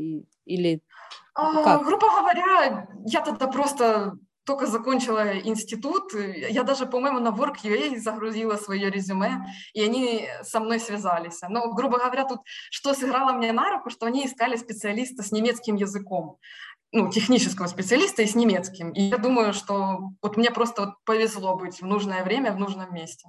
или 0.44 0.82
а, 1.34 1.64
как? 1.64 1.84
Грубо 1.86 2.08
говоря, 2.08 2.88
я 3.06 3.20
тогда 3.22 3.46
просто 3.46 4.18
только 4.44 4.66
закончила 4.66 5.38
институт, 5.38 6.12
я 6.14 6.64
даже, 6.64 6.86
по-моему, 6.86 7.20
на 7.20 7.28
Work.ua 7.28 7.96
загрузила 7.98 8.56
свое 8.56 8.90
резюме, 8.90 9.46
и 9.72 9.82
они 9.82 10.28
со 10.42 10.58
мной 10.60 10.80
связались. 10.80 11.40
Но, 11.48 11.72
грубо 11.72 11.98
говоря, 11.98 12.24
тут 12.24 12.40
что 12.70 12.92
сыграло 12.92 13.32
мне 13.32 13.52
на 13.52 13.70
руку, 13.70 13.88
что 13.88 14.06
они 14.06 14.26
искали 14.26 14.56
специалиста 14.56 15.22
с 15.22 15.30
немецким 15.30 15.76
языком 15.76 16.38
ну, 16.92 17.10
технического 17.10 17.66
специалиста 17.66 18.22
и 18.22 18.26
с 18.26 18.34
немецким. 18.34 18.90
И 18.90 19.02
я 19.02 19.18
думаю, 19.18 19.54
что 19.54 20.10
вот 20.20 20.36
мне 20.36 20.50
просто 20.50 20.82
вот 20.82 20.94
повезло 21.04 21.56
быть 21.56 21.80
в 21.80 21.86
нужное 21.86 22.22
время, 22.22 22.52
в 22.52 22.58
нужном 22.58 22.94
месте. 22.94 23.28